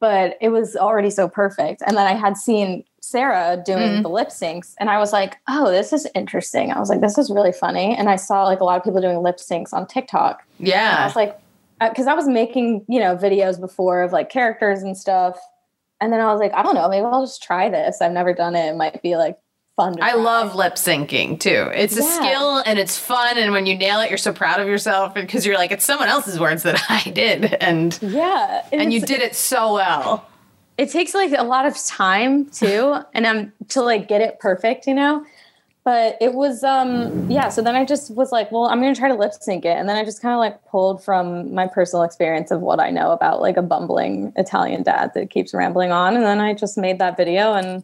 But 0.00 0.38
it 0.40 0.48
was 0.48 0.76
already 0.76 1.10
so 1.10 1.28
perfect. 1.28 1.82
And 1.86 1.94
then 1.94 2.06
I 2.06 2.14
had 2.14 2.38
seen 2.38 2.84
Sarah 3.00 3.60
doing 3.64 3.78
Mhm. 3.98 4.02
the 4.02 4.08
lip 4.08 4.28
syncs 4.28 4.74
and 4.78 4.90
I 4.90 4.98
was 4.98 5.12
like, 5.12 5.36
oh, 5.48 5.70
this 5.70 5.92
is 5.92 6.06
interesting. 6.14 6.70
I 6.72 6.78
was 6.78 6.88
like, 6.90 7.00
this 7.00 7.18
is 7.18 7.30
really 7.30 7.52
funny. 7.52 7.96
And 7.96 8.08
I 8.08 8.16
saw 8.16 8.44
like 8.44 8.60
a 8.60 8.64
lot 8.64 8.76
of 8.76 8.84
people 8.84 9.00
doing 9.00 9.22
lip 9.22 9.36
syncs 9.38 9.72
on 9.72 9.86
TikTok. 9.86 10.42
And 10.58 10.68
I 10.72 11.04
was 11.06 11.16
like, 11.16 11.38
because 11.80 12.06
I 12.06 12.14
was 12.14 12.28
making, 12.28 12.84
you 12.88 13.00
know, 13.00 13.16
videos 13.16 13.58
before 13.58 14.02
of 14.02 14.12
like 14.12 14.28
characters 14.28 14.82
and 14.82 14.96
stuff. 14.96 15.38
And 16.00 16.12
then 16.12 16.20
I 16.20 16.30
was 16.30 16.40
like, 16.40 16.52
I 16.54 16.62
don't 16.62 16.74
know, 16.74 16.88
maybe 16.88 17.04
I'll 17.04 17.24
just 17.24 17.42
try 17.42 17.68
this. 17.70 18.00
I've 18.02 18.12
never 18.12 18.32
done 18.34 18.54
it. 18.54 18.68
It 18.68 18.76
might 18.76 19.02
be 19.02 19.16
like 19.16 19.38
fun 19.76 19.96
to 19.96 20.04
I 20.04 20.10
try. 20.12 20.20
love 20.22 20.54
lip 20.54 20.74
syncing 20.74 21.40
too. 21.40 21.70
It's 21.74 21.96
a 21.96 22.02
skill 22.02 22.58
and 22.66 22.78
it's 22.78 22.98
fun. 22.98 23.38
And 23.38 23.52
when 23.52 23.64
you 23.64 23.76
nail 23.78 24.00
it, 24.00 24.10
you're 24.10 24.18
so 24.18 24.32
proud 24.32 24.60
of 24.60 24.68
yourself 24.68 25.14
because 25.14 25.46
you're 25.46 25.56
like, 25.56 25.72
it's 25.72 25.84
someone 25.84 26.08
else's 26.08 26.38
words 26.38 26.64
that 26.64 26.78
I 26.90 27.08
did. 27.10 27.54
And 27.54 27.98
Yeah. 28.02 28.62
and 28.72 28.92
you 28.92 29.00
did 29.00 29.20
it 29.22 29.34
so 29.34 29.74
well. 29.74 30.26
It 30.80 30.88
takes 30.90 31.12
like 31.12 31.32
a 31.36 31.44
lot 31.44 31.66
of 31.66 31.76
time 31.84 32.46
too 32.46 32.96
and 33.12 33.26
i'm 33.26 33.52
to 33.68 33.82
like 33.82 34.08
get 34.08 34.20
it 34.20 34.40
perfect 34.40 34.86
you 34.86 34.94
know? 34.94 35.24
But 35.82 36.18
it 36.20 36.34
was 36.34 36.62
um 36.64 37.30
yeah 37.30 37.48
so 37.50 37.62
then 37.62 37.74
i 37.74 37.84
just 37.84 38.14
was 38.14 38.32
like 38.32 38.50
well 38.50 38.64
i'm 38.64 38.80
gonna 38.80 38.94
try 38.94 39.08
to 39.08 39.14
lip 39.14 39.32
sync 39.38 39.64
it. 39.64 39.76
And 39.76 39.88
then 39.88 39.96
i 39.96 40.04
just 40.04 40.22
kind 40.22 40.32
of 40.32 40.38
like 40.38 40.64
pulled 40.66 41.02
from 41.02 41.54
my 41.54 41.66
personal 41.66 42.02
experience 42.02 42.50
of 42.50 42.60
what 42.60 42.80
i 42.80 42.90
know 42.90 43.10
about 43.12 43.40
like 43.40 43.56
a 43.56 43.62
bumbling 43.62 44.32
italian 44.36 44.82
dad 44.82 45.12
that 45.14 45.30
keeps 45.30 45.52
rambling 45.52 45.92
on. 45.92 46.16
And 46.16 46.24
then 46.24 46.40
i 46.40 46.54
just 46.54 46.78
made 46.78 46.98
that 46.98 47.16
video 47.16 47.52
and 47.52 47.82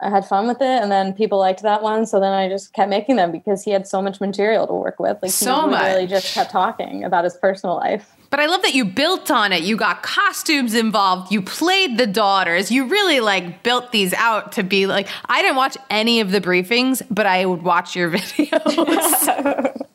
i 0.00 0.10
had 0.10 0.24
fun 0.26 0.46
with 0.46 0.60
it 0.60 0.82
and 0.82 0.90
then 0.92 1.12
people 1.12 1.38
liked 1.38 1.62
that 1.62 1.82
one 1.82 2.04
so 2.06 2.20
then 2.20 2.32
i 2.32 2.48
just 2.48 2.72
kept 2.72 2.90
making 2.90 3.16
them 3.16 3.32
because 3.32 3.62
he 3.62 3.70
had 3.70 3.86
so 3.86 4.00
much 4.02 4.20
material 4.20 4.66
to 4.66 4.72
work 4.74 4.98
with 4.98 5.16
like 5.22 5.30
So 5.32 5.64
he 5.64 5.70
much. 5.70 6.08
just 6.10 6.34
kept 6.34 6.50
talking 6.50 7.04
about 7.04 7.24
his 7.24 7.34
personal 7.36 7.76
life 7.76 8.12
But 8.30 8.40
I 8.40 8.46
love 8.46 8.62
that 8.62 8.74
you 8.74 8.84
built 8.84 9.30
on 9.30 9.52
it. 9.52 9.62
You 9.62 9.76
got 9.76 10.02
costumes 10.02 10.74
involved. 10.74 11.30
You 11.32 11.40
played 11.40 11.96
the 11.96 12.06
daughters. 12.08 12.70
You 12.72 12.86
really 12.86 13.20
like 13.20 13.62
built 13.62 13.92
these 13.92 14.12
out 14.14 14.52
to 14.52 14.62
be 14.64 14.86
like. 14.86 15.06
I 15.26 15.40
didn't 15.42 15.56
watch 15.56 15.76
any 15.90 16.20
of 16.20 16.32
the 16.32 16.40
briefings, 16.40 17.02
but 17.08 17.24
I 17.24 17.46
would 17.46 17.62
watch 17.62 17.94
your 17.94 18.10
videos. 18.16 19.82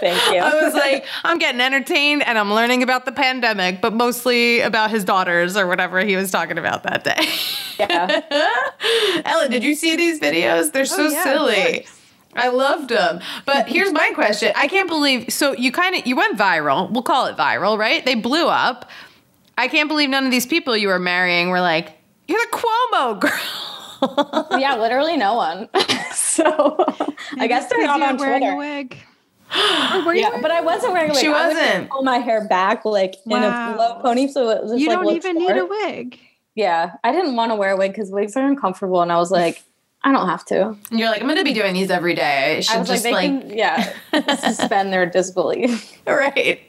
thank 0.00 0.34
you 0.34 0.40
I 0.40 0.62
was 0.64 0.74
like, 0.74 1.04
I'm 1.24 1.38
getting 1.38 1.60
entertained 1.60 2.22
and 2.22 2.38
I'm 2.38 2.52
learning 2.52 2.82
about 2.82 3.04
the 3.04 3.12
pandemic, 3.12 3.80
but 3.80 3.92
mostly 3.92 4.60
about 4.60 4.90
his 4.90 5.04
daughters 5.04 5.56
or 5.56 5.66
whatever 5.66 6.00
he 6.00 6.16
was 6.16 6.30
talking 6.30 6.58
about 6.58 6.82
that 6.84 7.04
day. 7.04 7.28
yeah 7.78 8.20
Ellen, 9.24 9.50
did 9.50 9.62
you 9.64 9.74
see 9.74 9.96
these 9.96 10.20
videos? 10.20 10.72
They're 10.72 10.84
so 10.84 11.06
Oh, 11.06 11.10
yeah, 11.10 11.22
silly. 11.22 11.86
I 12.34 12.48
loved 12.48 12.90
them. 12.90 13.20
But 13.46 13.68
here's 13.68 13.92
my 13.92 14.12
question. 14.14 14.52
I 14.54 14.68
can't 14.68 14.88
believe 14.88 15.32
so 15.32 15.52
you 15.52 15.72
kind 15.72 15.94
of 15.96 16.06
you 16.06 16.14
went 16.16 16.38
viral. 16.38 16.90
We'll 16.90 17.02
call 17.02 17.26
it 17.26 17.36
viral, 17.36 17.78
right? 17.78 18.04
They 18.04 18.14
blew 18.14 18.46
up. 18.46 18.90
I 19.56 19.66
can't 19.68 19.88
believe 19.88 20.08
none 20.10 20.24
of 20.24 20.30
these 20.30 20.46
people 20.46 20.76
you 20.76 20.88
were 20.88 20.98
marrying 21.00 21.48
were 21.50 21.60
like, 21.60 21.98
"You're 22.28 22.38
the 22.38 22.56
Cuomo 22.56 23.20
girl." 23.20 24.58
yeah, 24.60 24.76
literally 24.76 25.16
no 25.16 25.34
one. 25.34 25.68
so 26.14 26.84
I 27.38 27.46
guess 27.48 27.68
they're 27.68 27.84
not 27.84 27.98
you're 27.98 28.08
on 28.08 28.16
wearing 28.18 28.54
Twitter. 28.54 29.02
A 29.50 30.02
were 30.04 30.14
Yeah, 30.14 30.38
but 30.40 30.50
I 30.50 30.60
wasn't 30.60 30.92
wearing 30.92 31.10
a 31.10 31.14
wig. 31.14 31.20
She 31.20 31.28
was 31.28 31.36
gonna 31.38 31.54
wasn't. 31.54 31.90
Pull 31.90 32.02
my 32.02 32.18
hair 32.18 32.46
back 32.46 32.84
like 32.84 33.16
in 33.26 33.32
a 33.32 33.76
low 33.78 34.00
pony, 34.00 34.28
so 34.28 34.50
it 34.50 34.62
was 34.62 34.72
just 34.72 34.80
you 34.80 34.88
like 34.88 34.96
don't 34.96 35.06
looked 35.06 35.24
even 35.24 35.38
need 35.38 35.56
a 35.56 35.66
wig. 35.66 36.18
Yeah, 36.54 36.94
I 37.04 37.12
didn't 37.12 37.36
want 37.36 37.52
to 37.52 37.54
wear 37.54 37.72
a 37.72 37.76
wig 37.76 37.92
because 37.92 38.10
wigs 38.10 38.36
are 38.36 38.46
uncomfortable, 38.46 39.00
and 39.00 39.12
I 39.12 39.16
was 39.16 39.30
like, 39.30 39.62
I 40.02 40.12
don't 40.12 40.28
have 40.28 40.44
to. 40.46 40.76
And 40.90 40.98
you're 40.98 41.08
like, 41.08 41.20
"I'm 41.20 41.26
going 41.26 41.38
to 41.38 41.44
be 41.44 41.52
doing 41.52 41.74
these 41.74 41.90
every 41.90 42.14
day." 42.14 42.58
I 42.58 42.60
should 42.60 42.76
I 42.76 42.78
was 42.78 42.88
like, 42.88 42.94
just 42.96 43.04
they 43.04 43.12
like, 43.12 43.48
can, 43.48 43.56
yeah, 43.56 43.92
suspend 44.36 44.92
their 44.92 45.06
disbelief. 45.06 45.92
right. 46.06 46.60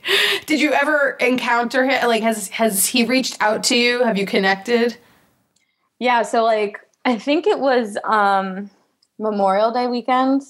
Did 0.45 0.59
you 0.59 0.73
ever 0.73 1.11
encounter 1.19 1.85
him? 1.85 2.07
Like 2.07 2.23
has 2.23 2.49
has 2.49 2.87
he 2.87 3.05
reached 3.05 3.37
out 3.39 3.63
to 3.65 3.77
you? 3.77 4.03
Have 4.03 4.17
you 4.17 4.25
connected? 4.25 4.97
Yeah, 5.99 6.23
so 6.23 6.43
like 6.43 6.79
I 7.05 7.17
think 7.17 7.45
it 7.45 7.59
was 7.59 7.97
um 8.03 8.71
Memorial 9.19 9.71
Day 9.71 9.87
weekend. 9.87 10.41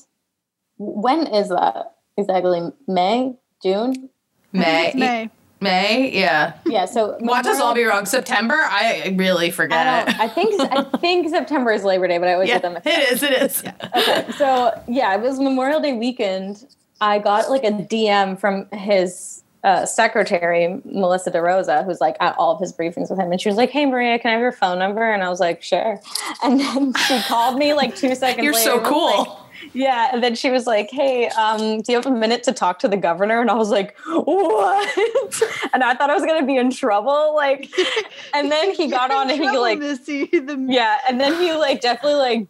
When 0.78 1.28
is 1.28 1.50
that 1.50 1.96
exactly? 2.20 2.62
May, 2.88 3.36
June? 3.64 4.10
May. 4.54 4.92
May. 4.96 5.30
May? 5.62 6.12
Yeah. 6.18 6.54
Yeah. 6.66 6.86
So 6.86 7.18
Watch 7.20 7.46
us 7.46 7.60
all 7.60 7.74
be 7.74 7.84
wrong. 7.84 8.06
September? 8.06 8.56
I 8.58 9.14
really 9.18 9.52
forget. 9.52 10.08
don't. 10.08 10.20
I 10.20 10.28
think 10.30 10.60
I 10.62 10.84
think 11.00 11.28
September 11.30 11.72
is 11.72 11.84
Labor 11.84 12.08
Day, 12.08 12.18
but 12.18 12.30
I 12.30 12.34
always 12.34 12.48
yeah, 12.50 12.56
get 12.56 12.62
them. 12.62 12.74
mixed 12.76 12.88
up. 12.88 12.94
it 12.94 13.12
is. 13.12 13.24
It 13.24 13.34
is. 13.34 13.64
Okay, 13.98 14.32
so 14.38 14.82
yeah, 14.88 15.14
it 15.16 15.22
was 15.22 15.40
Memorial 15.40 15.82
Day 15.82 15.94
weekend. 15.94 16.66
I 17.02 17.20
got 17.20 17.50
like 17.50 17.64
a 17.66 17.72
DM 17.72 18.40
from 18.40 18.68
his 18.72 19.44
uh, 19.66 19.86
secretary, 19.86 20.82
Melissa 20.86 21.32
DeRosa, 21.32 21.84
who's 21.84 22.00
like 22.00 22.16
at 22.22 22.36
all 22.38 22.54
of 22.54 22.62
his 22.62 22.72
briefings 22.72 23.10
with 23.10 23.20
him, 23.20 23.30
and 23.32 23.42
she 23.42 23.50
was 23.50 23.58
like, 23.58 23.70
"Hey, 23.70 23.86
Maria, 23.86 24.18
can 24.18 24.30
I 24.30 24.34
have 24.36 24.42
your 24.42 24.54
phone 24.54 24.80
number?" 24.80 25.12
And 25.12 25.22
I 25.24 25.28
was 25.30 25.42
like, 25.42 25.62
"Sure." 25.62 26.00
And 26.42 26.60
then 26.62 26.94
she 27.08 27.20
called 27.24 27.58
me 27.58 27.74
like 27.74 27.98
two 27.98 28.16
seconds. 28.16 28.44
You're 28.46 28.54
later 28.54 28.64
so 28.64 28.74
and 28.78 28.82
was 28.84 28.90
cool. 28.90 29.18
like- 29.18 29.28
yeah, 29.74 30.10
and 30.14 30.24
then 30.24 30.36
she 30.36 30.50
was 30.50 30.66
like, 30.68 30.90
"Hey, 30.92 31.28
um, 31.30 31.82
do 31.82 31.92
you 31.92 31.98
have 31.98 32.06
a 32.06 32.12
minute 32.12 32.44
to 32.44 32.54
talk 32.54 32.80
to 32.80 32.88
the 32.88 32.98
governor?" 32.98 33.42
And 33.42 33.50
I 33.50 33.56
was 33.56 33.70
like, 33.70 33.98
"What?" 34.06 34.98
and 35.74 35.84
I 35.84 35.94
thought 35.96 36.10
I 36.10 36.16
was 36.16 36.26
gonna 36.26 36.46
be 36.46 36.58
in 36.58 36.72
trouble. 36.72 37.34
Like, 37.36 37.70
and 38.34 38.52
then 38.52 38.74
he 38.74 38.88
got 38.88 39.12
on 39.12 39.30
and 39.30 39.40
he 39.40 39.58
like 39.58 39.80
the 39.80 40.66
yeah, 40.70 40.98
and 41.08 41.20
then 41.20 41.40
he 41.42 41.54
like 41.54 41.82
definitely 41.82 42.20
like 42.20 42.48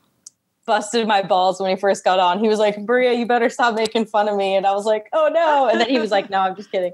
busted 0.66 1.08
my 1.08 1.22
balls 1.22 1.60
when 1.60 1.70
he 1.70 1.76
first 1.76 2.04
got 2.04 2.20
on. 2.20 2.40
He 2.40 2.48
was 2.48 2.60
like, 2.60 2.86
"Bria, 2.86 3.14
you 3.14 3.26
better 3.26 3.50
stop 3.50 3.76
making 3.76 4.06
fun 4.06 4.28
of 4.28 4.36
me." 4.36 4.56
And 4.56 4.66
I 4.66 4.74
was 4.74 4.86
like, 4.86 5.08
"Oh 5.14 5.30
no!" 5.32 5.68
And 5.68 5.80
then 5.80 5.90
he 5.90 6.00
was 6.00 6.12
like, 6.12 6.30
"No, 6.30 6.40
I'm 6.40 6.56
just 6.56 6.72
kidding." 6.72 6.94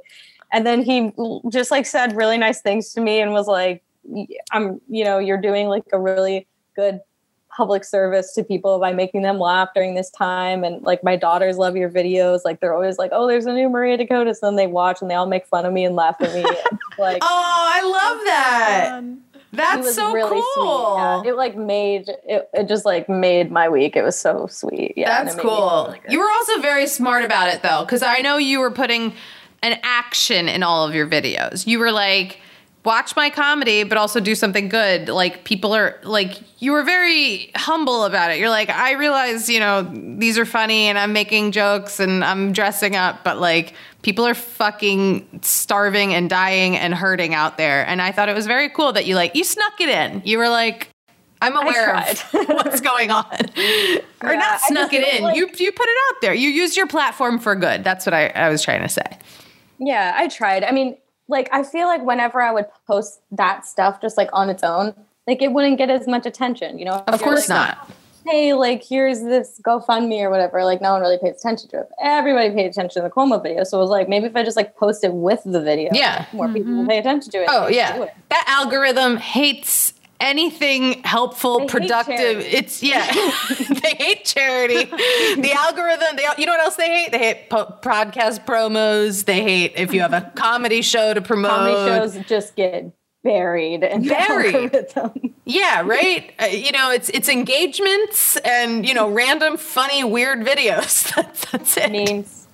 And 0.52 0.66
then 0.66 0.84
he 0.84 1.12
just 1.50 1.72
like 1.72 1.86
said 1.86 2.16
really 2.16 2.38
nice 2.38 2.62
things 2.62 2.94
to 2.94 3.02
me 3.02 3.20
and 3.20 3.32
was 3.32 3.48
like, 3.48 3.84
"I'm, 4.52 4.80
you 4.88 5.04
know, 5.04 5.20
you're 5.20 5.42
doing 5.42 5.68
like 5.68 5.84
a 5.92 6.00
really 6.00 6.48
good 6.76 7.02
public 7.56 7.84
service 7.84 8.34
to 8.34 8.44
people 8.44 8.80
by 8.80 8.92
making 8.94 9.22
them 9.22 9.40
laugh 9.40 9.70
during 9.76 9.96
this 9.96 10.10
time." 10.12 10.64
And 10.64 10.82
like 10.84 11.04
my 11.04 11.16
daughters 11.16 11.58
love 11.58 11.76
your 11.76 11.90
videos. 11.90 12.42
Like 12.46 12.60
they're 12.60 12.74
always 12.74 12.98
like, 12.98 13.12
"Oh, 13.14 13.28
there's 13.28 13.46
a 13.46 13.54
new 13.54 13.70
Maria 13.70 13.98
Dakota." 13.98 14.34
So 14.36 14.48
then 14.48 14.56
they 14.56 14.68
watch 14.68 15.02
and 15.02 15.10
they 15.10 15.16
all 15.16 15.28
make 15.28 15.46
fun 15.48 15.66
of 15.66 15.74
me 15.74 15.86
and 15.86 15.96
laugh 15.96 16.16
at 16.20 16.34
me. 16.34 16.44
Like 16.98 17.20
Oh, 17.22 17.28
I 17.28 17.82
love 17.84 18.26
that. 18.26 18.90
um, 18.94 19.20
That's 19.52 19.94
so 19.96 20.14
really 20.14 20.42
cool. 20.56 20.96
Yeah. 20.98 21.24
It 21.26 21.36
like 21.36 21.58
made 21.58 22.08
it, 22.26 22.50
it 22.54 22.68
just 22.70 22.86
like 22.86 23.10
made 23.10 23.52
my 23.52 23.68
week. 23.68 23.98
It 23.98 24.04
was 24.04 24.18
so 24.18 24.48
sweet. 24.48 24.94
Yeah, 24.96 25.24
That's 25.24 25.34
it 25.34 25.38
made 25.38 25.44
me 25.44 25.50
feel 25.50 25.60
cool. 25.60 25.86
really 25.88 26.00
you 26.10 26.20
were 26.20 26.30
also 26.32 26.62
very 26.62 26.88
smart 26.88 27.26
about 27.26 27.54
it 27.54 27.62
though, 27.64 27.84
because 27.84 28.02
I 28.02 28.20
know 28.20 28.38
you 28.38 28.60
were 28.62 28.72
putting 28.72 29.14
an 29.62 29.78
action 29.84 30.48
in 30.48 30.64
all 30.64 30.88
of 30.88 30.96
your 30.96 31.06
videos. 31.08 31.68
You 31.68 31.80
were 31.80 31.92
like, 31.92 32.40
watch 32.86 33.16
my 33.16 33.30
comedy, 33.30 33.84
but 33.84 33.98
also 33.98 34.20
do 34.20 34.36
something 34.36 34.70
good. 34.70 35.10
Like 35.10 35.44
people 35.44 35.74
are 35.74 36.00
like, 36.04 36.40
you 36.62 36.72
were 36.72 36.84
very 36.84 37.52
humble 37.56 38.04
about 38.06 38.32
it. 38.32 38.40
You're 38.40 38.50
like, 38.50 38.70
I 38.70 38.94
realize, 38.94 39.50
you 39.50 39.60
know, 39.60 39.84
these 40.18 40.38
are 40.38 40.46
funny 40.46 40.84
and 40.88 40.98
I'm 40.98 41.12
making 41.14 41.52
jokes 41.52 42.00
and 42.00 42.24
I'm 42.24 42.52
dressing 42.54 42.96
up, 42.96 43.24
but 43.24 43.40
like 43.40 43.74
people 44.04 44.26
are 44.26 44.36
fucking 44.36 45.40
starving 45.42 46.14
and 46.14 46.30
dying 46.30 46.78
and 46.78 46.94
hurting 46.94 47.34
out 47.34 47.58
there. 47.58 47.86
And 47.88 48.02
I 48.02 48.12
thought 48.12 48.30
it 48.30 48.36
was 48.36 48.46
very 48.48 48.70
cool 48.70 48.94
that 48.94 49.06
you 49.06 49.16
like, 49.16 49.36
you 49.36 49.44
snuck 49.44 49.82
it 49.82 49.90
in. 49.90 50.22
You 50.24 50.38
were 50.38 50.50
like, 50.50 50.90
I'm 51.42 51.58
aware 51.58 51.96
of 51.98 52.20
what's 52.32 52.82
going 52.82 53.12
on. 53.12 53.26
or 54.24 54.36
not 54.36 54.62
snuck 54.62 54.94
it 54.94 55.16
in. 55.16 55.24
like- 55.24 55.36
you 55.36 55.48
you 55.58 55.72
put 55.72 55.88
it 55.88 55.98
out 56.10 56.22
there. 56.22 56.34
You 56.34 56.50
used 56.50 56.78
your 56.78 56.88
platform 56.88 57.40
for 57.40 57.56
good. 57.56 57.84
That's 57.84 58.06
what 58.06 58.14
I, 58.14 58.28
I 58.28 58.50
was 58.50 58.64
trying 58.64 58.82
to 58.82 58.90
say. 58.90 59.04
Yeah, 59.78 60.14
I 60.16 60.28
tried. 60.30 60.64
I 60.64 60.72
mean, 60.72 60.98
like 61.28 61.50
I 61.52 61.64
feel 61.64 61.88
like 61.88 62.04
whenever 62.04 62.42
I 62.42 62.52
would 62.52 62.66
post 62.88 63.22
that 63.32 63.66
stuff 63.66 64.02
just 64.02 64.18
like 64.18 64.30
on 64.34 64.50
its 64.50 64.64
own, 64.64 64.94
like 65.28 65.42
it 65.42 65.52
wouldn't 65.52 65.78
get 65.78 65.90
as 65.90 66.08
much 66.08 66.26
attention, 66.26 66.78
you 66.78 66.86
know? 66.86 67.04
Of 67.08 67.22
course 67.22 67.50
like, 67.50 67.78
not. 67.78 67.92
Hey, 68.26 68.54
like 68.54 68.84
here's 68.84 69.22
this 69.22 69.60
GoFundMe 69.64 70.22
or 70.22 70.30
whatever. 70.30 70.64
Like 70.64 70.82
no 70.82 70.94
one 70.94 71.02
really 71.02 71.18
pays 71.20 71.38
attention 71.38 71.70
to 71.70 71.82
it. 71.82 71.90
Everybody 72.02 72.52
paid 72.52 72.66
attention 72.66 73.02
to 73.02 73.08
the 73.08 73.14
Cuomo 73.14 73.42
video, 73.42 73.64
so 73.64 73.78
it 73.78 73.82
was 73.82 73.90
like 73.90 74.10
maybe 74.10 74.26
if 74.26 74.36
I 74.36 74.44
just 74.44 74.58
like 74.58 74.76
post 74.76 75.04
it 75.04 75.14
with 75.14 75.42
the 75.46 75.62
video, 75.62 75.90
Yeah. 75.94 76.26
more 76.34 76.48
people 76.48 76.72
mm-hmm. 76.72 76.78
will 76.80 76.88
pay 76.88 77.00
attention 77.00 77.32
to 77.32 77.44
it. 77.44 77.50
Oh 77.52 77.68
yeah. 77.68 78.04
it. 78.04 78.14
That 78.30 78.46
algorithm 78.48 79.18
hates 79.18 79.94
anything 80.20 81.02
helpful, 81.04 81.62
hate 81.62 81.70
productive. 81.70 82.40
It's 82.40 82.82
yeah. 82.82 83.06
they 83.82 83.96
hate 83.96 84.26
charity. 84.26 84.86
The 84.86 85.54
algorithm. 85.56 86.16
They, 86.16 86.26
you 86.38 86.46
know 86.46 86.54
what 86.54 86.62
else 86.62 86.76
they 86.76 86.88
hate? 86.88 87.12
They 87.12 87.18
hate 87.20 87.50
po- 87.50 87.78
podcast 87.82 88.46
promos. 88.46 89.26
They 89.26 89.42
hate 89.42 89.74
if 89.76 89.94
you 89.94 90.02
have 90.02 90.14
a 90.14 90.32
comedy 90.36 90.82
show 90.82 91.14
to 91.14 91.22
promote. 91.22 91.52
Comedy 91.52 92.14
shows 92.16 92.26
just 92.26 92.56
get 92.56 92.92
buried 93.24 93.84
in 93.84 94.08
Buried. 94.08 94.88
Yeah, 95.46 95.82
right. 95.82 96.32
Uh, 96.40 96.46
you 96.46 96.72
know, 96.72 96.92
it's 96.92 97.10
it's 97.10 97.30
engagements 97.30 98.38
and 98.38 98.88
you 98.88 98.94
know 98.94 99.10
random 99.10 99.58
funny 99.58 100.04
weird 100.04 100.40
videos. 100.40 101.14
That's 101.16 101.52
that's 101.52 101.78
it. 101.78 101.92
memes. 101.92 102.45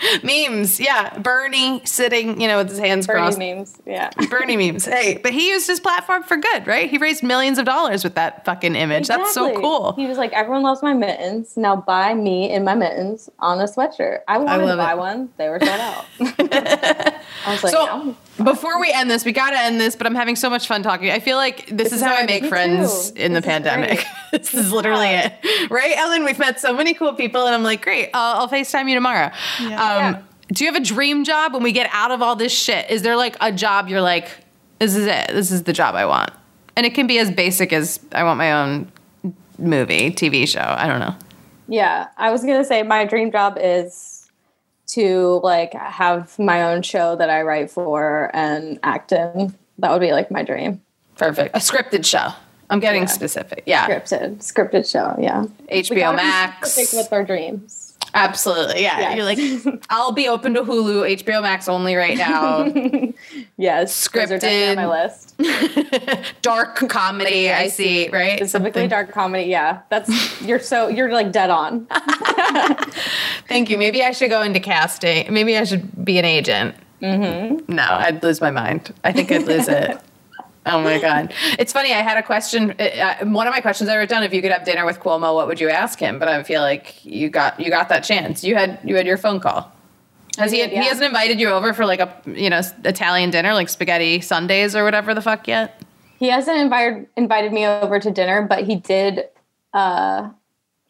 Memes. 0.22 0.78
Yeah, 0.80 1.18
Bernie 1.18 1.82
sitting, 1.84 2.40
you 2.40 2.48
know, 2.48 2.58
with 2.58 2.68
his 2.70 2.78
hands 2.78 3.06
Bernie 3.06 3.18
crossed. 3.20 3.38
Bernie 3.38 3.54
memes. 3.54 3.78
Yeah. 3.86 4.10
Bernie 4.30 4.56
memes. 4.56 4.84
Hey, 4.98 5.18
but 5.22 5.32
he 5.32 5.50
used 5.50 5.66
his 5.66 5.80
platform 5.80 6.22
for 6.22 6.36
good, 6.36 6.66
right? 6.66 6.88
He 6.90 6.98
raised 6.98 7.22
millions 7.22 7.58
of 7.58 7.64
dollars 7.64 8.04
with 8.04 8.14
that 8.14 8.44
fucking 8.44 8.74
image. 8.74 9.08
That's 9.08 9.34
so 9.34 9.54
cool. 9.60 9.92
He 9.92 10.06
was 10.06 10.18
like, 10.18 10.32
everyone 10.32 10.62
loves 10.62 10.82
my 10.82 10.94
mittens. 10.94 11.56
Now 11.56 11.76
buy 11.76 12.14
me 12.14 12.50
in 12.50 12.64
my 12.64 12.74
mittens 12.74 13.28
on 13.38 13.60
a 13.60 13.64
sweatshirt. 13.64 14.20
I 14.28 14.38
wanted 14.38 14.64
love 14.66 14.70
to 14.70 14.76
buy 14.76 14.92
it. 14.92 14.98
one. 14.98 15.28
They 15.36 15.48
were 15.48 15.60
sold 15.60 15.80
out. 15.80 16.04
I 16.20 17.20
was 17.48 17.62
like, 17.64 17.72
So 17.72 17.84
no. 17.84 18.16
Before 18.42 18.80
we 18.80 18.90
end 18.92 19.10
this, 19.10 19.24
we 19.24 19.32
got 19.32 19.50
to 19.50 19.58
end 19.58 19.80
this, 19.80 19.96
but 19.96 20.06
I'm 20.06 20.14
having 20.14 20.36
so 20.36 20.48
much 20.48 20.66
fun 20.66 20.82
talking. 20.82 21.10
I 21.10 21.18
feel 21.20 21.36
like 21.36 21.66
this, 21.68 21.88
is 21.88 21.94
is 21.94 22.02
how 22.02 22.14
I 22.14 22.24
make 22.24 22.44
friends 22.46 23.10
too. 23.10 23.22
in 23.22 23.32
the 23.32 23.40
This 23.40 23.46
is 23.46 23.52
pandemic. 23.52 23.88
great. 23.98 24.06
this 24.32 24.54
is 24.54 24.72
literally 24.72 25.06
Yeah. 25.06 25.32
it. 25.42 25.70
Right, 25.70 25.96
Ellen? 25.96 26.24
We've 26.24 26.38
met 26.38 26.60
so 26.60 26.72
many 26.74 26.94
cool 26.94 27.12
people, 27.14 27.46
and 27.46 27.54
I'm 27.54 27.62
like, 27.62 27.82
great, 27.82 28.10
I'll, 28.14 28.40
I'll 28.42 28.48
FaceTime 28.48 28.88
you 28.88 28.94
tomorrow. 28.94 29.26
Um, 29.26 29.68
Yeah. 29.70 30.22
Do 30.50 30.64
you 30.64 30.72
have 30.72 30.80
a 30.80 30.84
dream 30.84 31.24
job 31.24 31.52
when 31.52 31.62
we 31.62 31.72
get 31.72 31.90
out 31.92 32.10
of 32.10 32.22
all 32.22 32.34
this 32.34 32.52
shit? 32.52 32.90
Is 32.90 33.02
there 33.02 33.16
like 33.16 33.36
a 33.40 33.52
job 33.52 33.88
you're 33.88 34.00
like, 34.00 34.30
this 34.78 34.96
is 34.96 35.04
it, 35.06 35.28
this 35.28 35.50
is 35.50 35.64
the 35.64 35.74
job 35.74 35.94
I 35.94 36.06
want? 36.06 36.30
And 36.74 36.86
it 36.86 36.94
can 36.94 37.06
be 37.06 37.18
as 37.18 37.30
basic 37.30 37.72
as 37.72 38.00
I 38.12 38.24
want 38.24 38.38
my 38.38 38.52
own 38.52 38.90
movie, 39.58 40.10
TV 40.10 40.48
show. 40.48 40.62
I 40.64 40.86
don't 40.86 41.00
know. 41.00 41.14
Yeah, 41.66 42.06
I 42.16 42.30
was 42.30 42.42
gonna 42.42 42.64
say 42.64 42.82
my 42.82 43.04
dream 43.04 43.30
job 43.30 43.58
is 43.60 44.17
to 44.88 45.40
like 45.42 45.72
have 45.74 46.38
my 46.38 46.62
own 46.72 46.82
show 46.82 47.16
that 47.16 47.30
I 47.30 47.42
write 47.42 47.70
for 47.70 48.30
and 48.34 48.78
act 48.82 49.12
in. 49.12 49.54
That 49.78 49.92
would 49.92 50.00
be 50.00 50.12
like 50.12 50.30
my 50.30 50.42
dream. 50.42 50.80
Perfect. 51.16 51.54
A 51.56 51.58
scripted 51.60 52.04
show. 52.04 52.28
I'm 52.70 52.80
getting 52.80 53.02
Yeah. 53.02 53.06
specific. 53.08 53.62
Yeah. 53.66 53.86
Scripted, 53.88 54.38
scripted 54.38 54.90
show. 54.90 55.16
Yeah, 55.20 55.46
HBO 55.70 56.14
Max. 56.14 56.72
specific 56.72 56.98
with 57.04 57.12
our 57.12 57.24
dreams. 57.24 57.87
Absolutely. 58.14 58.82
Yeah. 58.82 58.98
Yes. 58.98 59.16
You're 59.16 59.24
like, 59.24 59.84
I'll 59.90 60.12
be 60.12 60.28
open 60.28 60.54
to 60.54 60.62
Hulu, 60.62 61.16
HBO 61.22 61.42
Max 61.42 61.68
only 61.68 61.94
right 61.94 62.16
now. 62.16 62.72
Yes, 63.60 64.08
on 64.14 64.76
my 64.76 64.86
list. 64.86 65.36
Dark 66.42 66.76
comedy, 66.88 67.50
I 67.50 67.66
see, 67.68 68.08
right? 68.08 68.36
Specifically, 68.38 68.82
Something- 68.82 68.88
dark 68.88 69.10
comedy. 69.10 69.44
Yeah, 69.44 69.80
that's 69.90 70.40
you're 70.40 70.60
so 70.60 70.86
you're 70.86 71.10
like 71.12 71.32
dead 71.32 71.50
on. 71.50 71.86
Thank 73.48 73.68
you. 73.70 73.76
Maybe 73.78 74.02
I 74.04 74.12
should 74.12 74.30
go 74.30 74.42
into 74.42 74.60
casting. 74.60 75.32
Maybe 75.32 75.56
I 75.56 75.64
should 75.64 76.04
be 76.04 76.18
an 76.18 76.24
agent. 76.24 76.76
Mm-hmm. 77.02 77.72
No, 77.74 77.82
I'd 77.82 78.22
lose 78.22 78.40
my 78.40 78.50
mind. 78.52 78.94
I 79.04 79.12
think 79.12 79.32
I'd 79.32 79.46
lose 79.46 79.66
it. 79.68 79.98
Oh 80.78 80.82
my 80.82 80.98
god! 81.00 81.32
It's 81.58 81.72
funny. 81.72 81.94
I 81.94 82.02
had 82.02 82.18
a 82.18 82.22
question. 82.22 82.72
Uh, 82.72 83.24
one 83.24 83.46
of 83.46 83.52
my 83.52 83.60
questions 83.60 83.88
I 83.88 83.96
wrote 83.96 84.10
down: 84.10 84.22
If 84.22 84.34
you 84.34 84.42
could 84.42 84.52
have 84.52 84.64
dinner 84.64 84.84
with 84.84 85.00
Cuomo, 85.00 85.34
what 85.34 85.46
would 85.46 85.60
you 85.60 85.70
ask 85.70 85.98
him? 85.98 86.18
But 86.18 86.28
I 86.28 86.42
feel 86.42 86.60
like 86.60 87.04
you 87.04 87.30
got 87.30 87.58
you 87.58 87.70
got 87.70 87.88
that 87.88 88.00
chance. 88.00 88.44
You 88.44 88.54
had 88.54 88.78
you 88.84 88.94
had 88.94 89.06
your 89.06 89.16
phone 89.16 89.40
call. 89.40 89.72
Has 90.36 90.52
he? 90.52 90.58
did, 90.58 90.70
He 90.70 90.76
hasn't 90.76 91.06
invited 91.06 91.40
you 91.40 91.48
over 91.48 91.72
for 91.72 91.86
like 91.86 92.00
a 92.00 92.14
you 92.26 92.50
know 92.50 92.60
Italian 92.84 93.30
dinner, 93.30 93.54
like 93.54 93.68
spaghetti 93.68 94.20
Sundays 94.20 94.76
or 94.76 94.84
whatever 94.84 95.14
the 95.14 95.22
fuck 95.22 95.48
yet. 95.48 95.82
He 96.18 96.28
hasn't 96.28 96.58
invited 96.58 97.06
invited 97.16 97.52
me 97.52 97.66
over 97.66 97.98
to 97.98 98.10
dinner, 98.10 98.42
but 98.42 98.64
he 98.64 98.76
did. 98.76 99.24
Uh, 99.72 100.30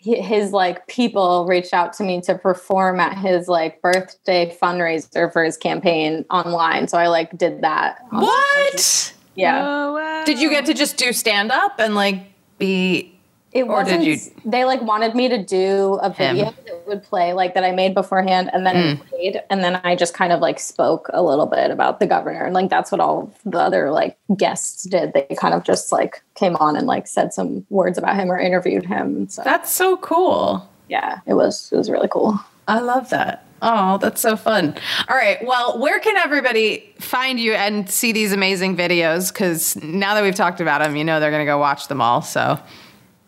his 0.00 0.52
like 0.52 0.86
people 0.86 1.46
reached 1.46 1.74
out 1.74 1.92
to 1.92 2.04
me 2.04 2.20
to 2.20 2.36
perform 2.36 3.00
at 3.00 3.18
his 3.18 3.48
like 3.48 3.82
birthday 3.82 4.56
fundraiser 4.60 5.32
for 5.32 5.42
his 5.42 5.56
campaign 5.56 6.24
online. 6.30 6.86
So 6.86 6.98
I 6.98 7.08
like 7.08 7.36
did 7.36 7.62
that. 7.62 7.98
What? 8.10 9.12
Yeah. 9.38 9.64
Oh, 9.66 9.92
wow. 9.94 10.24
Did 10.24 10.40
you 10.40 10.50
get 10.50 10.66
to 10.66 10.74
just 10.74 10.96
do 10.96 11.12
stand 11.12 11.50
up 11.52 11.76
and 11.78 11.94
like 11.94 12.22
be? 12.58 13.14
It 13.50 13.62
Or 13.62 13.82
did 13.82 13.98
wasn't. 14.00 14.04
you- 14.04 14.18
They 14.44 14.66
like 14.66 14.82
wanted 14.82 15.14
me 15.14 15.28
to 15.30 15.38
do 15.42 15.94
a 16.02 16.12
Him. 16.12 16.36
video 16.36 16.54
that 16.66 16.86
would 16.86 17.02
play 17.02 17.32
like 17.32 17.54
that 17.54 17.64
I 17.64 17.72
made 17.72 17.94
beforehand, 17.94 18.50
and 18.52 18.66
then 18.66 18.76
Mm. 18.98 19.08
played, 19.08 19.42
and 19.48 19.64
then 19.64 19.80
I 19.84 19.96
just 19.96 20.12
kind 20.12 20.34
of 20.34 20.40
like 20.40 20.60
spoke 20.60 21.08
a 21.14 21.22
little 21.22 21.46
bit 21.46 21.70
about 21.70 21.98
the 21.98 22.06
governor, 22.06 22.44
and 22.44 22.52
like 22.52 22.68
that's 22.68 22.92
what 22.92 23.00
all 23.00 23.30
the 23.46 23.58
other 23.58 23.90
like 23.90 24.18
guests 24.36 24.82
did. 24.84 25.14
They 25.14 25.34
kind 25.40 25.54
of 25.54 25.64
just 25.64 25.90
like 25.92 26.22
came 26.34 26.56
on 26.56 26.76
and 26.76 26.86
like 26.86 27.06
said 27.06 27.32
some 27.32 27.64
words 27.70 27.96
about 27.96 28.16
him 28.16 28.30
or 28.30 28.38
interviewed 28.38 28.84
him. 28.84 29.28
So 29.30 29.42
That's 29.44 29.70
so 29.72 29.96
cool. 29.96 30.68
yeah, 30.90 31.20
it 31.26 31.32
was 31.34 31.70
it 31.72 31.76
was 31.76 31.88
really 31.88 32.08
cool. 32.08 32.38
I 32.68 32.80
love 32.80 33.08
that. 33.10 33.44
Oh, 33.60 33.98
that's 33.98 34.20
so 34.20 34.36
fun. 34.36 34.76
All 35.08 35.16
right. 35.16 35.38
Well, 35.44 35.78
where 35.80 35.98
can 35.98 36.16
everybody 36.16 36.94
find 37.00 37.40
you 37.40 37.54
and 37.54 37.90
see 37.90 38.12
these 38.12 38.32
amazing 38.32 38.76
videos? 38.76 39.32
Because 39.32 39.74
now 39.82 40.14
that 40.14 40.22
we've 40.22 40.34
talked 40.34 40.60
about 40.60 40.80
them, 40.80 40.94
you 40.96 41.04
know 41.04 41.18
they're 41.18 41.30
going 41.30 41.44
to 41.44 41.50
go 41.50 41.58
watch 41.58 41.88
them 41.88 42.00
all. 42.00 42.22
So, 42.22 42.58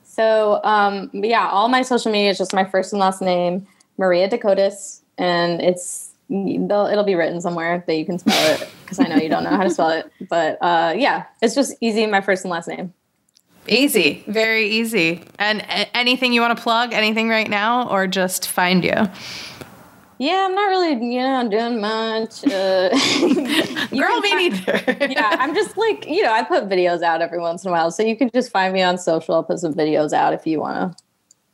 So 0.05 0.61
um, 0.62 1.11
yeah, 1.12 1.49
all 1.49 1.68
my 1.68 1.83
social 1.83 2.12
media 2.12 2.31
is 2.31 2.39
just 2.39 2.53
my 2.55 2.64
first 2.64 2.93
and 2.93 3.01
last 3.01 3.20
name, 3.20 3.66
Maria 3.99 4.28
Dakotas, 4.28 5.03
and 5.18 5.61
it's 5.61 6.11
it'll 6.28 7.03
be 7.05 7.16
written 7.16 7.41
somewhere 7.41 7.83
that 7.89 7.95
you 7.97 8.07
can 8.07 8.16
spell 8.20 8.55
it 8.55 8.68
because 8.85 9.01
I 9.01 9.09
know 9.09 9.16
you 9.16 9.28
don't 9.28 9.43
know 9.43 9.51
how 9.51 9.64
to 9.64 9.70
spell 9.70 9.91
it. 9.91 10.12
But 10.28 10.59
uh, 10.62 10.95
yeah, 10.97 11.24
it's 11.43 11.57
just 11.57 11.74
easy. 11.81 12.07
My 12.07 12.20
first 12.20 12.45
and 12.45 12.53
last 12.53 12.68
name. 12.68 12.95
easy, 13.66 14.22
very 14.28 14.68
easy. 14.68 15.24
And 15.41 15.61
a- 15.62 15.97
anything 15.97 16.33
you 16.33 16.41
want 16.41 16.57
to 16.57 16.62
plug, 16.62 16.93
anything 16.93 17.28
right 17.28 17.51
now, 17.51 17.89
or 17.89 18.07
just 18.07 18.47
find 18.47 18.85
you? 18.85 19.09
Yeah, 20.21 20.45
I'm 20.47 20.55
not 20.55 20.68
really 20.68 21.14
you 21.14 21.23
know 21.23 21.49
doing 21.49 21.81
much. 21.81 22.45
Uh, 22.45 22.91
Girl, 23.91 24.21
me 24.21 24.35
neither. 24.51 24.83
yeah, 25.11 25.37
I'm 25.41 25.55
just 25.55 25.79
like 25.79 26.07
you 26.07 26.23
know 26.23 26.31
I 26.31 26.45
put 26.45 26.68
videos 26.68 27.01
out 27.01 27.23
every 27.23 27.41
once 27.41 27.64
in 27.64 27.71
a 27.71 27.73
while, 27.73 27.91
so 27.91 28.03
you 28.03 28.14
can 28.14 28.29
just 28.35 28.51
find 28.53 28.75
me 28.75 28.83
on 28.83 28.99
social. 28.99 29.35
I'll 29.35 29.43
put 29.43 29.61
some 29.61 29.73
videos 29.73 30.12
out 30.12 30.35
if 30.35 30.47
you 30.47 30.61
want 30.61 30.99
to 30.99 31.05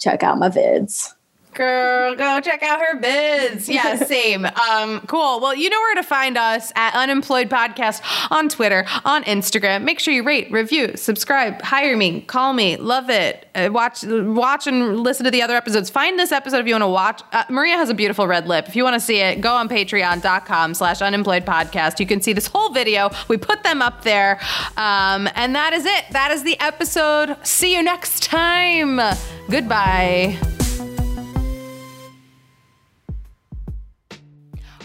check 0.00 0.24
out 0.24 0.40
my 0.40 0.48
vids. 0.48 1.14
Girl, 1.56 2.14
go 2.14 2.38
check 2.40 2.62
out 2.62 2.80
her 2.80 3.00
bids. 3.00 3.66
Yeah, 3.66 3.96
same. 4.04 4.44
Um, 4.44 5.00
cool. 5.06 5.40
Well, 5.40 5.54
you 5.54 5.70
know 5.70 5.80
where 5.80 5.94
to 5.94 6.02
find 6.02 6.36
us 6.36 6.70
at 6.76 6.94
Unemployed 6.94 7.48
Podcast 7.48 8.02
on 8.30 8.50
Twitter, 8.50 8.84
on 9.06 9.24
Instagram. 9.24 9.82
Make 9.82 9.98
sure 9.98 10.12
you 10.12 10.22
rate, 10.22 10.52
review, 10.52 10.96
subscribe, 10.96 11.62
hire 11.62 11.96
me, 11.96 12.20
call 12.20 12.52
me, 12.52 12.76
love 12.76 13.08
it. 13.08 13.48
Uh, 13.54 13.70
watch, 13.72 14.04
watch, 14.04 14.66
and 14.66 15.00
listen 15.00 15.24
to 15.24 15.30
the 15.30 15.40
other 15.40 15.56
episodes. 15.56 15.88
Find 15.88 16.18
this 16.18 16.30
episode 16.30 16.58
if 16.58 16.66
you 16.66 16.74
want 16.74 16.82
to 16.82 16.88
watch. 16.88 17.22
Uh, 17.32 17.44
Maria 17.48 17.76
has 17.76 17.88
a 17.88 17.94
beautiful 17.94 18.26
red 18.26 18.46
lip. 18.46 18.68
If 18.68 18.76
you 18.76 18.84
want 18.84 18.94
to 18.94 19.00
see 19.00 19.20
it, 19.20 19.40
go 19.40 19.54
on 19.54 19.68
Patreon.com/slash 19.70 21.00
Unemployed 21.00 21.46
Podcast. 21.46 21.98
You 22.00 22.06
can 22.06 22.20
see 22.20 22.34
this 22.34 22.46
whole 22.48 22.68
video. 22.68 23.10
We 23.28 23.38
put 23.38 23.62
them 23.62 23.80
up 23.80 24.02
there, 24.02 24.38
um, 24.76 25.26
and 25.34 25.54
that 25.54 25.72
is 25.72 25.86
it. 25.86 26.04
That 26.10 26.32
is 26.32 26.42
the 26.42 26.60
episode. 26.60 27.34
See 27.44 27.74
you 27.74 27.82
next 27.82 28.24
time. 28.24 29.00
Goodbye. 29.48 30.55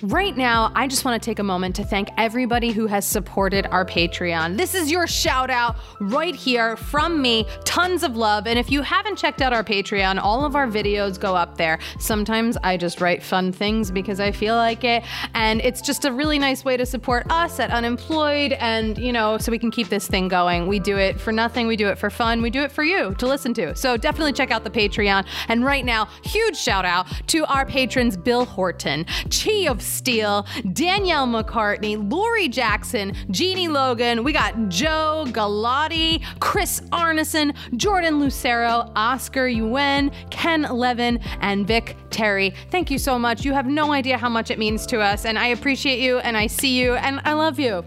Right 0.04 0.36
now, 0.36 0.72
I 0.74 0.88
just 0.88 1.06
want 1.06 1.22
to 1.22 1.24
take 1.24 1.38
a 1.38 1.44
moment 1.44 1.76
to 1.76 1.84
thank 1.84 2.10
everybody 2.18 2.72
who 2.72 2.88
has 2.88 3.06
supported 3.06 3.68
our 3.68 3.86
Patreon. 3.86 4.58
This 4.58 4.74
is 4.74 4.90
your 4.90 5.06
shout 5.06 5.52
out 5.52 5.76
right 6.00 6.36
here 6.36 6.76
from 6.76 7.22
me. 7.22 7.46
Tons 7.66 8.02
of 8.02 8.18
love. 8.18 8.48
And 8.48 8.58
if 8.58 8.72
you 8.72 8.82
haven't 8.82 9.18
checked 9.18 9.44
out 9.44 9.54
our 9.54 9.64
Patreon, 9.64 10.20
all 10.20 10.44
of 10.44 10.56
our 10.56 10.66
videos 10.66 11.20
go 11.20 11.36
up 11.36 11.56
there. 11.56 11.78
Sometimes 12.00 12.58
I 12.64 12.78
just 12.78 13.00
write 13.00 13.22
fun 13.22 13.52
things 13.52 13.92
because 13.92 14.20
I 14.20 14.32
feel 14.32 14.56
like 14.56 14.84
it. 14.84 15.04
And 15.36 15.62
it's 15.62 15.82
just 15.82 16.04
a 16.04 16.12
really 16.12 16.40
nice 16.40 16.66
way 16.66 16.78
to 16.78 16.86
support 16.86 17.28
us 17.30 17.60
at 17.60 17.70
Unemployed 17.70 18.54
and, 18.54 18.98
you 18.98 19.14
know, 19.14 19.38
so 19.38 19.52
we 19.52 19.60
can 19.60 19.70
keep 19.70 19.90
this 19.90 20.08
thing 20.08 20.28
going. 20.28 20.66
We 20.66 20.80
do 20.80 20.98
it 20.98 21.20
for 21.20 21.32
nothing, 21.32 21.68
we 21.68 21.76
do 21.76 21.90
it 21.90 22.00
for 22.00 22.10
fun, 22.10 22.42
we 22.42 22.50
do 22.50 22.64
it 22.64 22.72
for 22.72 22.84
you 22.84 23.14
to 23.20 23.28
listen 23.28 23.54
to. 23.54 23.76
So 23.76 23.98
definitely 23.98 24.34
check 24.34 24.50
out 24.50 24.64
the 24.64 24.72
Patreon. 24.72 25.28
And 25.48 25.64
right 25.64 25.86
now, 25.86 26.06
huge 26.24 26.58
shout 26.58 26.86
out 26.86 27.06
to 27.28 27.46
our 27.46 27.68
patrons 27.68 28.18
Bill 28.18 28.46
Horton, 28.46 29.06
Chi 29.30 29.68
of 29.68 29.91
Steel, 29.92 30.46
Danielle 30.74 31.28
McCartney, 31.28 32.12
Lori 32.12 32.48
Jackson, 32.48 33.14
Jeannie 33.30 33.68
Logan. 33.68 34.24
We 34.24 34.34
got 34.34 34.70
Joe 34.70 35.26
Galati, 35.28 36.24
Chris 36.40 36.82
Arneson, 36.92 37.56
Jordan 37.78 38.20
Lucero, 38.20 38.92
Oscar 38.96 39.48
Yuen, 39.48 40.12
Ken 40.30 40.64
Levin, 40.64 41.20
and 41.42 41.68
Vic 41.68 41.98
Terry. 42.10 42.54
Thank 42.70 42.90
you 42.90 42.98
so 42.98 43.20
much. 43.20 43.46
You 43.46 43.54
have 43.54 43.68
no 43.68 43.92
idea 43.92 44.18
how 44.18 44.30
much 44.30 44.52
it 44.52 44.58
means 44.58 44.86
to 44.88 45.00
us, 45.00 45.26
and 45.26 45.38
I 45.38 45.48
appreciate 45.48 46.00
you, 46.00 46.20
and 46.20 46.38
I 46.38 46.48
see 46.48 46.80
you, 46.80 46.96
and 46.96 47.22
I 47.26 47.34
love 47.34 47.60
you. 47.60 47.84